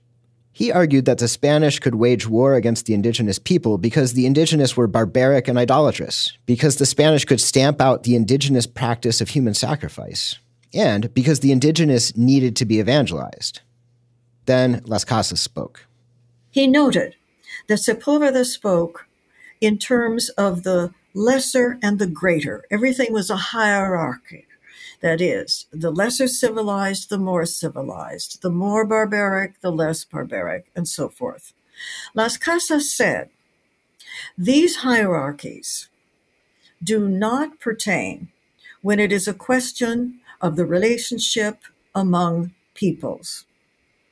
He 0.51 0.73
argued 0.73 1.05
that 1.05 1.19
the 1.19 1.29
Spanish 1.29 1.79
could 1.79 1.95
wage 1.95 2.27
war 2.27 2.55
against 2.55 2.87
the 2.87 2.95
indigenous 2.95 3.39
people 3.39 3.79
because 3.79 4.15
the 4.15 4.27
indigenous 4.27 4.77
were 4.77 4.87
barbaric 4.87 5.47
and 5.47 5.59
idolatrous, 5.59 6.33
because 6.47 6.77
the 6.77 6.87
Spanish 6.87 7.27
could 7.27 7.41
stamp 7.41 7.81
out 7.81 8.03
the 8.03 8.17
indigenous 8.17 8.67
practice 8.67 9.21
of 9.21 9.31
human 9.31 9.55
sacrifice, 9.55 10.39
and 10.73 11.13
because 11.13 11.41
the 11.41 11.53
indigenous 11.53 12.17
needed 12.17 12.57
to 12.57 12.65
be 12.65 12.79
evangelized. 12.79 13.61
Then 14.47 14.83
Las 14.87 15.05
Casas 15.05 15.41
spoke. 15.41 15.87
He 16.51 16.67
noted 16.67 17.15
that 17.69 17.79
Sepulveda 17.79 18.45
spoke 18.45 19.07
in 19.61 19.79
terms 19.79 20.29
of 20.31 20.65
the 20.65 20.93
lesser 21.15 21.79
and 21.83 21.99
the 21.99 22.07
greater. 22.07 22.65
Everything 22.71 23.13
was 23.13 23.31
a 23.31 23.37
hierarchy. 23.37 24.47
That 25.01 25.21
is, 25.21 25.67
the 25.73 25.91
lesser 25.91 26.29
civilized, 26.29 27.11
the 27.11 27.19
more 27.19 27.45
civilized, 27.45 28.41
the 28.41 28.51
more 28.51 28.87
barbaric, 28.87 29.61
the 29.61 29.73
less 29.73 30.05
barbaric, 30.05 30.71
and 30.77 30.87
so 30.87 31.09
forth. 31.09 31.53
Las 32.15 32.37
Casas 32.37 32.93
said, 32.93 33.29
these 34.39 34.77
hierarchies 34.77 35.89
do 36.83 37.09
not 37.09 37.59
pertain 37.61 38.29
when 38.81 39.01
it 39.01 39.13
is 39.13 39.27
a 39.27 39.35
question 39.35 40.21
of 40.41 40.57
the 40.57 40.67
relationship 40.67 41.59
among 41.95 42.53
peoples. 42.75 43.45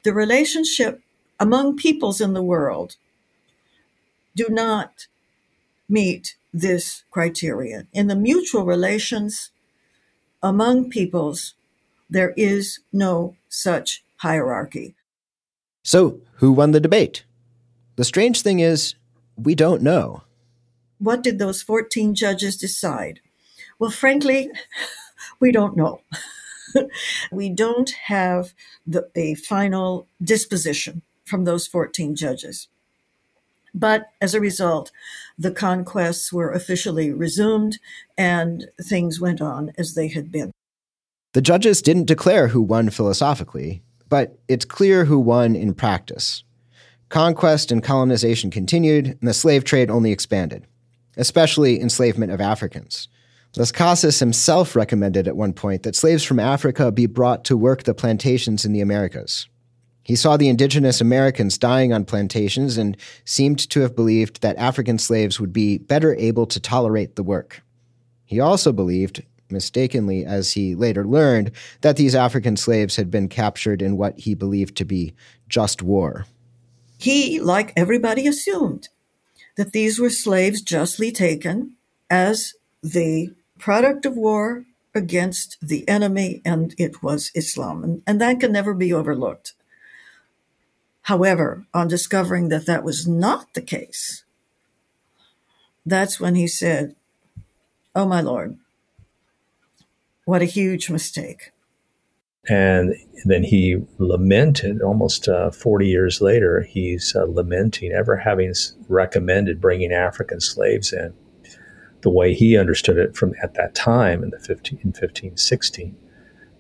The 0.03 0.13
relationship 0.13 1.03
among 1.39 1.77
peoples 1.77 2.21
in 2.21 2.33
the 2.33 2.43
world 2.43 2.97
do 4.35 4.49
not 4.49 5.07
meet 5.89 6.37
this 6.53 7.05
criterion. 7.11 7.89
In 7.93 8.07
the 8.07 8.17
mutual 8.17 8.65
relations 8.65 9.51
among 10.43 10.91
peoples, 10.91 11.55
there 12.09 12.33
is 12.37 12.81
no 12.93 13.37
such 13.49 14.03
hierarchy. 14.17 14.95
So, 15.83 16.21
who 16.35 16.53
won 16.53 16.73
the 16.73 16.81
debate? 16.81 17.25
The 17.97 18.05
strange 18.05 18.43
thing 18.43 18.61
is, 18.61 18.95
we 19.37 19.55
don't 19.55 19.83
know. 19.83 20.23
What 20.99 21.23
did 21.23 21.39
those 21.39 21.63
14 21.63 22.15
judges 22.15 22.57
decide? 22.57 23.21
Well, 23.79 23.91
frankly, 23.91 24.51
we 25.41 25.53
don't 25.53 25.77
know. 25.77 26.03
we 27.33 27.49
don't 27.49 27.91
have 28.05 28.53
the, 28.87 29.09
a 29.15 29.35
final 29.35 30.07
disposition 30.23 31.03
from 31.25 31.45
those 31.45 31.67
14 31.67 32.15
judges. 32.15 32.69
But 33.75 34.09
as 34.21 34.35
a 34.35 34.41
result, 34.41 34.91
the 35.39 35.51
conquests 35.51 36.33
were 36.33 36.51
officially 36.51 37.13
resumed 37.13 37.79
and 38.19 38.69
things 38.83 39.21
went 39.21 39.41
on 39.41 39.73
as 39.79 39.95
they 39.95 40.09
had 40.09 40.31
been. 40.31 40.51
The 41.33 41.43
judges 41.43 41.81
didn't 41.81 42.09
declare 42.09 42.49
who 42.49 42.61
won 42.61 42.91
philosophically, 42.91 43.83
but 44.09 44.39
it's 44.49 44.65
clear 44.65 45.05
who 45.05 45.19
won 45.19 45.55
in 45.55 45.75
practice. 45.75 46.43
Conquest 47.09 47.73
and 47.73 47.83
colonization 47.83 48.51
continued, 48.51 49.07
and 49.07 49.29
the 49.29 49.35
slave 49.35 49.65
trade 49.65 49.91
only 49.91 50.13
expanded, 50.13 50.67
especially 51.17 51.81
enslavement 51.81 52.33
of 52.33 52.41
Africans. 52.41 53.09
Las 53.57 53.73
Casas 53.73 54.21
himself 54.21 54.77
recommended 54.77 55.27
at 55.27 55.37
one 55.37 55.53
point 55.53 55.83
that 55.83 55.97
slaves 55.97 56.23
from 56.23 56.39
Africa 56.39 56.93
be 56.93 57.07
brought 57.07 57.45
to 57.47 57.57
work 57.57 57.83
the 57.83 57.95
plantations 57.95 58.65
in 58.65 58.73
the 58.73 58.81
Americas. 58.81 59.49
He 60.11 60.17
saw 60.17 60.37
the 60.37 60.49
indigenous 60.49 61.01
Americans 61.01 61.57
dying 61.57 61.93
on 61.93 62.05
plantations 62.05 62.77
and 62.77 62.97
seemed 63.25 63.61
to 63.71 63.83
have 63.83 63.95
believed 63.95 64.43
that 64.43 64.57
African 64.57 64.99
slaves 64.99 65.39
would 65.39 65.53
be 65.53 65.79
better 65.79 66.17
able 66.17 66.47
to 66.47 66.59
tolerate 66.59 67.15
the 67.15 67.23
work. 67.23 67.63
He 68.25 68.41
also 68.41 68.73
believed, 68.73 69.23
mistakenly 69.51 70.25
as 70.25 70.51
he 70.51 70.75
later 70.75 71.05
learned, 71.07 71.53
that 71.83 71.97
these 71.97 72.17
African 72.17 72.57
slaves 72.57 72.97
had 72.97 73.09
been 73.09 73.29
captured 73.29 73.81
in 73.81 73.97
what 73.97 74.19
he 74.19 74.35
believed 74.35 74.77
to 74.79 74.85
be 74.85 75.15
just 75.49 75.81
war. 75.81 76.27
He, 76.99 77.39
like 77.39 77.73
everybody, 77.77 78.27
assumed 78.27 78.89
that 79.57 79.71
these 79.71 80.01
were 80.01 80.11
slaves 80.11 80.61
justly 80.61 81.13
taken 81.13 81.77
as 82.11 82.55
the 82.83 83.33
product 83.61 84.05
of 84.07 84.17
war 84.17 84.65
against 84.93 85.57
the 85.63 85.89
enemy, 85.89 86.43
and 86.45 86.75
it 86.79 87.01
was 87.01 87.31
Islam. 87.37 87.85
And, 87.85 88.03
and 88.09 88.21
that 88.21 88.41
can 88.41 88.51
never 88.51 88.75
be 88.75 88.93
overlooked. 88.93 89.55
However, 91.03 91.67
on 91.73 91.89
discovering 91.89 92.49
that 92.49 92.67
that 92.67 92.85
was 92.85 93.07
not 93.07 93.55
the 93.55 93.63
case, 93.63 94.25
that's 95.85 96.21
when 96.21 96.35
he 96.35 96.47
said, 96.47 96.95
Oh, 97.95 98.07
my 98.07 98.21
Lord, 98.21 98.57
what 100.25 100.43
a 100.43 100.47
huge 100.47 100.91
mistake. 100.91 101.53
And 102.49 102.95
then 103.25 103.43
he 103.43 103.83
lamented 103.99 104.81
almost 104.81 105.29
uh, 105.29 105.51
40 105.51 105.87
years 105.87 106.21
later, 106.21 106.63
he's 106.63 107.15
uh, 107.15 107.25
lamenting 107.25 107.93
ever 107.93 108.17
having 108.17 108.55
recommended 108.89 109.61
bringing 109.61 109.93
African 109.93 110.41
slaves 110.41 110.93
in 110.93 111.13
the 112.03 112.11
way 112.11 112.33
he 112.33 112.57
understood 112.57 112.97
it 112.97 113.15
from 113.15 113.35
at 113.43 113.55
that 113.55 113.75
time 113.75 114.23
in 114.23 114.31
the 114.31 114.39
15, 114.39 114.79
in 114.79 114.89
1516 114.89 115.97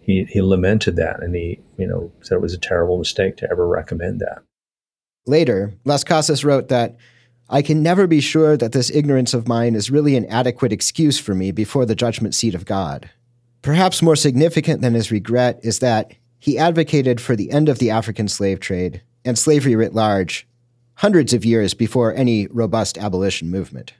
he, 0.03 0.25
he 0.25 0.41
lamented 0.41 0.97
that 0.97 1.23
and 1.23 1.35
he, 1.35 1.61
you 1.77 1.87
know, 1.87 2.13
said 2.21 2.37
it 2.37 2.43
was 2.43 2.55
a 2.55 2.59
terrible 2.59 2.99
mistake 2.99 3.37
to 3.39 3.51
ever 3.51 3.67
recommend 3.67 4.21
that. 4.21 4.43
Later, 5.27 5.75
Las 5.85 6.05
Casas 6.05 6.45
wrote 6.45 6.69
that 6.69 6.97
I 7.49 7.63
can 7.63 7.83
never 7.83 8.07
be 8.07 8.21
sure 8.21 8.57
that 8.57 8.73
this 8.73 8.91
ignorance 8.91 9.35
of 9.35 9.49
mine 9.49 9.75
is 9.75 9.91
really 9.91 10.17
an 10.17 10.27
adequate 10.27 10.73
excuse 10.73 11.19
for 11.19 11.35
me 11.35 11.51
before 11.51 11.85
the 11.85 11.97
judgment 11.97 12.35
seat 12.35 12.55
of 12.55 12.65
God. 12.65 13.11
Perhaps 13.63 14.03
more 14.03 14.17
significant 14.17 14.81
than 14.81 14.95
his 14.95 15.11
regret 15.11 15.61
is 15.63 15.81
that 15.81 16.13
he 16.39 16.59
advocated 16.59 17.21
for 17.21 17.37
the 17.37 17.51
end 17.51 17.69
of 17.69 17.79
the 17.79 17.91
African 17.91 18.29
slave 18.29 18.61
trade 18.61 19.03
and 19.25 19.39
slavery 19.39 19.77
writ 19.77 19.95
large 19.95 20.47
hundreds 20.95 21.33
of 21.35 21.45
years 21.45 21.75
before 21.75 22.15
any 22.15 22.47
robust 22.49 22.97
abolition 22.97 23.51
movement. 23.51 23.95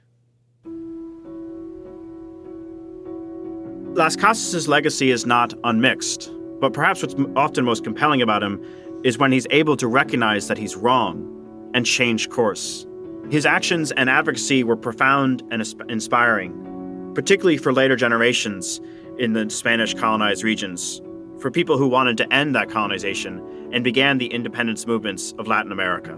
Las 3.93 4.15
Casas' 4.15 4.69
legacy 4.69 5.11
is 5.11 5.25
not 5.25 5.53
unmixed, 5.65 6.31
but 6.61 6.71
perhaps 6.71 7.01
what's 7.01 7.13
often 7.35 7.65
most 7.65 7.83
compelling 7.83 8.21
about 8.21 8.41
him 8.41 8.63
is 9.03 9.17
when 9.17 9.33
he's 9.33 9.45
able 9.49 9.75
to 9.75 9.85
recognize 9.85 10.47
that 10.47 10.57
he's 10.57 10.77
wrong 10.77 11.27
and 11.73 11.85
change 11.85 12.29
course. 12.29 12.87
His 13.29 13.45
actions 13.45 13.91
and 13.91 14.09
advocacy 14.09 14.63
were 14.63 14.77
profound 14.77 15.43
and 15.51 15.61
inspiring, 15.89 17.11
particularly 17.13 17.57
for 17.57 17.73
later 17.73 17.97
generations 17.97 18.79
in 19.19 19.33
the 19.33 19.49
Spanish 19.49 19.93
colonized 19.93 20.41
regions, 20.45 21.01
for 21.39 21.51
people 21.51 21.77
who 21.77 21.89
wanted 21.89 22.15
to 22.17 22.33
end 22.33 22.55
that 22.55 22.69
colonization 22.69 23.69
and 23.73 23.83
began 23.83 24.19
the 24.19 24.27
independence 24.27 24.87
movements 24.87 25.33
of 25.37 25.47
Latin 25.47 25.73
America. 25.73 26.17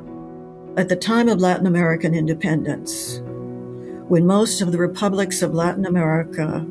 At 0.78 0.90
the 0.90 0.96
time 0.96 1.28
of 1.28 1.40
Latin 1.40 1.66
American 1.66 2.14
independence, 2.14 3.20
when 4.08 4.28
most 4.28 4.62
of 4.62 4.72
the 4.72 4.78
republics 4.78 5.42
of 5.42 5.56
Latin 5.56 5.88
America 5.88 6.68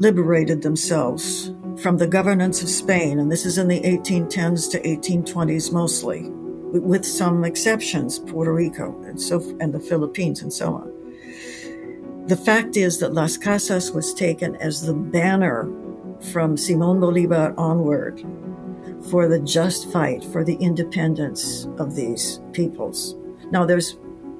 liberated 0.00 0.62
themselves 0.62 1.52
from 1.78 1.98
the 1.98 2.06
governance 2.06 2.62
of 2.62 2.68
Spain, 2.68 3.18
and 3.18 3.30
this 3.30 3.46
is 3.46 3.58
in 3.58 3.68
the 3.68 3.80
1810s 3.80 4.70
to 4.70 4.80
1820s 4.80 5.72
mostly, 5.72 6.28
with 6.72 7.04
some 7.04 7.44
exceptions, 7.44 8.18
Puerto 8.18 8.52
Rico 8.52 9.00
and 9.02 9.20
so 9.20 9.40
and 9.60 9.72
the 9.72 9.80
Philippines 9.80 10.42
and 10.42 10.52
so 10.52 10.74
on. 10.74 12.26
The 12.26 12.36
fact 12.36 12.76
is 12.76 12.98
that 13.00 13.12
Las 13.12 13.36
Casas 13.36 13.92
was 13.92 14.14
taken 14.14 14.56
as 14.56 14.86
the 14.86 14.94
banner 14.94 15.70
from 16.32 16.56
Simon 16.56 17.00
Bolivar 17.00 17.54
onward 17.56 18.24
for 19.10 19.28
the 19.28 19.40
just 19.40 19.90
fight 19.90 20.24
for 20.24 20.44
the 20.44 20.56
independence 20.56 21.66
of 21.78 21.94
these 21.94 22.40
peoples. 22.52 23.16
Now, 23.50 23.64
there's 23.64 23.98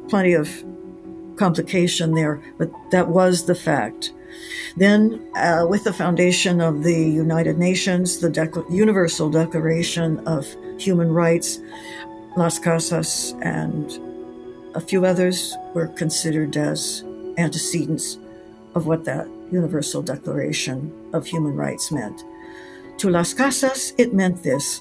plenty 0.09 0.35
of 0.35 0.65
complication 1.37 2.15
there, 2.15 2.43
but 2.59 2.71
that 2.91 3.09
was 3.09 3.47
the 3.47 3.55
fact. 3.55 4.13
Then, 4.77 5.27
uh, 5.37 5.67
with 5.69 5.85
the 5.85 5.93
foundation 5.93 6.61
of 6.61 6.83
the 6.83 6.95
United 6.95 7.59
Nations, 7.59 8.21
the 8.21 8.65
Universal 8.71 9.31
Declaration 9.31 10.21
of 10.27 10.47
Human 10.79 11.13
Rights, 11.13 11.61
Las 12.37 12.59
Casas 12.59 13.35
and 13.43 13.91
a 14.75 14.81
few 14.81 15.05
others 15.05 15.57
were 15.75 15.89
considered 15.89 16.57
as 16.57 17.05
antecedents 17.39 18.19
of 18.75 18.87
what 18.87 19.05
that 19.05 19.27
Universal 19.51 20.03
Declaration 20.03 20.93
of 21.13 21.27
Human 21.27 21.57
Rights 21.57 21.91
meant. 21.91 22.25
To 22.99 23.11
Las 23.11 23.35
Casas, 23.35 23.93
it 23.99 24.15
meant 24.15 24.43
this 24.43 24.81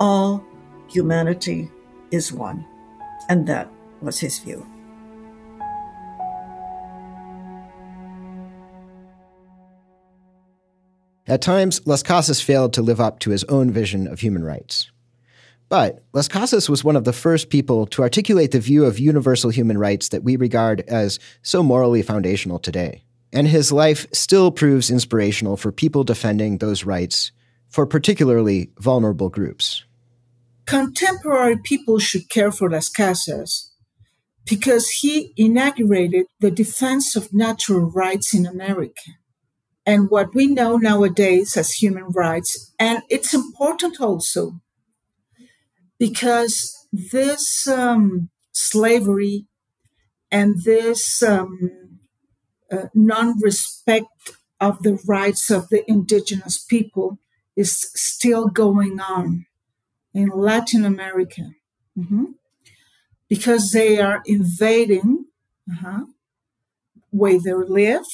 all 0.00 0.44
humanity 0.88 1.70
is 2.10 2.32
one. 2.32 2.64
And 3.28 3.46
that 3.46 3.68
was 4.00 4.18
his 4.18 4.38
view. 4.38 4.66
At 11.28 11.42
times, 11.42 11.86
Las 11.86 12.02
Casas 12.02 12.40
failed 12.40 12.72
to 12.72 12.80
live 12.80 13.02
up 13.02 13.18
to 13.20 13.30
his 13.30 13.44
own 13.44 13.70
vision 13.70 14.06
of 14.06 14.20
human 14.20 14.42
rights. 14.42 14.90
But 15.68 16.02
Las 16.14 16.26
Casas 16.26 16.70
was 16.70 16.82
one 16.82 16.96
of 16.96 17.04
the 17.04 17.12
first 17.12 17.50
people 17.50 17.86
to 17.88 18.00
articulate 18.00 18.52
the 18.52 18.60
view 18.60 18.86
of 18.86 18.98
universal 18.98 19.50
human 19.50 19.76
rights 19.76 20.08
that 20.08 20.24
we 20.24 20.36
regard 20.36 20.80
as 20.88 21.18
so 21.42 21.62
morally 21.62 22.00
foundational 22.00 22.58
today. 22.58 23.04
And 23.30 23.46
his 23.46 23.70
life 23.70 24.06
still 24.10 24.50
proves 24.50 24.90
inspirational 24.90 25.58
for 25.58 25.70
people 25.70 26.02
defending 26.02 26.58
those 26.58 26.84
rights 26.84 27.30
for 27.68 27.84
particularly 27.84 28.70
vulnerable 28.78 29.28
groups. 29.28 29.84
Contemporary 30.64 31.58
people 31.58 31.98
should 31.98 32.30
care 32.30 32.50
for 32.50 32.70
Las 32.70 32.88
Casas 32.88 33.70
because 34.48 34.88
he 34.88 35.34
inaugurated 35.36 36.24
the 36.40 36.50
defense 36.50 37.14
of 37.14 37.34
natural 37.34 37.90
rights 37.90 38.32
in 38.32 38.46
America 38.46 39.17
and 39.88 40.10
what 40.10 40.34
we 40.34 40.46
know 40.46 40.76
nowadays 40.76 41.56
as 41.56 41.72
human 41.72 42.08
rights. 42.10 42.74
And 42.78 43.02
it's 43.08 43.32
important 43.32 44.02
also 44.02 44.60
because 45.98 46.86
this 46.92 47.66
um, 47.66 48.28
slavery 48.52 49.46
and 50.30 50.62
this 50.62 51.22
um, 51.22 52.00
uh, 52.70 52.88
non 52.92 53.40
respect 53.40 54.34
of 54.60 54.82
the 54.82 54.98
rights 55.06 55.50
of 55.50 55.70
the 55.70 55.82
indigenous 55.90 56.62
people 56.62 57.18
is 57.56 57.90
still 57.94 58.48
going 58.48 59.00
on 59.00 59.46
in 60.12 60.28
Latin 60.28 60.84
America 60.84 61.52
mm-hmm. 61.98 62.26
because 63.26 63.70
they 63.70 63.98
are 63.98 64.20
invading 64.26 65.24
uh-huh, 65.72 66.04
where 67.08 67.40
they 67.40 67.54
live 67.54 68.04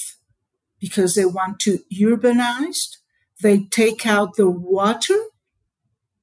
because 0.85 1.15
they 1.15 1.25
want 1.25 1.59
to 1.59 1.79
urbanize. 1.99 2.97
They 3.41 3.63
take 3.71 4.05
out 4.05 4.35
the 4.35 4.47
water. 4.47 5.19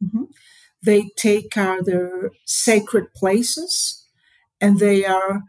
Mm-hmm. 0.02 0.26
They 0.80 1.10
take 1.16 1.56
out 1.56 1.84
their 1.84 2.30
sacred 2.46 3.12
places 3.12 4.06
and 4.60 4.78
they 4.78 5.04
are 5.04 5.42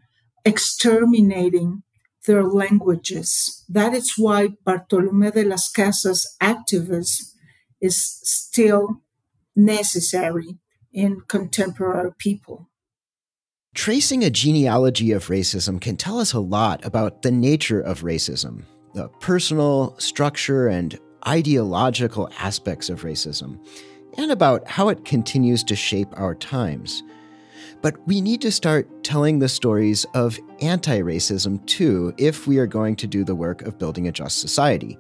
exterminating 0.44 1.84
their 2.26 2.44
languages. 2.44 3.64
That 3.70 3.94
is 3.94 4.14
why 4.18 4.50
Bartolome 4.66 5.30
de 5.30 5.44
las 5.44 5.72
Casas 5.72 6.36
activism 6.42 7.28
is 7.80 7.98
still 8.24 9.02
necessary 9.56 10.58
in 10.92 11.22
contemporary 11.28 12.12
people. 12.18 12.72
Tracing 13.76 14.24
a 14.24 14.30
genealogy 14.30 15.12
of 15.12 15.28
racism 15.28 15.82
can 15.82 15.98
tell 15.98 16.20
us 16.20 16.34
a 16.34 16.40
lot 16.40 16.86
about 16.86 17.24
the 17.24 17.32
nature 17.32 17.82
of 17.82 18.02
racism, 18.02 18.64
the 18.94 19.10
personal, 19.20 19.96
structure, 20.00 20.68
and 20.68 21.00
ideological 21.28 22.30
aspects 22.40 22.90
of 22.90 23.02
racism, 23.02 23.58
and 24.18 24.32
about 24.32 24.68
how 24.68 24.90
it 24.90 25.06
continues 25.06 25.64
to 25.64 25.76
shape 25.76 26.10
our 26.14 26.36
times. 26.36 27.04
But 27.82 27.96
we 28.08 28.22
need 28.22 28.40
to 28.42 28.52
start 28.52 29.04
telling 29.04 29.40
the 29.40 29.50
stories 29.50 30.06
of 30.14 30.40
anti 30.62 31.02
racism 31.02 31.66
too 31.66 32.14
if 32.18 32.48
we 32.48 32.58
are 32.58 32.66
going 32.66 32.96
to 32.96 33.08
do 33.08 33.26
the 33.26 33.36
work 33.36 33.62
of 33.64 33.78
building 33.78 34.08
a 34.08 34.12
just 34.12 34.40
society. 34.40 34.98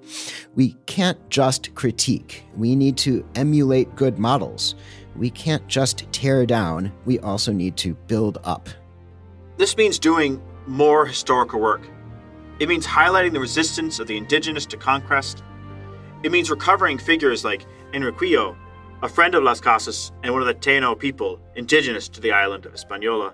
We 0.56 0.76
can't 0.86 1.18
just 1.30 1.74
critique, 1.76 2.44
we 2.58 2.76
need 2.76 2.98
to 2.98 3.26
emulate 3.36 3.96
good 3.96 4.20
models. 4.20 4.76
We 5.16 5.30
can't 5.30 5.66
just 5.68 6.12
tear 6.12 6.46
down, 6.46 6.92
we 7.06 7.20
also 7.20 7.54
need 7.54 7.78
to 7.78 7.94
build 8.08 8.40
up. 8.44 8.68
This 9.58 9.78
means 9.78 10.00
doing 10.00 10.42
more 10.68 11.06
historical 11.06 11.60
work. 11.60 11.88
It 12.60 12.70
means 12.70 12.86
highlighting 12.86 13.34
the 13.34 13.40
resistance 13.40 14.00
of 14.00 14.08
the 14.08 14.18
indigenous 14.18 14.66
to 14.68 14.78
conquest. 14.78 15.44
It 16.24 16.32
means 16.32 16.52
recovering 16.52 16.98
figures 16.98 17.44
like 17.44 17.66
Enriquillo, 17.94 18.56
a 19.02 19.10
friend 19.10 19.36
of 19.36 19.44
Las 19.44 19.60
Casas 19.60 20.12
and 20.24 20.32
one 20.32 20.42
of 20.42 20.48
the 20.48 20.54
Taino 20.54 20.98
people 20.98 21.40
indigenous 21.56 22.08
to 22.10 22.22
the 22.22 22.32
island 22.32 22.66
of 22.66 22.72
Hispaniola. 22.72 23.34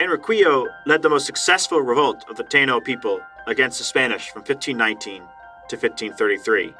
Enriquillo 0.00 0.66
led 0.86 1.02
the 1.02 1.08
most 1.08 1.26
successful 1.26 1.80
revolt 1.80 2.24
of 2.30 2.36
the 2.36 2.44
Taino 2.44 2.82
people 2.82 3.20
against 3.46 3.78
the 3.78 3.84
Spanish 3.84 4.30
from 4.30 4.40
1519 4.40 5.22
to 5.68 5.76
1533. 5.76 6.72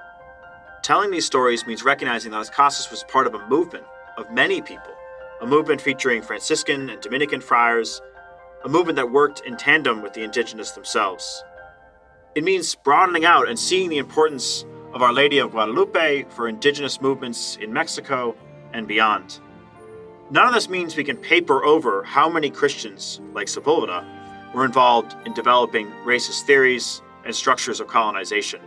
Telling 0.82 1.10
these 1.10 1.26
stories 1.26 1.66
means 1.66 1.84
recognizing 1.84 2.30
that 2.30 2.38
Las 2.38 2.50
Casas 2.50 2.90
was 2.90 3.04
part 3.04 3.26
of 3.26 3.34
a 3.34 3.48
movement 3.48 3.84
of 4.16 4.30
many 4.32 4.62
people, 4.62 4.92
a 5.40 5.46
movement 5.46 5.80
featuring 5.80 6.22
Franciscan 6.22 6.90
and 6.90 7.00
Dominican 7.00 7.40
friars, 7.40 8.00
a 8.64 8.68
movement 8.68 8.96
that 8.96 9.10
worked 9.10 9.40
in 9.40 9.56
tandem 9.56 10.02
with 10.02 10.12
the 10.14 10.22
indigenous 10.22 10.72
themselves. 10.72 11.44
It 12.34 12.44
means 12.44 12.74
broadening 12.74 13.24
out 13.24 13.48
and 13.48 13.58
seeing 13.58 13.88
the 13.88 13.98
importance 13.98 14.64
of 14.92 15.02
Our 15.02 15.12
Lady 15.12 15.38
of 15.38 15.52
Guadalupe 15.52 16.24
for 16.30 16.48
indigenous 16.48 17.00
movements 17.00 17.56
in 17.60 17.72
Mexico 17.72 18.34
and 18.72 18.88
beyond. 18.88 19.40
None 20.30 20.46
of 20.46 20.54
this 20.54 20.68
means 20.68 20.96
we 20.96 21.04
can 21.04 21.16
paper 21.16 21.64
over 21.64 22.02
how 22.02 22.28
many 22.28 22.50
Christians, 22.50 23.20
like 23.32 23.46
Sepulveda, 23.46 24.04
were 24.54 24.64
involved 24.64 25.14
in 25.26 25.32
developing 25.34 25.88
racist 26.04 26.42
theories 26.42 27.00
and 27.24 27.34
structures 27.34 27.80
of 27.80 27.86
colonization. 27.86 28.60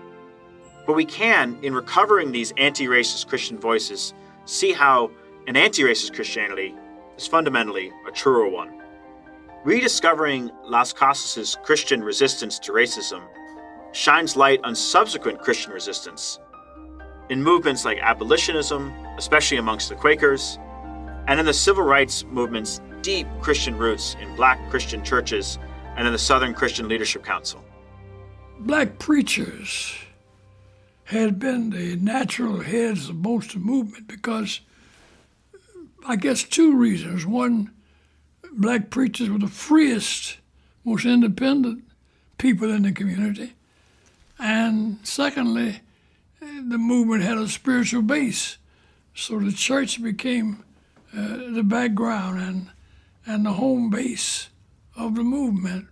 But 0.87 0.93
we 0.93 1.05
can, 1.05 1.57
in 1.61 1.73
recovering 1.73 2.31
these 2.31 2.53
anti 2.57 2.87
racist 2.87 3.27
Christian 3.27 3.59
voices, 3.59 4.13
see 4.45 4.73
how 4.73 5.11
an 5.47 5.55
anti 5.55 5.83
racist 5.83 6.15
Christianity 6.15 6.75
is 7.17 7.27
fundamentally 7.27 7.91
a 8.07 8.11
truer 8.11 8.47
one. 8.47 8.80
Rediscovering 9.63 10.49
Las 10.63 10.91
Casas' 10.91 11.55
Christian 11.61 12.03
resistance 12.03 12.57
to 12.59 12.71
racism 12.71 13.21
shines 13.91 14.35
light 14.35 14.59
on 14.63 14.73
subsequent 14.73 15.39
Christian 15.39 15.71
resistance 15.71 16.39
in 17.29 17.43
movements 17.43 17.85
like 17.85 17.99
abolitionism, 17.99 18.91
especially 19.17 19.57
amongst 19.57 19.89
the 19.89 19.95
Quakers, 19.95 20.57
and 21.27 21.39
in 21.39 21.45
the 21.45 21.53
civil 21.53 21.83
rights 21.83 22.25
movement's 22.25 22.81
deep 23.03 23.27
Christian 23.39 23.77
roots 23.77 24.15
in 24.19 24.35
black 24.35 24.59
Christian 24.69 25.03
churches 25.03 25.59
and 25.95 26.07
in 26.07 26.13
the 26.13 26.19
Southern 26.19 26.53
Christian 26.53 26.87
Leadership 26.87 27.23
Council. 27.23 27.63
Black 28.59 28.97
preachers 28.97 29.93
had 31.05 31.37
been 31.37 31.69
the 31.69 31.97
natural 31.97 32.61
heads 32.61 33.09
of 33.09 33.15
most 33.15 33.53
of 33.53 33.61
the 33.61 33.67
movement 33.67 34.07
because 34.07 34.61
I 36.05 36.15
guess 36.15 36.43
two 36.43 36.75
reasons. 36.75 37.25
One, 37.25 37.71
black 38.51 38.89
preachers 38.89 39.29
were 39.29 39.39
the 39.39 39.47
freest, 39.47 40.37
most 40.83 41.05
independent 41.05 41.83
people 42.37 42.71
in 42.71 42.83
the 42.83 42.91
community. 42.91 43.53
And 44.39 44.99
secondly, 45.03 45.81
the 46.39 46.77
movement 46.77 47.23
had 47.23 47.37
a 47.37 47.47
spiritual 47.47 48.01
base. 48.01 48.57
So 49.13 49.39
the 49.39 49.51
church 49.51 50.01
became 50.01 50.63
uh, 51.15 51.51
the 51.53 51.63
background 51.63 52.41
and, 52.41 52.69
and 53.25 53.45
the 53.45 53.53
home 53.53 53.89
base 53.89 54.49
of 54.95 55.15
the 55.15 55.23
movement. 55.23 55.87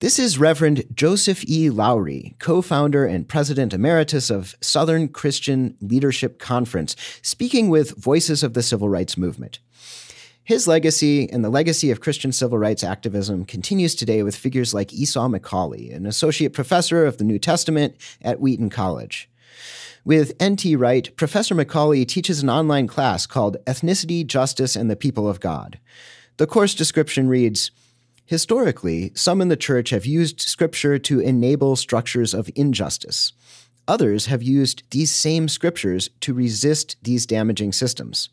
This 0.00 0.20
is 0.20 0.38
Reverend 0.38 0.84
Joseph 0.94 1.44
E. 1.48 1.70
Lowery, 1.70 2.36
co 2.38 2.62
founder 2.62 3.04
and 3.04 3.28
president 3.28 3.72
emeritus 3.72 4.30
of 4.30 4.54
Southern 4.60 5.08
Christian 5.08 5.76
Leadership 5.80 6.38
Conference, 6.38 6.94
speaking 7.20 7.68
with 7.68 7.96
Voices 7.96 8.44
of 8.44 8.54
the 8.54 8.62
Civil 8.62 8.88
Rights 8.88 9.16
Movement. 9.16 9.58
His 10.48 10.66
legacy 10.66 11.30
and 11.30 11.44
the 11.44 11.50
legacy 11.50 11.90
of 11.90 12.00
Christian 12.00 12.32
civil 12.32 12.56
rights 12.56 12.82
activism 12.82 13.44
continues 13.44 13.94
today 13.94 14.22
with 14.22 14.34
figures 14.34 14.72
like 14.72 14.94
Esau 14.94 15.28
McCaulley, 15.28 15.94
an 15.94 16.06
associate 16.06 16.54
professor 16.54 17.04
of 17.04 17.18
the 17.18 17.24
New 17.24 17.38
Testament 17.38 17.94
at 18.22 18.40
Wheaton 18.40 18.70
College. 18.70 19.28
With 20.06 20.32
N.T. 20.40 20.74
Wright, 20.74 21.14
Professor 21.16 21.54
McCaulley 21.54 22.08
teaches 22.08 22.42
an 22.42 22.48
online 22.48 22.86
class 22.86 23.26
called 23.26 23.58
Ethnicity, 23.66 24.26
Justice, 24.26 24.74
and 24.74 24.90
the 24.90 24.96
People 24.96 25.28
of 25.28 25.40
God. 25.40 25.78
The 26.38 26.46
course 26.46 26.74
description 26.74 27.28
reads 27.28 27.70
Historically, 28.24 29.12
some 29.14 29.42
in 29.42 29.48
the 29.48 29.54
church 29.54 29.90
have 29.90 30.06
used 30.06 30.40
scripture 30.40 30.98
to 30.98 31.20
enable 31.20 31.76
structures 31.76 32.32
of 32.32 32.48
injustice. 32.56 33.34
others 33.86 34.26
have 34.26 34.42
used 34.42 34.82
these 34.92 35.10
same 35.10 35.46
scriptures 35.46 36.08
to 36.20 36.32
resist 36.32 36.96
these 37.02 37.26
damaging 37.26 37.70
systems. 37.70 38.30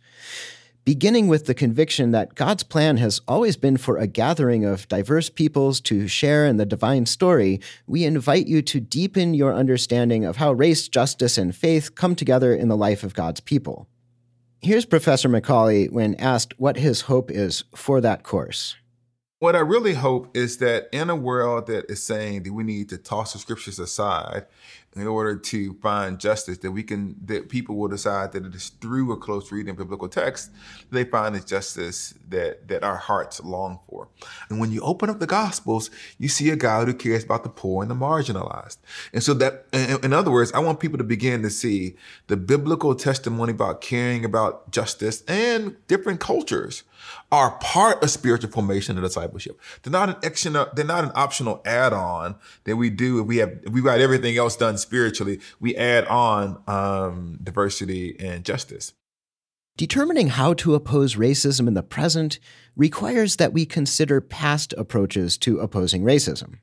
Beginning 0.85 1.27
with 1.27 1.47
the 1.47 1.55
conviction 1.55 2.11
that 2.11 2.35
God's 2.35 2.61
plan 2.61 2.97
has 2.97 3.19
always 3.27 3.57
been 3.57 3.75
for 3.75 3.97
a 3.97 4.05
gathering 4.05 4.63
of 4.65 4.87
diverse 4.87 5.31
peoples 5.31 5.81
to 5.81 6.07
share 6.07 6.45
in 6.45 6.57
the 6.57 6.65
divine 6.65 7.07
story, 7.07 7.59
we 7.87 8.05
invite 8.05 8.45
you 8.45 8.61
to 8.61 8.79
deepen 8.79 9.33
your 9.33 9.51
understanding 9.51 10.25
of 10.25 10.37
how 10.37 10.51
race, 10.51 10.87
justice, 10.87 11.39
and 11.39 11.55
faith 11.55 11.95
come 11.95 12.15
together 12.15 12.53
in 12.53 12.67
the 12.67 12.77
life 12.77 13.03
of 13.03 13.15
God's 13.15 13.39
people. 13.39 13.87
Here's 14.61 14.85
Professor 14.85 15.27
McCaulley 15.27 15.91
when 15.91 16.13
asked 16.15 16.53
what 16.59 16.77
his 16.77 17.01
hope 17.01 17.31
is 17.31 17.63
for 17.75 17.99
that 18.01 18.21
course. 18.21 18.75
What 19.39 19.55
I 19.55 19.61
really 19.61 19.95
hope 19.95 20.37
is 20.37 20.59
that 20.59 20.87
in 20.91 21.09
a 21.09 21.15
world 21.15 21.65
that 21.65 21.89
is 21.89 22.03
saying 22.03 22.43
that 22.43 22.53
we 22.53 22.63
need 22.63 22.89
to 22.89 22.99
toss 22.99 23.33
the 23.33 23.39
scriptures 23.39 23.79
aside 23.79 24.45
in 24.95 25.07
order 25.07 25.35
to 25.35 25.73
find 25.81 26.19
justice, 26.19 26.57
that 26.59 26.71
we 26.71 26.81
can 26.81 27.15
that 27.25 27.49
people 27.49 27.75
will 27.75 27.89
decide 27.89 28.31
that 28.31 28.45
it 28.45 28.55
is 28.55 28.69
through 28.69 29.11
a 29.11 29.17
close 29.17 29.51
reading 29.51 29.71
of 29.71 29.77
biblical 29.77 30.07
text 30.07 30.51
they 30.91 31.03
find 31.03 31.35
the 31.35 31.39
justice 31.39 32.13
that 32.29 32.67
that 32.67 32.83
our 32.83 32.95
hearts 32.95 33.41
long 33.41 33.79
for. 33.89 34.07
And 34.49 34.59
when 34.59 34.71
you 34.71 34.81
open 34.81 35.09
up 35.09 35.19
the 35.19 35.27
gospels, 35.27 35.89
you 36.17 36.29
see 36.29 36.49
a 36.49 36.55
God 36.55 36.87
who 36.87 36.93
cares 36.93 37.23
about 37.23 37.43
the 37.43 37.49
poor 37.49 37.81
and 37.81 37.91
the 37.91 37.95
marginalized. 37.95 38.77
And 39.11 39.21
so 39.21 39.33
that 39.35 39.65
in, 39.73 40.05
in 40.05 40.13
other 40.13 40.31
words, 40.31 40.51
I 40.53 40.59
want 40.59 40.79
people 40.79 40.97
to 40.97 41.03
begin 41.03 41.41
to 41.43 41.49
see 41.49 41.95
the 42.27 42.37
biblical 42.37 42.95
testimony 42.95 43.51
about 43.51 43.81
caring 43.81 44.23
about 44.23 44.71
justice 44.71 45.23
and 45.27 45.75
different 45.87 46.19
cultures 46.19 46.83
are 47.31 47.51
part 47.59 48.03
of 48.03 48.09
spiritual 48.09 48.51
formation 48.51 48.97
and 48.97 49.05
discipleship. 49.05 49.59
They're 49.83 49.91
not 49.91 50.09
an 50.09 50.15
optional, 50.23 50.67
they're 50.73 50.85
not 50.85 51.03
an 51.03 51.11
optional 51.15 51.61
add-on 51.65 52.35
that 52.63 52.75
we 52.75 52.89
do 52.89 53.19
if 53.19 53.25
we 53.25 53.37
have 53.37 53.59
if 53.63 53.73
we 53.73 53.81
got 53.81 53.99
everything 53.99 54.37
else 54.37 54.55
done 54.55 54.77
spiritually. 54.77 55.39
We 55.59 55.75
add 55.75 56.05
on 56.07 56.61
um, 56.67 57.39
diversity 57.43 58.15
and 58.19 58.43
justice. 58.43 58.93
Determining 59.77 60.29
how 60.29 60.53
to 60.53 60.73
oppose 60.73 61.15
racism 61.15 61.67
in 61.67 61.73
the 61.73 61.83
present 61.83 62.39
requires 62.77 63.35
that 63.35 63.51
we 63.51 63.65
consider 63.65 64.21
past 64.21 64.73
approaches 64.77 65.37
to 65.39 65.59
opposing 65.59 66.03
racism. 66.03 66.59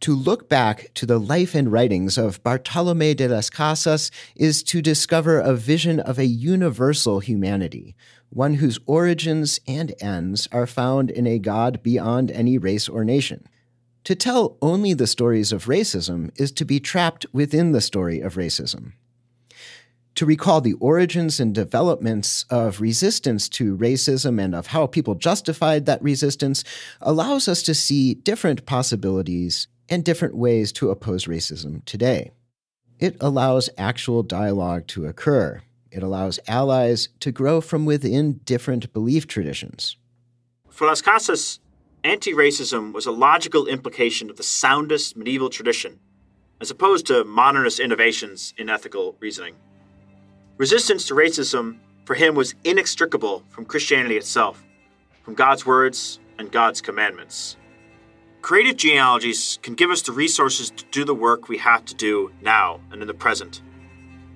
To 0.00 0.14
look 0.14 0.48
back 0.48 0.90
to 0.94 1.06
the 1.06 1.18
life 1.18 1.54
and 1.54 1.72
writings 1.72 2.18
of 2.18 2.42
Bartolome 2.42 3.14
de 3.14 3.28
las 3.28 3.48
Casas 3.48 4.10
is 4.34 4.62
to 4.64 4.82
discover 4.82 5.40
a 5.40 5.54
vision 5.54 6.00
of 6.00 6.18
a 6.18 6.26
universal 6.26 7.20
humanity, 7.20 7.96
one 8.36 8.52
whose 8.54 8.78
origins 8.84 9.58
and 9.66 9.94
ends 9.98 10.46
are 10.52 10.66
found 10.66 11.10
in 11.10 11.26
a 11.26 11.38
God 11.38 11.82
beyond 11.82 12.30
any 12.30 12.58
race 12.58 12.86
or 12.86 13.02
nation. 13.02 13.48
To 14.04 14.14
tell 14.14 14.58
only 14.60 14.92
the 14.92 15.06
stories 15.06 15.52
of 15.52 15.64
racism 15.64 16.30
is 16.38 16.52
to 16.52 16.66
be 16.66 16.78
trapped 16.78 17.24
within 17.32 17.72
the 17.72 17.80
story 17.80 18.20
of 18.20 18.34
racism. 18.34 18.92
To 20.16 20.26
recall 20.26 20.60
the 20.60 20.74
origins 20.74 21.40
and 21.40 21.54
developments 21.54 22.44
of 22.50 22.82
resistance 22.82 23.48
to 23.48 23.74
racism 23.74 24.38
and 24.38 24.54
of 24.54 24.66
how 24.66 24.86
people 24.86 25.14
justified 25.14 25.86
that 25.86 26.02
resistance 26.02 26.62
allows 27.00 27.48
us 27.48 27.62
to 27.62 27.74
see 27.74 28.12
different 28.12 28.66
possibilities 28.66 29.66
and 29.88 30.04
different 30.04 30.36
ways 30.36 30.72
to 30.72 30.90
oppose 30.90 31.24
racism 31.24 31.82
today. 31.86 32.32
It 32.98 33.16
allows 33.18 33.70
actual 33.78 34.22
dialogue 34.22 34.86
to 34.88 35.06
occur, 35.06 35.62
it 35.96 36.02
allows 36.02 36.38
allies 36.46 37.08
to 37.20 37.32
grow 37.32 37.60
from 37.60 37.86
within 37.86 38.34
different 38.44 38.92
belief 38.92 39.26
traditions. 39.26 39.96
For 40.68 40.86
Las 40.86 41.00
Casas, 41.00 41.58
anti 42.04 42.32
racism 42.34 42.92
was 42.92 43.06
a 43.06 43.10
logical 43.10 43.66
implication 43.66 44.28
of 44.28 44.36
the 44.36 44.42
soundest 44.42 45.16
medieval 45.16 45.48
tradition, 45.48 45.98
as 46.60 46.70
opposed 46.70 47.06
to 47.06 47.24
modernist 47.24 47.80
innovations 47.80 48.52
in 48.58 48.68
ethical 48.68 49.16
reasoning. 49.20 49.54
Resistance 50.58 51.06
to 51.06 51.14
racism 51.14 51.78
for 52.04 52.14
him 52.14 52.34
was 52.34 52.54
inextricable 52.64 53.42
from 53.48 53.64
Christianity 53.64 54.16
itself, 54.16 54.64
from 55.22 55.34
God's 55.34 55.66
words 55.66 56.20
and 56.38 56.52
God's 56.52 56.80
commandments. 56.80 57.56
Creative 58.42 58.76
genealogies 58.76 59.58
can 59.62 59.74
give 59.74 59.90
us 59.90 60.02
the 60.02 60.12
resources 60.12 60.70
to 60.70 60.84
do 60.92 61.04
the 61.04 61.14
work 61.14 61.48
we 61.48 61.58
have 61.58 61.84
to 61.86 61.94
do 61.94 62.30
now 62.42 62.80
and 62.92 63.02
in 63.02 63.08
the 63.08 63.14
present. 63.14 63.60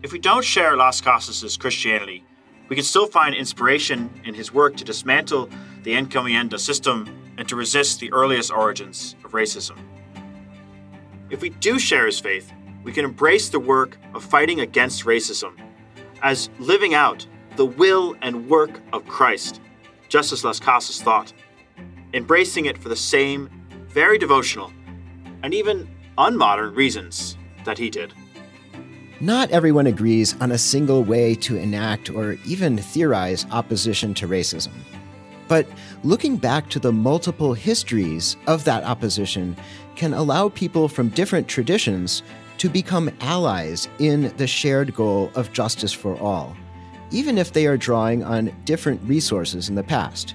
If 0.03 0.13
we 0.13 0.19
don't 0.19 0.45
share 0.45 0.79
Las 0.79 1.03
Casas' 1.03 1.59
Christianity, 1.59 2.25
we 2.71 2.77
can 2.77 2.87
still 2.87 3.07
find 3.07 3.35
inspiration 3.35 4.09
in 4.25 4.33
his 4.33 4.51
work 4.51 4.75
to 4.77 4.85
dismantle 4.85 5.51
the 5.83 5.93
encomienda 5.93 6.59
system 6.59 7.35
and 7.37 7.47
to 7.49 7.55
resist 7.55 8.01
the 8.01 8.11
earliest 8.11 8.51
origins 8.51 9.15
of 9.25 9.33
racism. 9.33 9.77
If 11.29 11.43
we 11.43 11.51
do 11.51 11.79
share 11.79 12.07
his 12.07 12.19
faith, 12.19 12.51
we 12.83 12.93
can 12.93 13.05
embrace 13.05 13.51
the 13.51 13.61
work 13.61 13.99
of 14.15 14.25
fighting 14.25 14.61
against 14.61 15.05
racism 15.05 15.53
as 16.23 16.49
living 16.59 16.95
out 16.95 17.27
the 17.57 17.67
will 17.67 18.17
and 18.23 18.49
work 18.49 18.81
of 18.95 19.07
Christ, 19.07 19.61
just 20.09 20.33
as 20.33 20.45
Las 20.45 20.59
Casas 20.59 21.03
thought, 21.03 21.35
embracing 22.15 22.65
it 22.65 22.79
for 22.79 22.89
the 22.89 22.97
same 22.97 23.51
very 23.89 24.17
devotional 24.17 24.73
and 25.43 25.53
even 25.53 25.95
unmodern 26.17 26.75
reasons 26.75 27.37
that 27.67 27.77
he 27.77 27.91
did. 27.91 28.15
Not 29.23 29.51
everyone 29.51 29.87
agrees 29.87 30.35
on 30.41 30.51
a 30.51 30.57
single 30.57 31.05
way 31.05 31.35
to 31.35 31.59
enact 31.59 32.09
or 32.09 32.39
even 32.47 32.79
theorize 32.79 33.45
opposition 33.51 34.15
to 34.15 34.27
racism. 34.27 34.73
But 35.47 35.67
looking 36.03 36.39
back 36.39 36.71
to 36.71 36.79
the 36.79 36.93
multiple 36.93 37.53
histories 37.53 38.39
of 38.47 38.65
that 38.65 38.83
opposition 38.83 39.59
can 39.95 40.15
allow 40.15 40.49
people 40.49 40.89
from 40.89 41.11
different 41.11 41.49
traditions 41.49 42.23
to 42.57 42.71
become 42.71 43.11
allies 43.21 43.89
in 43.99 44.35
the 44.39 44.47
shared 44.47 44.95
goal 44.95 45.31
of 45.35 45.53
justice 45.53 45.93
for 45.93 46.19
all, 46.19 46.57
even 47.11 47.37
if 47.37 47.53
they 47.53 47.67
are 47.67 47.77
drawing 47.77 48.25
on 48.25 48.55
different 48.65 49.03
resources 49.03 49.69
in 49.69 49.75
the 49.75 49.83
past. 49.83 50.35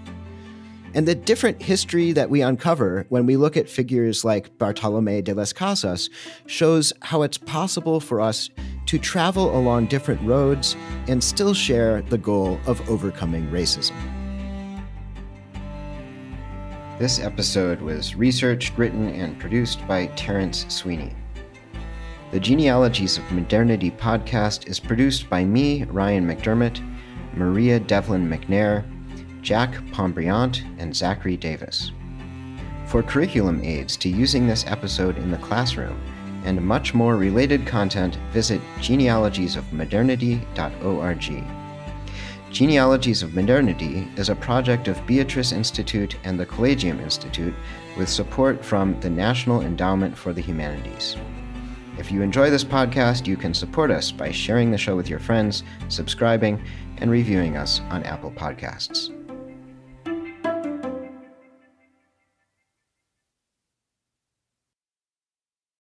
And 0.94 1.08
the 1.08 1.16
different 1.16 1.60
history 1.60 2.12
that 2.12 2.30
we 2.30 2.42
uncover 2.42 3.08
when 3.10 3.26
we 3.26 3.36
look 3.36 3.58
at 3.58 3.68
figures 3.68 4.24
like 4.24 4.56
Bartolome 4.60 5.24
de 5.24 5.34
las 5.34 5.54
Casas 5.54 6.10
shows 6.46 6.94
how 7.02 7.24
it's 7.24 7.38
possible 7.38 8.00
for 8.00 8.22
us 8.22 8.50
to 8.96 9.02
travel 9.02 9.58
along 9.58 9.88
different 9.88 10.22
roads 10.22 10.78
and 11.10 11.22
still 11.22 11.54
share 11.54 12.02
the 12.04 12.18
goal 12.18 12.58
of 12.66 12.90
overcoming 12.90 13.46
racism. 13.50 13.94
This 16.98 17.20
episode 17.20 17.82
was 17.82 18.16
researched, 18.16 18.78
written, 18.78 19.10
and 19.10 19.38
produced 19.38 19.86
by 19.86 20.06
Terence 20.16 20.66
Sweeney. 20.74 21.12
The 22.32 22.40
Genealogies 22.40 23.18
of 23.18 23.30
Modernity 23.34 23.92
podcast 23.92 24.70
is 24.70 24.80
produced 24.80 25.30
by 25.30 25.44
me, 25.44 25.84
Ryan 25.84 26.26
McDermott, 26.26 26.82
Maria 27.34 27.82
Devlin 27.82 28.30
McNair, 28.30 28.86
Jack 29.42 29.74
Pombriant, 29.92 30.64
and 30.78 30.96
Zachary 30.96 31.36
Davis. 31.36 31.92
For 32.86 33.04
curriculum 33.04 33.60
aids 33.62 33.98
to 33.98 34.08
using 34.08 34.48
this 34.48 34.66
episode 34.66 35.18
in 35.18 35.32
the 35.32 35.38
classroom 35.40 36.02
and 36.46 36.62
much 36.62 36.94
more 36.94 37.18
related 37.18 37.68
content, 37.68 38.16
visit 38.32 38.62
genealogiesofmodernity.org. 38.78 41.44
Genealogies 42.52 43.22
of 43.22 43.34
Modernity 43.34 44.08
is 44.16 44.30
a 44.30 44.36
project 44.36 44.88
of 44.88 45.06
Beatrice 45.06 45.52
Institute 45.52 46.16
and 46.24 46.40
the 46.40 46.46
Collegium 46.46 47.02
Institute 47.02 47.54
with 47.98 48.08
support 48.08 48.64
from 48.64 48.98
the 49.02 49.10
National 49.10 49.62
Endowment 49.62 50.18
for 50.18 50.32
the 50.32 50.42
Humanities. 50.42 51.18
If 51.98 52.12
you 52.12 52.22
enjoy 52.22 52.50
this 52.50 52.64
podcast, 52.64 53.26
you 53.26 53.38
can 53.38 53.54
support 53.54 53.90
us 53.90 54.12
by 54.12 54.32
sharing 54.32 54.72
the 54.72 54.78
show 54.78 54.96
with 54.96 55.10
your 55.10 55.20
friends, 55.20 55.64
subscribing, 55.88 56.62
and 56.98 57.10
reviewing 57.10 57.58
us 57.58 57.82
on 57.90 58.04
Apple 58.04 58.32
Podcasts. 58.32 59.15